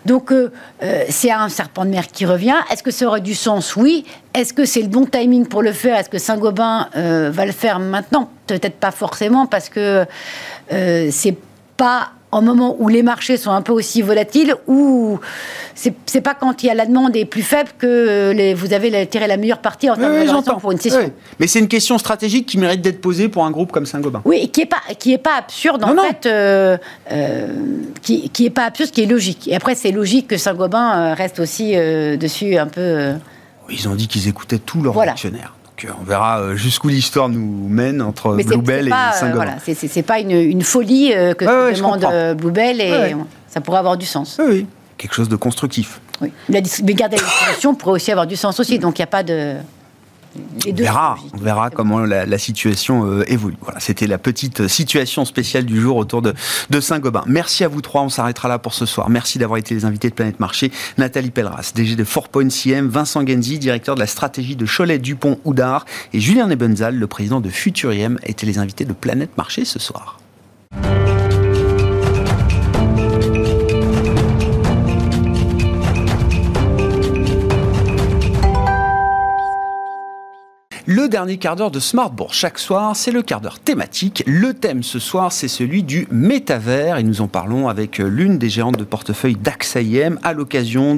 Donc, 0.05 0.31
euh, 0.31 0.53
euh, 0.83 1.05
c'est 1.09 1.31
un 1.31 1.49
serpent 1.49 1.85
de 1.85 1.91
mer 1.91 2.07
qui 2.09 2.27
revient. 2.27 2.57
Est-ce 2.71 2.83
que 2.83 2.91
ça 2.91 3.07
aurait 3.07 3.21
du 3.21 3.35
sens? 3.35 3.77
Oui. 3.77 4.05
Est-ce 4.35 4.53
que 4.53 4.65
c'est 4.65 4.83
le 4.83 4.89
bon 4.89 5.07
timing 5.07 5.47
pour 5.47 5.63
le 5.63 5.73
faire? 5.73 5.97
Est-ce 5.97 6.09
que 6.09 6.19
Saint-Gobain 6.19 6.89
va 6.95 7.47
le 7.47 7.53
faire 7.53 7.79
maintenant? 7.79 8.31
Peut-être 8.47 8.77
pas 8.77 8.91
forcément, 8.91 9.47
parce 9.47 9.69
que 9.69 10.05
c'est 10.69 11.37
pas 11.77 12.11
en 12.35 12.43
moment 12.43 12.75
où 12.81 12.89
les 12.89 13.05
marchés 13.05 13.37
sont 13.37 13.53
un 13.53 13.63
peu 13.63 13.73
aussi 13.73 14.03
volatiles, 14.03 14.57
où 14.67 15.21
c'est 15.75 16.21
pas 16.21 16.35
quand 16.35 16.63
il 16.63 16.67
y 16.67 16.71
a 16.71 16.75
la 16.75 16.85
demande 16.85 17.15
est 17.17 17.25
plus 17.27 17.43
faible 17.43 17.71
que 17.79 18.33
les, 18.35 18.55
vous 18.55 18.73
avez 18.73 19.07
tiré 19.07 19.29
la 19.29 19.37
meilleure 19.37 19.61
partie 19.61 19.89
en 19.89 19.95
termes 19.95 20.13
de 20.13 20.61
pour 20.61 20.73
une 20.73 20.79
session. 20.79 21.13
Mais 21.39 21.47
c'est 21.47 21.61
une 21.61 21.69
question 21.69 21.97
stratégique 21.97 22.47
qui 22.47 22.59
mérite 22.59 22.81
d'être 22.81 23.01
posée 23.01 23.29
pour 23.29 23.45
un 23.45 23.53
groupe 23.53 23.71
comme 23.71 23.87
Saint-Gobain. 23.87 24.21
Oui, 24.25 24.41
et 24.43 24.49
qui 24.49 24.61
n'est 24.61 24.67
pas, 24.67 24.81
qui 24.99 25.13
est 25.13 25.19
pas 25.19 25.37
absurde 25.39 25.85
en 25.85 25.95
fait, 25.97 26.27
euh, 26.27 26.77
euh, 27.13 27.47
qui, 28.03 28.29
qui 28.31 28.47
est 28.47 28.51
pas 28.51 28.65
absurde, 28.65 28.91
qui 28.91 29.03
est 29.03 29.07
logique. 29.07 29.47
Et 29.47 29.55
après, 29.55 29.77
c'est 29.77 29.93
logique 29.93 30.27
que 30.27 30.37
Saint-Gobain 30.37 31.13
euh, 31.13 31.15
reste 31.15 31.39
aussi 31.39 31.77
dessus 31.77 32.57
un 32.57 32.67
peu. 32.67 33.13
Ils 33.71 33.89
ont 33.89 33.95
dit 33.95 34.09
qu'ils 34.09 34.27
écoutaient 34.27 34.59
tous 34.59 34.83
leurs 34.83 34.99
actionnaires. 34.99 35.55
On 36.01 36.05
verra 36.05 36.55
jusqu'où 36.55 36.89
l'histoire 36.89 37.29
nous 37.29 37.69
mène 37.69 38.01
entre 38.01 38.35
Bluebell 38.37 38.89
et 38.89 38.91
Saint-Gobain. 38.91 39.35
Voilà, 39.35 39.57
c'est 39.61 40.03
pas 40.03 40.21
une, 40.21 40.63
folie 40.63 41.11
que 41.11 41.45
ouais, 41.45 41.75
demande 41.75 42.37
Bluebell 42.37 42.81
et 42.81 43.15
ça 43.49 43.61
pourrait 43.61 43.79
avoir 43.79 43.97
du 43.97 44.07
sens. 44.07 44.41
Oui, 44.45 44.67
quelque 44.97 45.15
chose 45.15 45.29
de 45.29 45.37
constructif. 45.37 46.01
Oui. 46.21 46.33
mais 46.49 46.63
garder 46.63 47.17
la 47.17 47.23
distribution 47.23 47.75
pourrait 47.75 47.95
aussi 47.95 48.13
avoir 48.13 48.27
du 48.27 48.37
sens 48.37 48.61
aussi, 48.61 48.79
donc 48.79 48.99
il 48.99 49.03
n'y 49.03 49.05
a 49.05 49.09
pas 49.09 49.25
de 49.25 49.57
on 50.67 50.75
verra, 50.75 51.19
on 51.33 51.39
verra 51.39 51.71
comment 51.71 52.01
la, 52.01 52.39
situation 52.39 53.07
euh, 53.07 53.25
évolue. 53.31 53.57
Voilà, 53.61 53.81
c'était 53.81 54.07
la 54.07 54.19
petite 54.19 54.69
situation 54.69 55.25
spéciale 55.25 55.65
du 55.65 55.81
jour 55.81 55.97
autour 55.97 56.23
de, 56.23 56.35
Saint-Gobain. 56.81 57.23
Merci 57.27 57.65
à 57.65 57.69
vous 57.69 57.81
trois, 57.81 58.03
on 58.03 58.09
s'arrêtera 58.09 58.49
là 58.49 58.59
pour 58.59 58.75
ce 58.75 58.87
soir. 58.87 59.09
Merci 59.11 59.39
d'avoir 59.39 59.59
été 59.59 59.75
les 59.75 59.85
invités 59.85 60.11
de 60.11 60.15
Planète 60.15 60.41
Marché. 60.41 60.71
Nathalie 60.99 61.31
Pelleras, 61.31 61.73
DG 61.75 61.97
de 61.97 62.05
4Point 62.05 62.51
CM, 62.51 62.89
Vincent 62.89 63.27
Genzi, 63.27 63.59
directeur 63.59 63.95
de 63.95 64.01
la 64.01 64.07
stratégie 64.07 64.57
de 64.57 64.67
Cholet 64.67 64.99
Dupont 64.99 65.39
Houdard, 65.45 65.85
et 66.13 66.21
Julien 66.21 66.47
Nebenzal, 66.47 66.97
le 66.97 67.07
président 67.07 67.41
de 67.41 67.49
Futuriem, 67.49 68.19
étaient 68.25 68.47
les 68.47 68.59
invités 68.59 68.85
de 68.85 68.93
Planète 68.93 69.37
Marché 69.37 69.65
ce 69.65 69.79
soir. 69.79 70.19
Le 80.97 81.09
dernier 81.09 81.39
quart 81.39 81.57
d'heure 81.57 81.73
de 81.73 81.81
Smartbourg 81.81 82.33
chaque 82.33 82.57
soir, 82.57 82.95
c'est 82.95 83.11
le 83.11 83.23
quart 83.23 83.41
d'heure 83.41 83.59
thématique. 83.59 84.23
Le 84.29 84.55
thème 84.55 84.85
ce 84.85 85.01
soir, 85.01 85.33
c'est 85.33 85.49
celui 85.49 85.83
du 85.83 86.07
métavers 86.13 86.99
et 86.99 87.03
nous 87.03 87.21
en 87.21 87.27
parlons 87.27 87.69
avec 87.69 87.99
euh, 87.99 88.07
l'une 88.07 88.39
des 88.39 88.49
gérantes 88.49 88.79
de 88.79 88.85
portefeuille 88.85 89.35
d'AXA 89.35 89.81
IM 89.81 90.21
à 90.23 90.33
l'occasion 90.33 90.97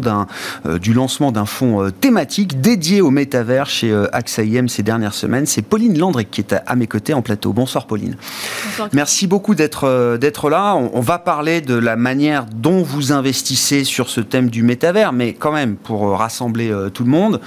euh, 0.67 0.79
du 0.79 0.93
lancement 0.93 1.33
d'un 1.33 1.47
fonds 1.47 1.83
euh, 1.83 1.91
thématique 1.91 2.61
dédié 2.61 3.01
au 3.01 3.09
métavers 3.09 3.71
chez 3.71 3.91
AXA 4.13 4.43
IM 4.43 4.69
ces 4.69 4.83
dernières 4.83 5.15
semaines. 5.15 5.47
C'est 5.47 5.63
Pauline 5.63 5.99
Landry 5.99 6.27
qui 6.27 6.43
est 6.43 6.53
à, 6.53 6.77
mes 6.77 6.87
côtés 6.87 7.15
en 7.15 7.23
plateau. 7.23 7.55
Bonsoir 7.55 7.87
Pauline. 7.87 8.19
Bonsoir. 8.67 8.91
Merci 8.93 9.27
beaucoup 9.27 9.55
d'être, 9.55 10.19
d'être 10.19 10.51
là. 10.51 10.75
On, 10.75 11.01
va 11.01 11.19
parler 11.19 11.63
de 11.63 11.75
la 11.75 11.97
manière 11.97 12.45
dont 12.45 12.83
vous 12.83 13.13
investissez 13.13 13.83
sur 13.85 14.11
ce 14.11 14.21
thème 14.21 14.51
du 14.51 14.63
métavers, 14.63 15.15
mais 15.15 15.33
quand 15.33 15.53
même 15.53 15.77
pour 15.77 16.19
rassembler 16.19 16.71
tout 16.93 17.05
le 17.05 17.11
monde, 17.11 17.41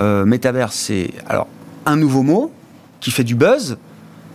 métavers 0.00 0.72
c'est 0.72 1.12
alors 1.28 1.46
un 1.86 1.96
nouveau 1.96 2.22
mot 2.22 2.52
qui 3.00 3.10
fait 3.10 3.24
du 3.24 3.34
buzz, 3.34 3.76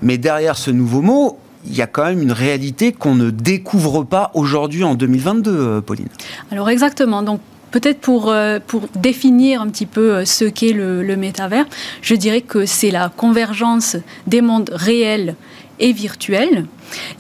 mais 0.02 0.18
derrière 0.18 0.58
ce 0.58 0.72
nouveau 0.72 1.02
mot, 1.02 1.38
il 1.66 1.76
y 1.76 1.82
a 1.82 1.88
quand 1.88 2.06
même 2.06 2.22
une 2.22 2.32
réalité 2.32 2.92
qu'on 2.94 3.16
ne 3.16 3.30
découvre 3.30 4.04
pas 4.04 4.32
aujourd'hui 4.34 4.84
en 4.84 4.96
2022, 4.96 5.52
euh, 5.52 5.82
Pauline. 5.82 6.08
Alors 6.52 6.70
exactement. 6.70 7.24
Donc 7.24 7.42
Peut-être 7.72 8.00
pour, 8.00 8.32
euh, 8.32 8.60
pour 8.66 8.88
définir 8.96 9.62
un 9.62 9.68
petit 9.68 9.86
peu 9.86 10.16
euh, 10.16 10.26
ce 10.26 10.46
qu'est 10.46 10.72
le, 10.72 11.04
le 11.04 11.18
métavers, 11.18 11.66
je 12.02 12.16
dirais 12.16 12.42
que 12.42 12.66
c'est 12.66 12.92
la 12.92 13.10
convergence 13.10 13.98
des 14.26 14.42
mondes 14.42 14.72
réels 14.74 15.36
et 15.80 15.92
virtuels 15.92 16.66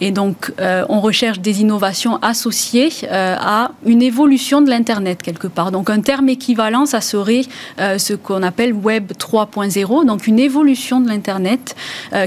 et 0.01 0.11
donc, 0.11 0.51
euh, 0.59 0.86
on 0.89 0.99
recherche 0.99 1.39
des 1.39 1.61
innovations 1.61 2.18
associées 2.22 2.89
euh, 3.03 3.36
à 3.39 3.72
une 3.86 4.01
évolution 4.01 4.61
de 4.61 4.70
l'Internet, 4.70 5.22
quelque 5.22 5.47
part. 5.47 5.72
Donc, 5.72 5.89
un 5.89 6.01
terme 6.01 6.30
équivalent, 6.30 6.86
ça 6.86 7.01
serait 7.01 7.41
euh, 7.80 7.97
ce 7.97 8.13
qu'on 8.13 8.43
appelle 8.43 8.74
Web 8.74 9.11
3.0, 9.13 10.05
donc 10.05 10.28
une 10.28 10.39
évolution 10.39 10.99
de 10.99 11.07
l'Internet 11.07 11.76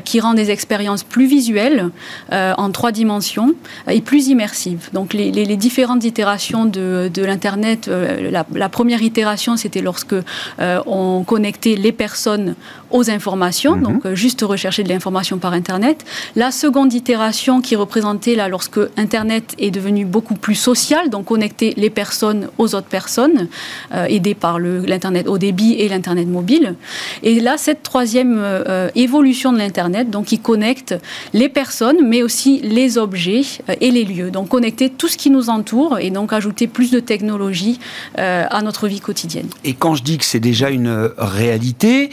qui 0.05 0.20
rend 0.20 0.34
des 0.34 0.51
expériences 0.51 1.03
plus 1.03 1.26
visuelles, 1.26 1.91
en 2.32 2.70
trois 2.70 2.93
dimensions, 2.93 3.55
et 3.88 4.01
plus 4.01 4.28
immersives. 4.28 4.91
Donc, 4.93 5.12
les, 5.12 5.30
les, 5.30 5.57
différentes 5.57 6.05
itérations 6.05 6.64
de, 6.64 7.11
de 7.12 7.24
l'Internet, 7.24 7.88
la, 7.88 8.47
la, 8.55 8.68
première 8.68 9.03
itération, 9.03 9.57
c'était 9.57 9.80
lorsque 9.80 10.14
on 10.59 11.24
connectait 11.24 11.76
les 11.76 11.93
personnes 11.93 12.55
aux 12.91 13.11
informations, 13.11 13.76
mhm. 13.76 13.82
donc 13.82 14.14
juste 14.14 14.43
rechercher 14.43 14.82
de 14.82 14.88
l'information 14.88 15.38
par 15.38 15.53
Internet. 15.53 16.05
La 16.36 16.51
seconde 16.51 16.93
itération, 16.93 17.30
qui 17.62 17.76
représentait 17.76 18.35
là 18.35 18.49
lorsque 18.49 18.81
Internet 18.97 19.55
est 19.59 19.70
devenu 19.70 20.05
beaucoup 20.05 20.35
plus 20.35 20.55
social, 20.55 21.11
donc 21.11 21.26
connecter 21.26 21.74
les 21.76 21.91
personnes 21.91 22.49
aux 22.59 22.74
autres 22.74 22.89
personnes, 22.89 23.49
euh, 23.95 24.07
aidé 24.07 24.35
par 24.35 24.59
l'Internet 24.59 25.28
au 25.28 25.39
débit 25.39 25.74
et 25.74 25.89
l'Internet 25.89 26.26
mobile. 26.26 26.74
Et 27.22 27.41
là, 27.41 27.57
cette 27.57 27.83
troisième 27.83 28.37
euh, 28.39 28.89
évolution 28.95 29.53
de 29.53 29.59
l'Internet, 29.59 30.11
donc 30.11 30.26
qui 30.26 30.39
connecte 30.39 30.95
les 31.33 31.49
personnes, 31.49 31.99
mais 32.03 32.22
aussi 32.22 32.61
les 32.62 32.99
objets 32.99 33.43
euh, 33.68 33.74
et 33.81 33.91
les 33.91 34.05
lieux. 34.05 34.31
Donc 34.31 34.49
connecter 34.49 34.91
tout 34.91 35.09
ce 35.09 35.16
qui 35.16 35.31
nous 35.31 35.51
entoure 35.51 35.99
et 35.99 36.11
donc 36.11 36.33
ajouter 36.33 36.66
plus 36.66 36.91
de 36.91 37.01
technologie 37.01 37.78
à 38.16 38.62
notre 38.62 38.89
vie 38.89 39.01
quotidienne. 39.01 39.49
Et 39.64 39.74
quand 39.74 39.95
je 39.95 40.03
dis 40.03 40.18
que 40.18 40.24
c'est 40.24 40.41
déjà 40.41 40.70
une 40.70 41.11
réalité, 41.16 42.11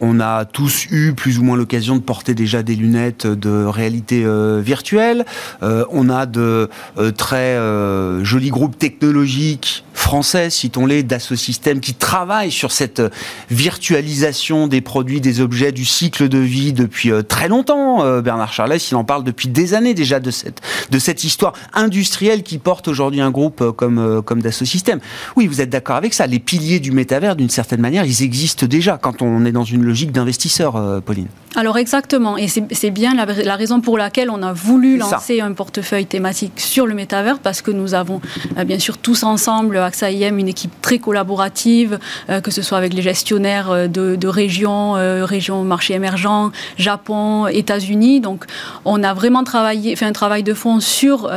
on 0.00 0.20
a 0.20 0.44
tous 0.44 0.86
eu 0.90 1.12
plus 1.12 1.38
ou 1.38 1.42
moins 1.42 1.56
l'occasion 1.56 1.96
de 1.96 2.00
porter 2.00 2.34
déjà 2.34 2.62
des 2.62 2.74
lunettes 2.74 3.26
de 3.26 3.64
réalité 3.64 4.24
euh, 4.24 4.60
virtuelle. 4.64 5.24
Euh, 5.62 5.84
on 5.90 6.08
a 6.08 6.26
de 6.26 6.68
euh, 6.98 7.10
très 7.12 7.50
jolis 8.24 8.50
groupes 8.50 8.78
technologiques 8.78 9.84
français, 9.92 10.50
citons-les, 10.50 11.02
Dassault 11.02 11.36
Systèmes, 11.36 11.80
qui 11.80 11.94
travaillent 11.94 12.50
sur 12.50 12.72
cette 12.72 13.02
virtualisation 13.50 14.66
des 14.66 14.80
produits, 14.80 15.20
des 15.20 15.40
objets, 15.40 15.72
du 15.72 15.84
cycle 15.84 16.28
de 16.28 16.38
vie 16.38 16.72
depuis 16.72 17.10
très 17.28 17.48
longtemps. 17.48 18.20
Bernard 18.20 18.52
Charles, 18.52 18.78
il 18.90 18.94
en 18.94 19.04
parle 19.04 19.24
depuis 19.24 19.48
des 19.48 19.74
années 19.74 19.94
déjà 19.94 20.20
de 20.20 20.30
cette, 20.30 20.60
de 20.90 20.98
cette 20.98 21.24
histoire 21.24 21.52
industrielle 21.74 22.42
qui 22.42 22.58
porte 22.58 22.88
aujourd'hui 22.88 23.20
un 23.20 23.30
groupe 23.30 23.72
comme, 23.72 24.22
comme 24.22 24.42
Dassault 24.42 24.64
Systèmes. 24.64 25.00
Oui, 25.36 25.46
vous 25.46 25.60
êtes 25.60 25.70
d'accord 25.70 25.96
avec 25.96 26.14
ça. 26.14 26.26
Les 26.26 26.38
piliers 26.38 26.80
du 26.80 26.92
métavers, 26.92 27.36
d'une 27.36 27.50
certaine 27.50 27.80
manière, 27.80 28.04
ils 28.04 28.22
existent 28.22 28.66
déjà 28.66 28.98
quand 28.98 29.22
on 29.22 29.44
est 29.44 29.52
dans 29.52 29.64
une 29.64 29.82
logique 29.82 30.12
d'investisseur, 30.12 30.76
euh, 30.76 31.00
Pauline. 31.00 31.28
Alors 31.56 31.78
exactement, 31.78 32.36
et 32.36 32.46
c'est 32.46 32.90
bien 32.90 33.14
la, 33.14 33.56
raison 33.56 33.80
pour 33.80 33.98
laquelle 33.98 34.30
on 34.30 34.40
a 34.40 34.52
voulu 34.52 34.98
lancer 34.98 35.40
un 35.40 35.52
portefeuille 35.52 36.06
thématique 36.06 36.52
sur 36.60 36.86
le 36.86 36.94
métavers, 36.94 37.40
parce 37.40 37.60
que 37.60 37.72
nous 37.72 37.94
avons 37.94 38.20
euh, 38.56 38.62
bien 38.62 38.78
sûr 38.78 38.98
tous 38.98 39.24
ensemble, 39.24 39.76
AXA 39.82 40.10
IM, 40.10 40.38
une 40.38 40.48
équipe 40.48 40.72
très 40.82 40.98
collaborative, 40.98 41.98
euh, 42.28 42.40
que 42.40 42.50
ce 42.50 42.62
soit 42.62 42.78
avec 42.78 42.94
les 42.94 43.02
gestionnaires 43.02 43.88
de, 43.88 44.28
régions, 44.28 44.92
régions 45.24 45.64
marché 45.64 45.94
émergents, 45.94 46.50
Japon, 46.78 47.46
États-Unis. 47.46 48.20
Donc 48.20 48.44
on 48.84 49.02
a 49.02 49.14
vraiment 49.14 49.44
travaillé, 49.44 49.96
fait 49.96 50.04
un 50.04 50.12
travail 50.12 50.42
de 50.42 50.54
fond 50.54 50.80
sur 50.80 51.30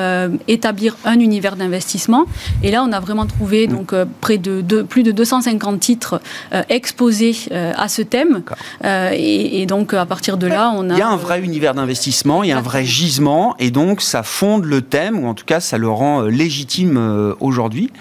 établir 0.48 0.96
un 1.06 1.20
univers 1.20 1.56
d'investissement. 1.56 2.26
Et 2.62 2.72
là, 2.72 2.84
on 2.88 2.92
a 2.92 3.00
vraiment 3.00 3.26
trouvé 3.26 3.68
donc 3.68 3.94
près 4.22 4.38
de, 4.38 4.62
de, 4.62 4.82
plus 4.82 5.04
de 5.04 5.12
250 5.12 5.80
titres 5.80 6.22
exposés 6.70 7.36
à 7.52 7.88
ce 7.88 8.02
thème. 8.02 8.44
Euh, 8.84 9.12
et, 9.14 9.66
donc, 9.66 9.94
à 9.94 10.06
partir 10.06 10.38
de 10.38 10.48
là, 10.48 10.74
on 10.76 10.90
a... 10.90 10.94
Il 10.94 11.00
y 11.00 11.02
a 11.02 11.10
un 11.10 11.18
vrai 11.18 11.42
univers 11.42 11.74
d'investissement, 11.74 12.44
il 12.44 12.50
y 12.50 12.52
a 12.52 12.58
un 12.58 12.62
vrai 12.62 12.86
gisement, 12.86 13.56
et 13.60 13.72
donc 13.72 14.02
ça 14.02 14.24
fonde 14.24 14.66
le 14.66 14.82
thème, 14.82 15.24
ou 15.24 15.28
en 15.28 15.34
tout 15.34 15.46
cas, 15.46 15.60
ça 15.60 15.78
le 15.78 15.90
rend 15.90 16.24
euh, 16.24 16.28
légitime 16.28 16.98
euh, 16.98 17.34
aujourd'hui. 17.40 17.92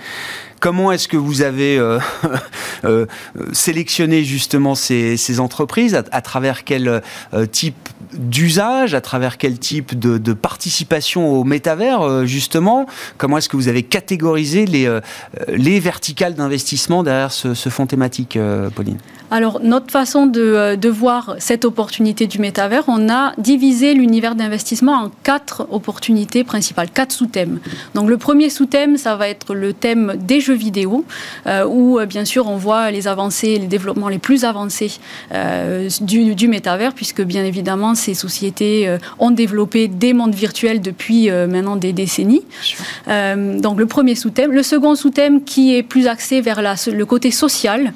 Comment 0.62 0.92
est-ce 0.92 1.08
que 1.08 1.16
vous 1.16 1.42
avez 1.42 1.76
euh, 1.76 1.98
euh, 2.84 3.06
sélectionné 3.52 4.22
justement 4.22 4.76
ces, 4.76 5.40
entreprises? 5.40 6.00
À, 6.12 6.20
travers 6.20 6.62
quel 6.62 7.02
euh, 7.34 7.46
type 7.46 7.88
d'usage, 8.12 8.94
à 8.94 9.00
travers 9.00 9.38
quel 9.38 9.58
type 9.58 9.98
de, 9.98 10.32
participation 10.32 11.32
au 11.32 11.42
métavers 11.42 12.26
justement? 12.26 12.86
Comment 13.18 13.38
est-ce 13.38 13.48
que 13.48 13.56
vous 13.56 13.66
avez 13.66 13.82
catégorisé 13.82 14.64
les, 14.64 15.00
les 15.48 15.80
verticales 15.80 16.34
d'investissement 16.34 17.02
derrière 17.02 17.32
ce, 17.32 17.54
fonds 17.54 17.86
thématique, 17.86 18.38
Pauline? 18.76 18.98
Alors, 19.30 19.60
notre 19.62 19.90
façon 19.90 20.26
de, 20.26 20.76
de, 20.76 20.88
voir 20.90 21.36
cette 21.38 21.64
opportunité 21.64 22.26
du 22.26 22.38
métavers, 22.38 22.84
on 22.86 23.08
a 23.08 23.32
divisé 23.38 23.94
l'univers 23.94 24.34
d'investissement 24.34 24.92
en 24.92 25.10
quatre 25.22 25.66
opportunités 25.70 26.44
principales, 26.44 26.90
quatre 26.90 27.12
sous-thèmes. 27.12 27.58
Donc, 27.94 28.10
le 28.10 28.18
premier 28.18 28.50
sous-thème, 28.50 28.98
ça 28.98 29.16
va 29.16 29.28
être 29.28 29.54
le 29.54 29.72
thème 29.72 30.16
des 30.18 30.40
jeux 30.40 30.51
vidéo, 30.52 31.04
euh, 31.46 31.64
où 31.66 31.98
euh, 31.98 32.06
bien 32.06 32.24
sûr 32.24 32.48
on 32.48 32.56
voit 32.56 32.90
les 32.90 33.08
avancées, 33.08 33.58
les 33.58 33.66
développements 33.66 34.08
les 34.08 34.18
plus 34.18 34.44
avancés 34.44 34.98
euh, 35.32 35.88
du, 36.00 36.34
du, 36.34 36.48
métavers, 36.48 36.92
puisque 36.94 37.22
bien 37.22 37.44
évidemment 37.44 37.94
ces 37.94 38.14
sociétés 38.14 38.96
ont 39.18 39.30
développé 39.30 39.88
des 39.88 40.12
mondes 40.12 40.34
virtuels 40.34 40.80
depuis 40.80 41.30
maintenant 41.30 41.76
des 41.76 41.92
décennies. 41.92 42.42
donc 43.06 43.78
le 43.78 43.86
premier 43.86 44.14
sous-thème. 44.14 44.52
Le 44.52 44.62
second 44.62 44.94
sous-thème 44.94 45.42
qui 45.44 45.74
est 45.74 45.82
plus 45.82 46.06
axé 46.06 46.40
vers 46.40 46.62
la, 46.62 46.74
le 46.92 47.06
côté 47.06 47.30
social, 47.30 47.92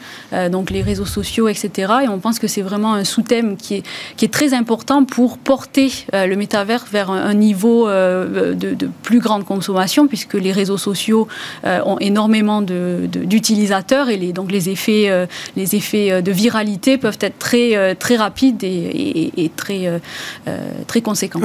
donc 0.51 0.71
les 0.71 0.83
réseaux 0.83 1.07
sociaux, 1.07 1.49
etc. 1.49 1.93
Et 2.05 2.09
on 2.09 2.19
pense 2.19 2.39
que 2.39 2.47
c'est 2.47 2.63
vraiment 2.63 2.95
un 2.95 3.05
sous-thème 3.05 3.57
qui 3.57 3.77
est, 3.77 3.83
qui 4.17 4.25
est 4.25 4.33
très 4.33 4.55
important 4.55 5.05
pour 5.05 5.39
porter 5.39 5.93
le 6.13 6.35
métavers 6.35 6.85
vers 6.91 7.11
un, 7.11 7.35
niveau 7.35 7.89
de, 7.89 8.55
de, 8.55 8.89
plus 9.03 9.19
grande 9.19 9.45
consommation, 9.45 10.07
puisque 10.07 10.35
les 10.35 10.53
réseaux 10.53 10.79
sociaux 10.79 11.29
ont 11.65 11.99
énormément 11.99 12.46
énormément 12.47 12.63
d'utilisateurs 12.63 14.09
et 14.09 14.17
les, 14.17 14.33
donc 14.33 14.53
les 14.53 14.69
effets, 14.69 15.27
les 15.57 15.75
effets 15.75 16.23
de 16.23 16.33
viralité 16.33 16.99
peuvent 16.99 17.19
être 17.21 17.39
très, 17.39 17.95
très 17.97 18.17
rapides 18.17 18.63
et, 18.63 19.51
très, 19.57 20.01
très 20.87 21.01
conséquents. 21.01 21.41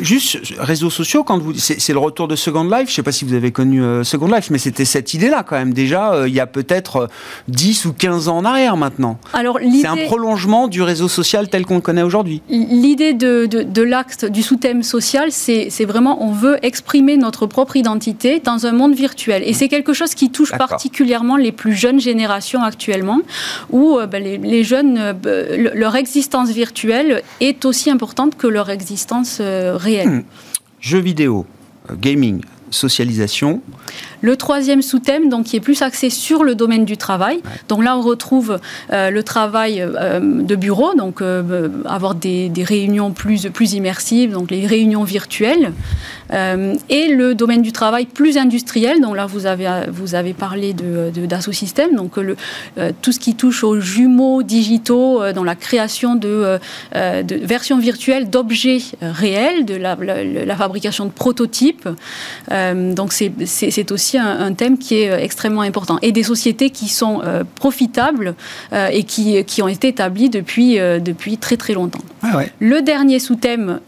Juste, 0.00 0.38
réseaux 0.58 0.90
sociaux, 0.90 1.24
quand 1.24 1.38
vous, 1.38 1.54
c'est, 1.54 1.92
le 1.92 1.98
retour 1.98 2.28
de 2.28 2.36
Second 2.36 2.64
Life. 2.64 2.86
Je 2.86 2.92
ne 2.92 2.96
sais 2.96 3.02
pas 3.02 3.12
si 3.12 3.24
vous 3.24 3.34
avez 3.34 3.52
connu 3.52 3.82
Second 4.04 4.28
Life, 4.28 4.50
mais 4.50 4.58
c'était 4.58 4.84
cette 4.84 5.14
idée-là 5.14 5.44
quand 5.46 5.56
même 5.56 5.72
déjà, 5.72 6.24
il 6.26 6.34
y 6.34 6.40
a 6.40 6.46
peut-être 6.46 7.08
10 7.48 7.86
ou 7.86 7.92
15 7.92 8.28
ans 8.28 8.38
en 8.38 8.44
arrière 8.44 8.76
maintenant. 8.76 9.18
Alors, 9.32 9.58
c'est 9.80 9.86
un 9.86 9.96
prolongement 9.96 10.68
du 10.68 10.82
réseau 10.82 11.08
social 11.08 11.48
tel 11.48 11.64
qu'on 11.64 11.76
le 11.76 11.80
connaît 11.80 12.02
aujourd'hui. 12.02 12.42
L'idée 12.48 13.14
de, 13.14 13.46
de, 13.46 13.82
l'acte, 13.82 14.24
du 14.24 14.42
sous-thème 14.42 14.82
social, 14.82 15.30
c'est 15.32 15.84
vraiment, 15.84 16.22
on 16.24 16.32
veut 16.32 16.58
exprimer 16.62 17.16
notre 17.16 17.46
propre 17.46 17.76
identité 17.76 18.40
dans 18.40 18.66
un 18.66 18.72
monde 18.72 18.94
virtuel. 18.94 19.42
Et 19.44 19.52
c'est 19.52 19.68
quelque 19.68 19.92
chose 19.92 20.14
qui 20.14 20.30
touche 20.30 20.41
particulièrement 20.50 21.36
les 21.36 21.52
plus 21.52 21.74
jeunes 21.74 22.00
générations 22.00 22.62
actuellement, 22.62 23.20
où 23.70 23.98
euh, 23.98 24.06
ben, 24.06 24.22
les, 24.22 24.64
jeunes, 24.64 24.98
euh, 24.98 25.70
leur 25.74 25.96
existence 25.96 26.50
virtuelle 26.50 27.22
est 27.40 27.64
aussi 27.64 27.90
importante 27.90 28.36
que 28.36 28.46
leur 28.46 28.70
existence 28.70 29.38
euh, 29.40 29.76
réelle. 29.76 30.08
Hmm. 30.08 30.22
Jeux 30.80 31.00
vidéo, 31.00 31.46
gaming, 32.00 32.42
socialisation. 32.72 33.60
Le 34.20 34.36
troisième 34.36 34.82
sous-thème, 34.82 35.28
donc, 35.28 35.46
qui 35.46 35.56
est 35.56 35.60
plus 35.60 35.82
axé 35.82 36.10
sur 36.10 36.44
le 36.44 36.54
domaine 36.54 36.84
du 36.84 36.96
travail. 36.96 37.42
Donc 37.68 37.84
là, 37.84 37.96
on 37.96 38.00
retrouve 38.00 38.58
euh, 38.92 39.10
le 39.10 39.22
travail 39.22 39.80
euh, 39.80 40.20
de 40.20 40.56
bureau, 40.56 40.94
donc 40.94 41.20
euh, 41.20 41.68
avoir 41.84 42.14
des, 42.14 42.50
réunions 42.58 43.12
plus, 43.12 43.48
plus 43.50 43.74
immersives, 43.74 44.32
donc 44.32 44.50
les 44.50 44.66
réunions 44.66 45.04
virtuelles. 45.04 45.72
Et 46.32 47.08
le 47.08 47.34
domaine 47.34 47.62
du 47.62 47.72
travail 47.72 48.06
plus 48.06 48.38
industriel, 48.38 49.00
donc 49.00 49.16
là, 49.16 49.26
vous 49.26 49.46
avez, 49.46 49.68
vous 49.90 50.14
avez 50.14 50.32
parlé 50.32 50.72
de, 50.72 51.10
de 51.10 51.26
donc 51.96 52.16
le, 52.16 52.36
tout 53.00 53.12
ce 53.12 53.18
qui 53.18 53.34
touche 53.34 53.64
aux 53.64 53.80
jumeaux 53.80 54.42
digitaux, 54.42 55.32
dans 55.32 55.44
la 55.44 55.54
création 55.54 56.14
de, 56.14 56.58
de 56.94 57.34
versions 57.46 57.78
virtuelles 57.78 58.30
d'objets 58.30 58.82
réels, 59.00 59.64
de 59.64 59.74
la, 59.74 59.96
la, 59.96 60.56
fabrication 60.56 61.06
de 61.06 61.10
prototypes. 61.10 61.88
donc 62.50 63.12
c'est 63.12 63.92
aussi 63.92 64.18
un, 64.18 64.52
thème 64.52 64.78
qui 64.78 64.96
est 64.96 65.10
euh, 65.10 65.18
extrêmement 65.18 65.62
important. 65.62 65.98
Et 66.02 66.12
des 66.12 66.22
sociétés 66.22 66.70
qui 66.70 66.88
sont 66.88 67.20
euh, 67.24 67.44
profitables 67.54 68.34
euh, 68.72 68.88
et 68.92 69.04
qui, 69.04 69.42
qui, 69.44 69.62
ont 69.62 69.68
été 69.68 69.88
établies 69.88 70.30
depuis, 70.30 70.76
depuis 70.76 71.38
très 71.38 71.56
très 71.56 71.74
longtemps. 71.74 72.00
Le 72.60 72.82
dernier 72.82 73.18
sous-thème 73.18 73.80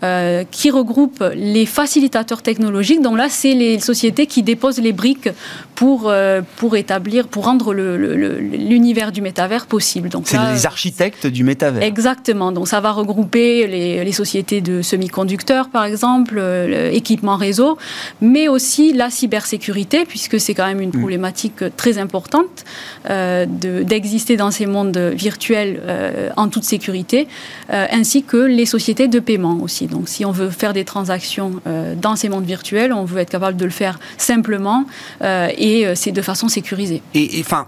qui 0.51 0.71
regroupe 0.71 1.23
les 1.35 1.67
facilitateurs 1.67 2.34
technologiques, 2.43 3.03
donc 3.03 3.17
là, 3.17 3.29
c'est 3.29 3.55
les 3.55 3.79
sociétés 3.79 4.27
qui 4.27 4.43
déposent 4.43 4.81
les 4.81 4.93
briques 4.93 5.29
pour, 5.75 6.13
pour 6.57 6.77
établir, 6.77 7.29
pour 7.29 7.45
rendre 7.45 7.73
l'univers 7.75 9.13
du 9.13 9.23
métavers 9.23 9.67
possible. 9.67 10.09
C'est 10.25 10.39
les 10.53 10.67
architectes 10.67 11.27
du 11.27 11.45
métavers. 11.45 11.83
Exactement. 11.83 12.53
Donc 12.53 12.69
ça 12.69 12.81
va 12.81 12.93
regrouper 12.93 13.67
les, 13.67 14.05
les 14.05 14.13
sociétés 14.13 14.61
de 14.61 14.83
semi-conducteurs, 14.83 15.69
par 15.69 15.85
exemple, 15.85 16.39
équipement 16.93 17.37
réseau, 17.37 17.79
mais 18.21 18.49
aussi 18.49 18.93
la 18.93 19.11
cybersécurité, 19.11 20.05
puisque 20.05 20.41
c'est 20.41 20.55
quand 20.55 20.67
même 20.67 20.81
une 20.81 20.91
mm. 20.91 20.99
problématique 20.99 21.65
très 21.77 21.99
importante 21.99 22.65
euh, 23.11 23.47
d'exister 23.49 24.37
dans 24.37 24.51
ces 24.51 24.67
mondes 24.67 24.97
virtuels 24.97 25.81
euh, 25.85 26.31
en 26.37 26.49
toute 26.49 26.65
sécurité, 26.65 27.29
euh, 27.71 27.87
ainsi 27.91 28.23
que 28.23 28.37
les 28.37 28.67
sociétés 28.67 29.09
de 29.09 29.21
paiement 29.21 29.59
aussi. 29.63 29.87
Donc 29.87 30.09
si 30.09 30.25
on 30.25 30.31
veut 30.31 30.51
faire 30.51 30.73
des 30.73 30.85
transactions 30.85 31.61
dans 32.01 32.17
ces 32.17 32.29
mondes 32.29 32.45
virtuels, 32.45 32.93
on 32.93 33.05
veut 33.05 33.21
être 33.21 33.31
capable 33.31 33.57
de 33.57 33.65
le 33.65 33.71
faire 33.71 33.99
simplement 34.17 34.85
et 35.23 35.64
c'est 35.95 36.13
de 36.13 36.23
façon 36.23 36.49
sécurisée. 36.49 37.03
Et 37.15 37.41
enfin, 37.41 37.67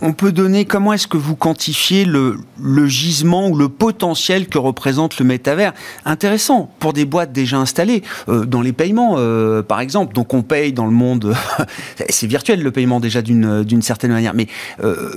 on 0.00 0.12
peut 0.12 0.32
donner 0.32 0.64
comment 0.64 0.92
est-ce 0.92 1.06
que 1.06 1.16
vous 1.16 1.36
quantifiez 1.36 2.04
le, 2.04 2.38
gisement 2.86 3.48
ou 3.48 3.56
le 3.56 3.68
potentiel 3.68 4.48
que 4.48 4.58
représente 4.58 5.18
le 5.18 5.24
métavers? 5.24 5.72
Intéressant 6.04 6.70
pour 6.78 6.92
des 6.92 7.04
boîtes 7.04 7.32
déjà 7.32 7.58
installées 7.58 8.02
dans 8.26 8.62
les 8.62 8.72
paiements, 8.72 9.16
par 9.62 9.80
exemple. 9.80 10.14
Donc 10.14 10.34
on 10.34 10.42
paye 10.42 10.72
dans 10.72 10.86
le 10.86 10.92
monde 10.92 11.34
c'est 12.08 12.26
virtuel 12.26 12.62
le 12.62 12.70
paiement 12.70 13.00
déjà 13.00 13.22
d'une 13.22 13.82
certaine 13.82 14.12
manière, 14.12 14.34
mais 14.34 14.46
euh, 14.82 15.10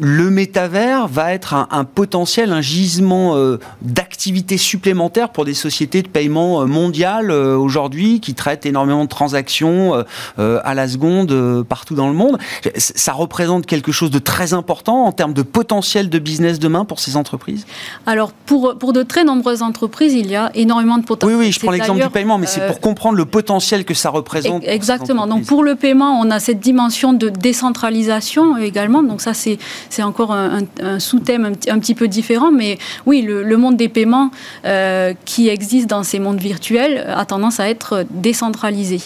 le 0.00 0.30
métavers 0.30 1.08
va 1.08 1.32
être 1.32 1.54
un, 1.54 1.84
potentiel, 1.84 2.52
un 2.52 2.60
gisement 2.60 3.36
euh, 3.36 3.58
d'activités 3.82 4.58
supplémentaires 4.58 5.30
pour 5.30 5.44
des 5.44 5.54
sociétés 5.54 6.02
de 6.02 6.08
paiement 6.08 6.62
euh, 6.62 6.66
mondiales 6.66 7.30
euh, 7.30 7.56
aujourd'hui 7.56 8.20
qui 8.20 8.34
traitent 8.34 8.66
énormément 8.66 9.04
de 9.04 9.08
transactions 9.08 10.04
à 10.36 10.74
la 10.74 10.88
seconde 10.88 11.64
partout 11.68 11.94
dans 11.94 12.08
le 12.08 12.14
monde. 12.14 12.38
Ça 12.76 13.12
représente 13.12 13.66
quelque 13.66 13.92
chose 13.92 14.10
de 14.10 14.18
très 14.18 14.52
important 14.52 15.04
en 15.04 15.12
termes 15.12 15.32
de 15.32 15.42
potentiel 15.42 16.08
de 16.08 16.18
business 16.18 16.58
demain 16.58 16.84
pour 16.84 17.00
ces 17.00 17.16
entreprises? 17.16 17.66
Alors, 18.06 18.32
pour, 18.32 18.76
pour 18.78 18.92
de 18.92 19.02
très 19.02 19.24
nombreuses 19.24 19.62
entreprises, 19.62 20.14
il 20.14 20.30
y 20.30 20.36
a 20.36 20.50
énormément 20.54 20.98
de 20.98 21.04
potentiel. 21.04 21.36
Oui, 21.36 21.46
oui, 21.46 21.52
je 21.52 21.60
prends 21.60 21.72
l'exemple 21.72 22.02
du 22.02 22.10
paiement, 22.10 22.38
mais 22.38 22.46
c'est 22.46 22.66
pour 22.66 22.80
comprendre 22.80 23.16
le 23.16 23.24
potentiel 23.24 23.84
que 23.84 23.94
ça 23.94 24.10
représente. 24.10 24.64
Exactement. 24.64 25.26
Donc, 25.26 25.44
pour 25.46 25.62
le 25.62 25.74
paiement, 25.74 26.20
on 26.20 26.30
a 26.30 26.40
cette 26.40 26.60
dimension 26.60 27.12
de 27.12 27.28
décentralisation 27.28 28.56
également. 28.56 29.02
Donc, 29.02 29.20
ça, 29.20 29.34
c'est 29.34 29.58
c'est 29.90 30.02
encore 30.02 30.32
un, 30.32 30.60
sous-thème 30.98 31.52
un, 31.68 31.78
petit 31.78 31.94
peu 31.94 32.08
différent, 32.08 32.50
mais 32.52 32.78
oui, 33.06 33.22
le, 33.22 33.56
monde 33.56 33.76
des 33.76 33.88
paiements 33.88 34.30
euh, 34.64 35.14
qui 35.24 35.48
existe 35.48 35.88
dans 35.88 36.02
ces 36.02 36.18
mondes 36.18 36.40
virtuels 36.40 37.06
a 37.08 37.24
tendance 37.24 37.58
à 37.58 37.68
être 37.68 38.04
décentralisé. 38.10 39.00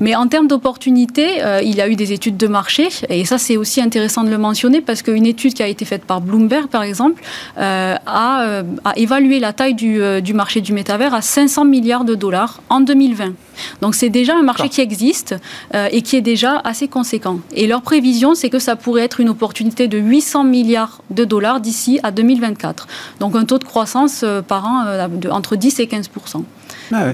Mais 0.00 0.14
en 0.14 0.26
termes 0.26 0.46
d'opportunités, 0.46 1.42
euh, 1.42 1.62
il 1.62 1.74
y 1.74 1.80
a 1.80 1.88
eu 1.88 1.96
des 1.96 2.12
études 2.12 2.36
de 2.36 2.46
marché, 2.46 2.88
et 3.08 3.24
ça 3.24 3.38
c'est 3.38 3.56
aussi 3.56 3.80
intéressant 3.80 4.24
de 4.24 4.30
le 4.30 4.38
mentionner 4.38 4.80
parce 4.80 5.02
qu'une 5.02 5.26
étude 5.26 5.54
qui 5.54 5.62
a 5.62 5.68
été 5.68 5.84
faite 5.84 6.04
par 6.04 6.20
Bloomberg, 6.20 6.68
par 6.68 6.82
exemple, 6.82 7.22
euh, 7.58 7.94
a, 8.06 8.62
évalué 8.96 9.40
la 9.40 9.52
taille 9.52 9.74
du, 9.74 10.00
du 10.22 10.34
marché 10.34 10.60
du 10.60 10.72
métavers 10.72 11.14
à 11.14 11.22
500 11.22 11.64
milliards 11.64 12.04
de 12.04 12.14
dollars 12.14 12.62
en 12.68 12.80
2020. 12.80 13.32
Donc 13.80 13.94
c'est 13.94 14.08
déjà 14.08 14.36
un 14.36 14.42
marché 14.42 14.68
qui 14.68 14.80
existe 14.80 15.34
et 15.72 16.02
qui 16.02 16.16
est 16.16 16.20
déjà 16.20 16.60
assez 16.64 16.88
conséquent. 16.88 17.38
Et 17.52 17.66
leur 17.66 17.82
prévision, 17.82 18.34
c'est 18.34 18.50
que 18.50 18.58
ça 18.58 18.76
pourrait 18.76 19.02
être 19.02 19.20
une 19.20 19.28
opportunité 19.28 19.88
de 19.88 19.98
800 20.04 20.44
milliards 20.44 21.00
de 21.10 21.24
dollars 21.24 21.60
d'ici 21.60 21.98
à 22.02 22.10
2024. 22.10 22.86
Donc 23.20 23.34
un 23.36 23.44
taux 23.44 23.58
de 23.58 23.64
croissance 23.64 24.22
euh, 24.22 24.42
par 24.42 24.66
an 24.66 24.84
euh, 24.86 25.08
de, 25.08 25.28
entre 25.28 25.56
10 25.56 25.80
et 25.80 25.86
15 25.86 26.10
ah 26.92 27.06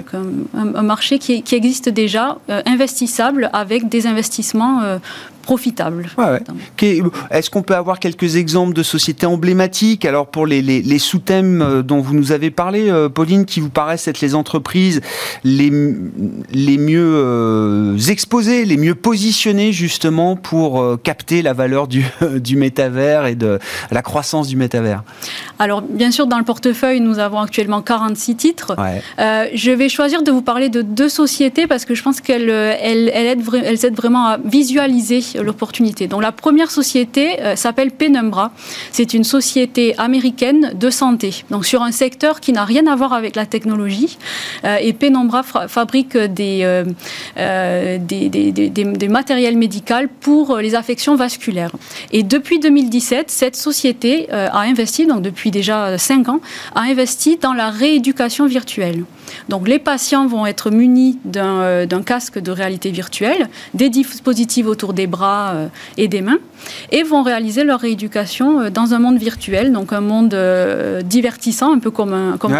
un, 0.53 0.81
marché 0.81 1.17
qui, 1.17 1.43
existe 1.55 1.87
déjà, 1.87 2.37
euh, 2.49 2.61
investissable 2.65 3.49
avec 3.53 3.87
des 3.87 4.05
investissements 4.05 4.81
profitable. 5.41 6.09
Est-ce 7.31 7.49
qu'on 7.49 7.63
peut 7.63 7.75
avoir 7.75 7.99
quelques 7.99 8.35
exemples 8.35 8.73
de 8.73 8.83
sociétés 8.83 9.25
emblématiques? 9.25 10.05
Alors 10.05 10.27
pour 10.27 10.45
les, 10.45 10.99
sous-thèmes 10.99 11.61
euh, 11.61 11.81
dont 11.81 11.99
vous 11.99 12.13
nous 12.13 12.31
avez 12.31 12.51
parlé, 12.51 12.89
euh, 12.89 13.09
Pauline, 13.09 13.45
qui 13.45 13.59
vous 13.59 13.69
paraissent 13.69 14.07
être 14.07 14.21
les 14.21 14.35
entreprises 14.35 15.01
les, 15.43 15.71
les 16.51 16.77
mieux 16.77 17.13
euh, 17.15 17.97
exposées, 17.97 18.65
les 18.65 18.77
mieux 18.77 18.95
positionnées 18.95 19.71
justement 19.71 20.35
pour 20.35 21.01
capter 21.01 21.41
la 21.41 21.53
valeur 21.53 21.87
du, 21.87 22.05
du 22.35 22.55
métavers 22.55 23.25
et 23.25 23.35
de 23.35 23.59
la 23.91 24.01
croissance 24.01 24.47
du 24.47 24.55
métavers? 24.55 25.03
Alors 25.59 25.81
bien 25.81 26.11
sûr, 26.11 26.27
dans 26.27 26.37
le 26.37 26.43
portefeuille, 26.43 27.01
nous 27.01 27.19
avons 27.19 27.39
actuellement 27.39 27.81
46 27.81 28.35
titres. 28.35 28.75
je 29.17 29.71
vais 29.71 29.89
choisir 29.89 30.23
de 30.23 30.31
vous 30.31 30.41
parler 30.41 30.69
de 30.69 30.81
deux 30.81 31.09
sociétés 31.09 31.67
parce 31.67 31.85
que 31.85 31.95
je 31.95 32.03
pense 32.03 32.21
qu'elles 32.21 32.49
elles, 32.49 33.09
aident, 33.09 33.43
elles 33.63 33.85
aident 33.85 33.95
vraiment 33.95 34.27
à 34.27 34.37
visualiser 34.37 35.21
l'opportunité. 35.41 36.07
Donc 36.07 36.21
la 36.21 36.31
première 36.31 36.71
société 36.71 37.41
euh, 37.41 37.55
s'appelle 37.55 37.91
Penumbra. 37.91 38.51
C'est 38.91 39.13
une 39.13 39.23
société 39.23 39.97
américaine 39.97 40.73
de 40.73 40.89
santé, 40.89 41.43
donc 41.49 41.65
sur 41.65 41.81
un 41.81 41.91
secteur 41.91 42.39
qui 42.39 42.53
n'a 42.53 42.65
rien 42.65 42.87
à 42.87 42.95
voir 42.95 43.13
avec 43.13 43.35
la 43.35 43.45
technologie. 43.45 44.17
Euh, 44.63 44.77
et 44.81 44.93
Penumbra 44.93 45.43
fabrique 45.43 46.17
des, 46.17 46.61
euh, 46.63 47.97
des, 47.99 48.29
des, 48.29 49.07
matériels 49.07 49.57
médicaux 49.57 49.81
pour 50.19 50.57
les 50.57 50.75
affections 50.75 51.15
vasculaires. 51.15 51.71
Et 52.11 52.23
depuis 52.23 52.59
2017, 52.59 53.31
cette 53.31 53.55
société 53.55 54.29
a 54.31 54.59
investi, 54.59 55.07
donc 55.07 55.21
depuis 55.21 55.49
déjà 55.49 55.97
5 55.97 56.29
ans, 56.29 56.39
a 56.75 56.81
investi 56.81 57.37
dans 57.37 57.53
la 57.53 57.69
rééducation 57.69 58.45
virtuelle. 58.45 59.03
Donc 59.49 59.67
les 59.67 59.79
patients 59.79 60.27
vont 60.27 60.45
être 60.45 60.71
munis 60.71 61.17
d'un 61.25 62.03
casque 62.05 62.39
de 62.39 62.51
réalité 62.51 62.91
virtuelle, 62.91 63.49
des 63.73 63.89
dispositifs 63.89 64.65
autour 64.65 64.93
des 64.93 65.07
bras, 65.07 65.51
euh, 65.53 65.67
et 65.97 66.07
des 66.07 66.21
mains, 66.21 66.39
et 66.91 67.03
vont 67.03 67.23
réaliser 67.23 67.63
leur 67.63 67.79
rééducation 67.79 68.61
euh, 68.61 68.69
dans 68.69 68.93
un 68.93 68.99
monde 68.99 69.17
virtuel, 69.17 69.71
donc 69.71 69.93
un 69.93 70.01
monde 70.01 70.33
euh, 70.33 71.01
divertissant, 71.01 71.73
un 71.73 71.79
peu 71.79 71.91
comme 71.91 72.13
un, 72.13 72.37
comme 72.37 72.53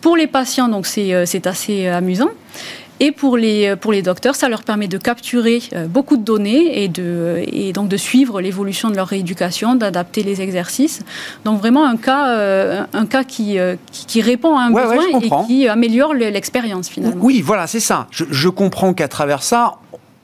Pour 0.00 0.16
les 0.16 0.26
patients, 0.26 0.68
donc 0.68 0.86
c'est 0.86 1.46
assez 1.46 1.86
amusant. 1.88 2.30
Et 3.00 3.12
pour 3.12 3.36
les, 3.36 3.76
pour 3.76 3.92
les 3.92 4.02
docteurs, 4.02 4.34
ça 4.34 4.48
leur 4.48 4.62
permet 4.62 4.88
de 4.88 4.98
capturer 4.98 5.62
beaucoup 5.88 6.16
de 6.16 6.24
données 6.24 6.82
et, 6.82 6.88
de, 6.88 7.42
et 7.46 7.72
donc 7.72 7.88
de 7.88 7.96
suivre 7.96 8.40
l'évolution 8.40 8.90
de 8.90 8.96
leur 8.96 9.06
rééducation, 9.08 9.74
d'adapter 9.74 10.22
les 10.22 10.40
exercices. 10.40 11.00
Donc 11.44 11.58
vraiment 11.60 11.84
un 11.84 11.96
cas, 11.96 12.86
un 12.92 13.06
cas 13.06 13.24
qui, 13.24 13.56
qui, 13.92 14.20
répond 14.20 14.56
à 14.56 14.62
un 14.62 14.70
besoin 14.70 15.06
et 15.20 15.46
qui 15.46 15.68
améliore 15.68 16.14
l'expérience 16.14 16.88
finalement. 16.88 17.24
Oui, 17.24 17.40
voilà, 17.40 17.66
c'est 17.66 17.80
ça. 17.80 18.06
Je, 18.10 18.24
je 18.30 18.48
comprends 18.48 18.94
qu'à 18.94 19.08
travers 19.08 19.42
ça, 19.42 19.76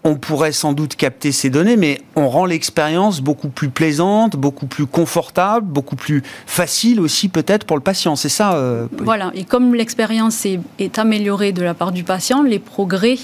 on 0.05 0.17
pourrait 0.17 0.53
sans 0.53 0.75
doute 0.75 0.97
capter 0.97 1.33
ces 1.33 1.49
données, 1.49 1.77
mais 1.77 2.01
on 2.15 2.29
rend 2.29 2.45
l'expérience 2.45 3.21
beaucoup 3.21 3.49
plus 3.49 3.71
plaisante, 3.71 4.37
beaucoup 4.37 4.67
plus 4.67 4.87
confortable, 4.87 5.67
beaucoup 5.67 5.97
plus 5.97 6.23
facile 6.47 7.01
aussi 7.01 7.29
peut-être 7.29 7.65
pour 7.65 7.77
le 7.77 7.83
patient. 7.83 8.15
C'est 8.15 8.29
ça 8.29 8.55
euh, 8.55 8.87
Voilà, 8.99 9.33
et 9.35 9.45
comme 9.45 9.75
l'expérience 9.75 10.45
est, 10.45 10.61
est, 10.79 10.99
améliorée 10.99 11.53
de 11.53 11.63
la 11.63 11.73
part 11.73 11.91
du 11.91 12.05
patient, 12.05 12.43
les 12.43 12.59
progrès 12.59 13.17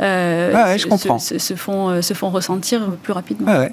euh, 0.00 0.76
je 0.78 0.86
comprends. 0.86 1.18
Se, 1.18 1.54
font, 1.54 1.88
euh, 1.88 2.02
se 2.02 2.14
font 2.14 2.30
ressentir 2.30 2.82
plus 3.02 3.12
rapidement. 3.12 3.50
Ouais, 3.50 3.72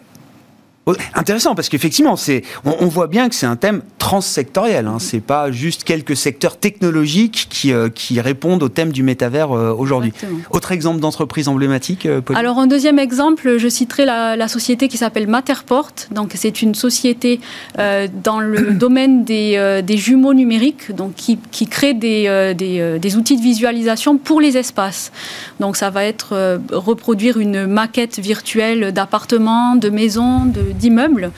Intéressant 1.16 1.56
parce 1.56 1.70
qu'effectivement, 1.70 2.16
c'est, 2.16 2.44
on, 2.64 2.86
voit 2.86 3.08
bien 3.08 3.28
que 3.28 3.34
c'est 3.34 3.48
un 3.48 3.56
thème 3.56 3.82
transsectoriel. 3.98 4.86
Hein. 4.86 4.98
C'est 5.00 5.20
pas 5.20 5.52
juste 5.52 5.84
quelques 5.84 6.16
secteurs 6.16 6.58
technologiques 6.58 7.48
qui, 7.50 7.74
euh, 7.74 7.90
qui 7.90 8.22
répondent 8.22 8.62
au 8.62 8.70
thème 8.70 8.92
du 8.92 9.02
métavers 9.02 9.52
euh, 9.52 9.74
aujourd'hui. 9.74 10.14
Autre 10.52 10.72
exemple 10.72 11.00
d'entreprise 11.00 11.48
emblématique. 11.48 12.06
Euh, 12.06 12.22
Alors 12.36 12.60
un 12.60 12.68
deuxième 12.68 13.00
exemple, 13.00 13.58
je 13.58 13.68
citerai 13.68 14.06
la, 14.06 14.48
société 14.48 14.88
qui 14.88 14.98
s'appelle 14.98 15.28
Matterport. 15.28 15.90
Donc 16.12 16.34
c'est 16.36 16.62
une 16.62 16.76
société 16.76 17.40
dans 17.78 18.40
le 18.40 18.74
domaine 18.76 19.24
des, 19.24 19.82
des, 19.84 19.98
jumeaux 19.98 20.36
numériques, 20.36 20.92
donc 20.96 21.16
qui, 21.16 21.40
qui 21.50 21.66
crée 21.66 21.96
des, 21.96 22.54
des, 22.56 23.00
des, 23.00 23.16
outils 23.18 23.38
de 23.38 23.42
visualisation 23.42 24.18
pour 24.20 24.40
les 24.40 24.56
espaces. 24.56 25.12
Donc 25.60 25.78
ça 25.78 25.90
va 25.90 26.04
être 26.04 26.60
reproduire 26.72 27.38
une 27.38 27.66
maquette 27.66 28.20
virtuelle 28.20 28.92
d'appartements, 28.92 29.76
de 29.76 29.90
maisons, 29.90 30.46
de 30.46 30.75
d'immeubles. 30.76 31.32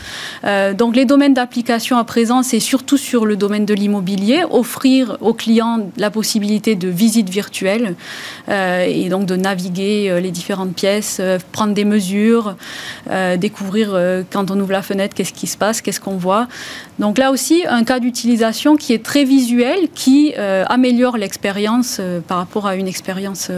Euh, 0.44 0.74
donc 0.74 0.96
les 0.96 1.06
domaines 1.06 1.34
d'application 1.34 1.98
à 1.98 2.04
présent, 2.04 2.44
c'est 2.44 2.60
surtout 2.60 2.98
sur 2.98 3.26
le 3.26 3.36
domaine 3.36 3.66
de 3.66 3.74
l'immobilier, 3.74 4.44
offrir 4.50 5.18
aux 5.22 5.34
clients 5.34 5.90
la 5.98 6.10
possibilité 6.10 6.76
de 6.76 6.88
visite 6.88 7.30
virtuelle 7.30 7.96
euh, 8.50 8.86
et 8.88 9.10
donc 9.10 9.26
de 9.26 9.36
naviguer 9.36 10.10
euh, 10.10 10.20
les 10.20 10.32
différentes 10.32 10.74
pièces, 10.74 11.22
prendre 11.52 11.74
des 11.74 11.86
mesures, 11.86 12.56
découvrir 13.38 13.98
quand 14.32 14.52
on 14.52 14.60
ouvre 14.60 14.72
la 14.72 14.82
fenêtre 14.82 15.16
qu'est-ce 15.16 15.34
qui 15.34 15.48
se 15.48 15.58
passe, 15.58 15.82
qu'est-ce 15.82 16.00
qu'on 16.00 16.18
voit. 16.18 16.48
Donc 17.00 17.18
là 17.18 17.32
aussi, 17.32 17.64
un 17.68 17.84
cas 17.84 18.00
d'utilisation 18.00 18.76
qui 18.76 18.94
est 18.94 19.04
très 19.04 19.24
visuel, 19.24 19.88
qui 19.94 20.34
améliore 20.36 21.18
l'expérience 21.18 22.02
par 22.28 22.38
rapport 22.38 22.68
à 22.68 22.76
une 22.76 22.88
expérience 22.88 23.50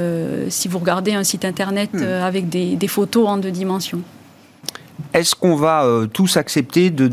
si 0.49 0.67
vous 0.67 0.79
regardez 0.79 1.13
un 1.13 1.23
site 1.23 1.45
internet 1.45 1.93
hmm. 1.93 2.03
avec 2.03 2.49
des 2.49 2.87
photos 2.87 3.27
en 3.27 3.37
deux 3.37 3.51
dimensions. 3.51 4.01
Est-ce 5.13 5.33
qu'on 5.33 5.55
va 5.55 5.85
euh, 5.85 6.05
tous 6.05 6.37
accepter 6.37 6.91
de, 6.91 7.07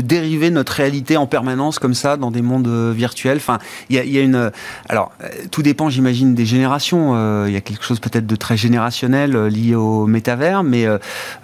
dériver 0.00 0.50
notre 0.50 0.72
réalité 0.74 1.16
en 1.16 1.26
permanence 1.26 1.78
comme 1.78 1.94
ça 1.94 2.18
dans 2.18 2.30
des 2.30 2.42
mondes 2.42 2.68
euh, 2.68 2.92
virtuels? 2.94 3.38
Enfin, 3.38 3.58
il 3.88 3.96
y 3.96 4.18
a, 4.18 4.20
une. 4.20 4.50
Alors, 4.88 5.12
euh, 5.22 5.28
tout 5.50 5.62
dépend, 5.62 5.88
j'imagine, 5.88 6.34
des 6.34 6.44
générations. 6.44 6.90
Il 7.46 7.52
y 7.52 7.56
a 7.56 7.60
quelque 7.60 7.84
chose 7.84 8.00
peut-être 8.00 8.26
de 8.26 8.36
très 8.36 8.56
générationnel 8.56 9.46
lié 9.46 9.74
au 9.74 10.06
métavers, 10.06 10.62
mais 10.62 10.86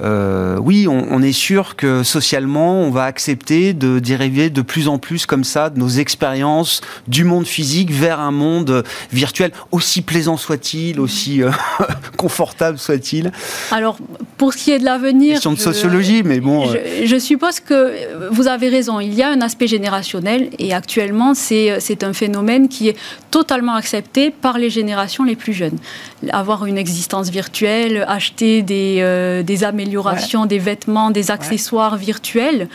oui, 0.01 0.87
on, 0.89 1.07
on, 1.11 1.23
est 1.23 1.33
sûr 1.33 1.77
que 1.77 2.03
socialement, 2.03 2.83
on 2.83 2.91
va 2.91 3.05
accepter 3.05 3.73
de 3.73 3.99
dériver 3.99 4.51
de 4.51 4.63
plus 4.63 4.89
en 4.89 4.99
plus 4.99 5.27
comme 5.27 5.45
ça 5.45 5.71
de 5.71 5.79
nos 5.79 5.89
expériences 5.89 6.83
du 7.09 7.25
monde 7.25 7.47
physique 7.47 7.91
vers 7.91 8.21
un 8.21 8.31
monde 8.31 8.85
virtuel, 9.13 9.53
aussi 9.73 10.03
plaisant 10.03 10.37
soit-il, 10.37 11.01
aussi 11.01 11.41
confortable 12.17 12.79
soit-il. 12.79 13.33
Alors, 13.71 13.97
pour 14.37 14.53
ce 14.53 14.59
qui 14.59 14.73
est 14.73 14.79
de 14.79 14.85
l'avenir, 14.85 15.41
de 15.53 15.59
sociologie, 15.59 16.23
mais 16.25 16.41
bon. 16.41 16.69
Euh. 16.69 16.75
Je, 17.05 17.19
suppose 17.19 17.61
que 17.61 18.29
vous 18.31 18.49
avez 18.49 18.69
raison. 18.69 19.01
Il 19.01 19.15
y 19.15 19.23
a 19.23 19.29
un 19.29 19.41
aspect 19.41 19.67
générationnel 19.67 20.51
et 20.59 20.73
actuellement, 20.75 21.35
c'est 21.35 22.03
un 22.03 22.13
phénomène 22.13 22.69
qui 22.69 22.89
est 22.89 22.97
totalement 23.31 23.75
accepté 23.75 24.31
par 24.31 24.59
les 24.59 24.71
générations 24.71 25.25
les 25.25 25.37
plus 25.37 25.53
jeunes. 25.53 25.79
Avoir 26.31 26.67
une 26.67 26.79
existence 26.79 27.31
virtuelle, 27.31 28.05
acheter 28.09 28.63
des, 28.63 28.99
euh, 29.01 29.43
des 29.43 29.65
améliorations, 29.65 30.47
des 30.47 30.59
vêtements, 30.59 31.11
des 31.11 31.31
accessoires 31.31 31.97
virtuels, 31.97 32.69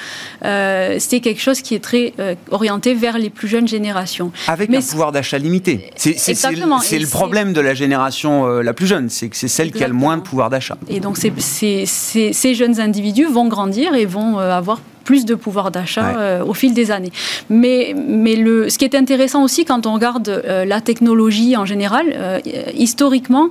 euh, 0.45 0.97
c'est 0.99 1.19
quelque 1.19 1.41
chose 1.41 1.61
qui 1.61 1.75
est 1.75 1.79
très 1.79 2.13
orienté 2.49 2.93
vers 2.93 3.17
les 3.17 3.29
plus 3.29 3.47
jeunes 3.47 3.67
générations. 3.67 4.31
Avec 4.47 4.73
un 4.73 4.81
pouvoir 4.81 5.11
d'achat 5.11 5.37
limité. 5.37 5.91
C'est 5.95 6.99
le 6.99 7.07
problème 7.07 7.53
de 7.53 7.61
la 7.61 7.73
génération 7.73 8.45
la 8.47 8.73
plus 8.73 8.87
jeune, 8.87 9.09
c'est 9.09 9.29
que 9.29 9.35
c'est 9.35 9.47
celle 9.47 9.71
qui 9.71 9.83
a 9.83 9.87
le 9.87 9.93
moins 9.93 10.17
de 10.17 10.21
pouvoir 10.21 10.49
d'achat. 10.49 10.77
Et 10.87 10.99
donc, 10.99 11.17
c'est 11.17 11.31
jeunes 12.61 12.79
individus 12.79 13.25
vont 13.25 13.47
grandir 13.47 13.95
et 13.95 14.05
vont 14.05 14.39
euh, 14.39 14.51
avoir 14.51 14.79
plus 15.03 15.25
de 15.25 15.33
pouvoir 15.33 15.71
d'achat 15.71 16.09
euh, 16.09 16.43
au 16.45 16.53
fil 16.53 16.73
des 16.75 16.91
années. 16.91 17.11
Mais, 17.49 17.95
mais 17.95 18.35
le, 18.35 18.69
ce 18.69 18.77
qui 18.77 18.85
est 18.85 18.95
intéressant 18.95 19.43
aussi 19.43 19.65
quand 19.65 19.87
on 19.87 19.93
regarde 19.93 20.29
euh, 20.29 20.63
la 20.63 20.79
technologie 20.79 21.57
en 21.57 21.65
général, 21.65 22.05
historiquement, 22.75 23.49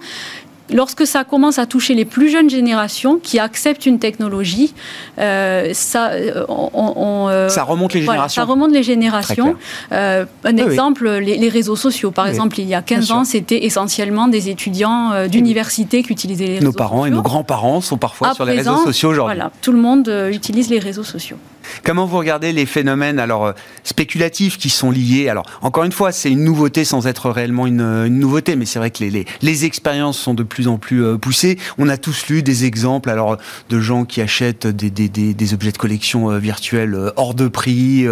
lorsque 0.73 1.07
ça 1.07 1.25
commence 1.25 1.59
à 1.59 1.67
toucher 1.67 1.95
les 1.95 2.05
plus 2.05 2.31
jeunes 2.31 2.51
générations 2.51 3.19
qui 3.19 3.39
acceptent 3.39 3.87
une 3.87 3.99
technologie, 3.99 4.75
euh, 5.19 5.71
ça, 5.73 6.11
euh, 6.11 6.45
on, 6.49 7.29
euh, 7.29 7.49
ça 7.49 7.63
remonte 7.63 7.95
les 7.95 8.03
générations. 8.03 8.43
ça 8.43 8.47
remonte 8.47 8.73
les 8.73 8.83
générations. 8.83 9.57
un 9.91 10.57
exemple, 10.57 11.09
Les, 11.09 11.49
réseaux 11.49 11.77
sociaux. 11.77 12.11
Par 12.11 12.27
exemple, 12.27 12.61
il 12.61 12.69
y 12.69 12.75
a 12.75 12.83
15 12.83 13.11
ans, 13.11 13.25
c'était 13.25 13.65
essentiellement 13.65 14.29
des 14.29 14.49
étudiants 14.49 15.27
d'université 15.27 16.03
qui 16.03 16.13
utilisaient 16.13 16.47
les 16.47 16.59
réseaux 16.59 16.67
sociaux. 16.67 16.73
Nos 16.73 16.89
parents 16.91 17.07
et 17.07 17.11
nos 17.11 17.23
grands-parents 17.23 17.81
sont 17.81 17.99
parfois 17.99 18.35
sur 18.35 18.45
les 18.45 18.57
réseaux 18.57 18.85
sociaux 18.85 19.11
aujourd'hui. 19.11 19.37
Voilà, 19.37 19.51
tout 19.63 19.73
le 19.73 19.79
monde 19.79 20.13
utilise 20.31 20.71
les 20.71 20.79
réseaux 20.79 21.05
sociaux. 21.05 21.37
Comment 21.85 22.07
vous 22.07 22.19
regardez 22.19 22.53
les 22.53 22.67
phénomènes 22.67 23.19
alors 23.19 23.47
euh, 23.47 23.53
spéculatifs 23.85 24.59
qui 24.59 24.71
sont 24.71 24.91
liés? 24.91 25.29
Alors 25.29 25.47
encore 25.63 25.85
une 25.85 25.93
fois, 25.93 26.13
c'est 26.13 26.31
une 26.31 26.45
nouveauté 26.45 26.85
sans 26.85 27.07
être 27.07 27.31
réellement 27.31 27.67
une, 27.67 28.07
nouveauté, 28.07 28.57
mais 28.57 28.67
c'est 28.67 28.79
vrai 28.79 28.91
que 28.91 29.03
les, 29.05 29.25
les, 29.43 29.65
expériences 29.65 30.19
sont 30.19 30.35
de 30.35 30.43
plus 30.43 30.69
en 30.69 30.79
plus 30.79 31.05
euh, 31.05 31.17
poussées. 31.17 31.59
On 31.79 31.89
a 31.89 31.97
tous 31.97 32.29
lu 32.29 32.43
des 32.43 32.65
exemples 32.65 33.11
alors 33.11 33.37
de 33.69 33.81
gens 33.81 34.05
qui 34.05 34.21
achètent 34.21 34.67
des, 34.67 34.91
des, 34.91 35.09
des, 35.09 35.55
objets 35.55 35.73
de 35.73 35.79
collection 35.79 36.31
euh, 36.31 36.39
virtuels 36.39 37.13
hors 37.17 37.35
de 37.35 37.49
prix, 37.49 38.07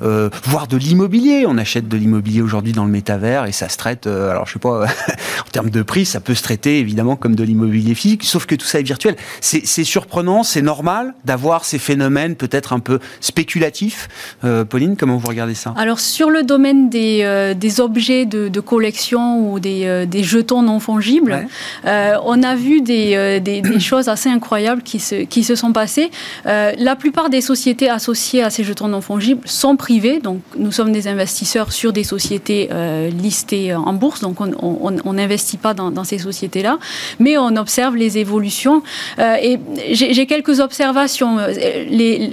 voire 0.00 0.66
de 0.66 0.76
l'immobilier. 0.76 1.44
On 1.46 1.58
achète 1.58 1.88
de 1.88 1.96
l'immobilier 1.96 2.42
aujourd'hui 2.42 2.72
dans 2.72 2.84
le 2.84 2.90
métavers 2.90 3.46
et 3.46 3.52
ça 3.52 3.68
se 3.68 3.76
traite. 3.76 4.06
alors 4.06 4.46
je 4.46 4.54
sais 4.54 4.58
pas 4.58 4.84
en 5.46 5.50
termes 5.52 5.70
de 5.70 5.82
prix, 5.82 6.04
ça 6.04 6.20
peut 6.20 6.34
se 6.34 6.42
traiter 6.42 6.78
évidemment 6.78 7.16
comme 7.16 7.34
de 7.34 7.44
l'immobilier 7.44 7.94
physique, 7.94 8.24
sauf 8.24 8.46
que 8.46 8.54
tout 8.54 8.66
ça 8.66 8.80
est 8.80 8.84
virtuel. 8.84 9.16
C'est 9.40 9.84
surprenant, 9.84 10.42
c'est 10.42 10.62
normal 10.62 11.14
d'avoir 11.24 11.64
ces 11.64 11.78
phénomènes 11.78 12.36
peut-être 12.36 12.72
un 12.72 12.80
peu 12.80 12.89
spéculatif. 13.20 14.08
Euh, 14.44 14.64
Pauline, 14.64 14.96
comment 14.96 15.16
vous 15.16 15.28
regardez 15.28 15.54
ça? 15.54 15.74
Alors 15.76 16.00
sur 16.00 16.30
le 16.30 16.42
domaine 16.42 16.88
des, 16.88 17.20
euh, 17.22 17.54
des 17.54 17.80
objets 17.80 18.26
de, 18.26 18.60
collection 18.60 19.50
ou 19.50 19.60
des, 19.60 19.84
euh, 19.84 20.06
des, 20.06 20.22
jetons 20.22 20.62
non 20.62 20.80
fongibles, 20.80 21.46
on 21.84 22.42
a 22.42 22.54
vu 22.54 22.80
des, 22.80 23.40
des, 23.40 23.62
choses 23.80 24.08
assez 24.08 24.28
incroyables 24.28 24.82
qui 24.82 25.00
se, 25.00 25.24
qui 25.24 25.44
se 25.44 25.54
sont 25.54 25.72
passées. 25.72 26.10
la 26.44 26.96
plupart 26.96 27.30
des 27.30 27.40
sociétés 27.40 27.88
associées 27.88 28.42
à 28.42 28.50
ces 28.50 28.64
jetons 28.64 28.88
non 28.88 29.00
fongibles 29.00 29.40
sont 29.46 29.76
privées, 29.76 30.20
donc 30.20 30.40
nous 30.56 30.72
sommes 30.72 30.92
des 30.92 31.08
investisseurs 31.08 31.72
sur 31.72 31.92
des 31.92 32.04
sociétés 32.04 32.68
listées 33.10 33.74
en 33.74 33.92
bourse, 33.92 34.20
donc 34.20 34.36
on 34.40 35.12
n'investit 35.12 35.56
pas 35.56 35.74
dans, 35.74 35.90
dans 35.90 36.04
ces 36.04 36.18
sociétés-là, 36.18 36.78
mais 37.18 37.38
on 37.38 37.56
observe 37.56 37.96
les 37.96 38.18
évolutions. 38.18 38.82
et 39.18 39.58
j'ai 39.92 40.26
quelques 40.26 40.60
observations. 40.60 41.38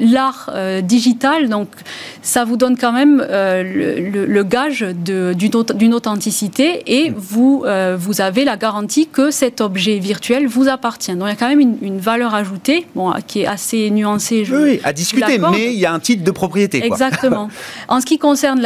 L'art 0.01 0.46
euh, 0.49 0.81
digital. 0.81 1.49
Donc, 1.49 1.69
ça 2.21 2.45
vous 2.45 2.57
donne 2.57 2.77
quand 2.77 2.91
même 2.91 3.25
euh, 3.29 3.63
le, 3.63 4.43
gage 4.43 4.81
d'une 4.81 5.93
authenticité 5.93 6.83
et 6.85 7.09
mm. 7.09 7.13
vous, 7.17 7.63
euh, 7.65 7.97
vous 7.99 8.21
avez 8.21 8.45
la 8.45 8.57
garantie 8.57 9.07
que 9.07 9.31
cet 9.31 9.61
objet 9.61 9.99
virtuel 9.99 10.47
vous 10.47 10.67
appartient. 10.67 11.13
Donc, 11.13 11.27
il 11.27 11.31
y 11.31 11.33
a 11.33 11.35
quand 11.35 11.49
même 11.49 11.77
une, 11.81 11.99
valeur 11.99 12.35
ajoutée 12.35 12.85
bon, 12.95 13.11
qui 13.25 13.41
est 13.41 13.47
assez 13.47 13.89
nuancée. 13.89 14.45
Je, 14.45 14.55
oui, 14.55 14.79
à 14.83 14.93
discuter, 14.93 15.39
mais 15.39 15.73
il 15.73 15.79
y 15.79 15.85
a 15.85 15.93
un 15.93 15.99
titre 15.99 16.23
de 16.23 16.31
propriété. 16.31 16.85
Exactement. 16.85 17.49
en 17.87 17.99
ce 17.99 18.05
qui 18.05 18.19
concerne 18.19 18.61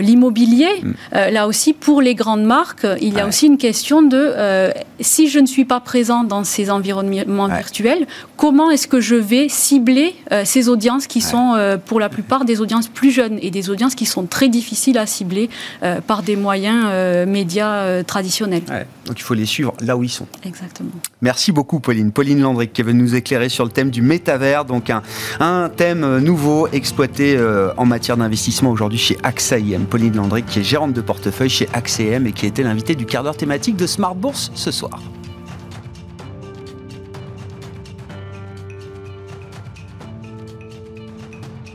l'immobilier, 0.00 0.82
mm. 0.82 0.92
là 1.32 1.46
aussi, 1.46 1.72
pour 1.72 2.00
les 2.00 2.14
grandes 2.14 2.44
marques, 2.44 2.86
il 3.00 3.14
y 3.14 3.20
a 3.20 3.26
aussi 3.26 3.46
une 3.46 3.58
question 3.58 4.02
de 4.02 4.72
si 5.00 5.28
je 5.28 5.38
ne 5.38 5.46
suis 5.46 5.64
pas 5.64 5.80
présent 5.80 6.24
dans 6.24 6.44
ces 6.44 6.70
environnements 6.70 7.48
virtuels, 7.48 8.06
comment 8.36 8.70
est-ce 8.70 8.88
que 8.88 9.00
je 9.00 9.16
vais 9.16 9.48
cibler 9.48 10.14
ces 10.56 10.70
audiences 10.70 11.06
qui 11.06 11.20
sont 11.20 11.52
euh, 11.54 11.76
pour 11.76 12.00
la 12.00 12.08
plupart 12.08 12.46
des 12.46 12.62
audiences 12.62 12.88
plus 12.88 13.10
jeunes 13.10 13.38
et 13.42 13.50
des 13.50 13.68
audiences 13.68 13.94
qui 13.94 14.06
sont 14.06 14.24
très 14.24 14.48
difficiles 14.48 14.96
à 14.96 15.04
cibler 15.04 15.50
euh, 15.82 16.00
par 16.00 16.22
des 16.22 16.34
moyens 16.34 16.86
euh, 16.86 17.26
médias 17.26 18.02
traditionnels. 18.04 18.62
Donc 19.04 19.18
il 19.18 19.22
faut 19.22 19.34
les 19.34 19.44
suivre 19.44 19.74
là 19.82 19.98
où 19.98 20.02
ils 20.02 20.08
sont. 20.08 20.26
Exactement. 20.46 20.92
Merci 21.20 21.52
beaucoup 21.52 21.78
Pauline. 21.78 22.10
Pauline 22.10 22.40
Landry 22.40 22.68
qui 22.68 22.82
va 22.82 22.94
nous 22.94 23.14
éclairer 23.14 23.50
sur 23.50 23.66
le 23.66 23.70
thème 23.70 23.90
du 23.90 24.00
métavers, 24.00 24.64
donc 24.64 24.88
un, 24.88 25.02
un 25.40 25.68
thème 25.68 26.20
nouveau 26.20 26.68
exploité 26.68 27.38
en 27.76 27.84
matière 27.84 28.16
d'investissement 28.16 28.70
aujourd'hui 28.70 28.98
chez 28.98 29.18
AXA 29.24 29.58
IM. 29.58 29.84
Pauline 29.84 30.16
Landry 30.16 30.42
qui 30.42 30.60
est 30.60 30.64
gérante 30.64 30.94
de 30.94 31.02
portefeuille 31.02 31.50
chez 31.50 31.68
AXA 31.74 32.04
IM 32.04 32.26
et 32.26 32.32
qui 32.32 32.46
était 32.46 32.62
l'invitée 32.62 32.94
du 32.94 33.04
quart 33.04 33.24
d'heure 33.24 33.36
thématique 33.36 33.76
de 33.76 33.86
Smart 33.86 34.14
Bourse 34.14 34.50
ce 34.54 34.70
soir. 34.70 35.02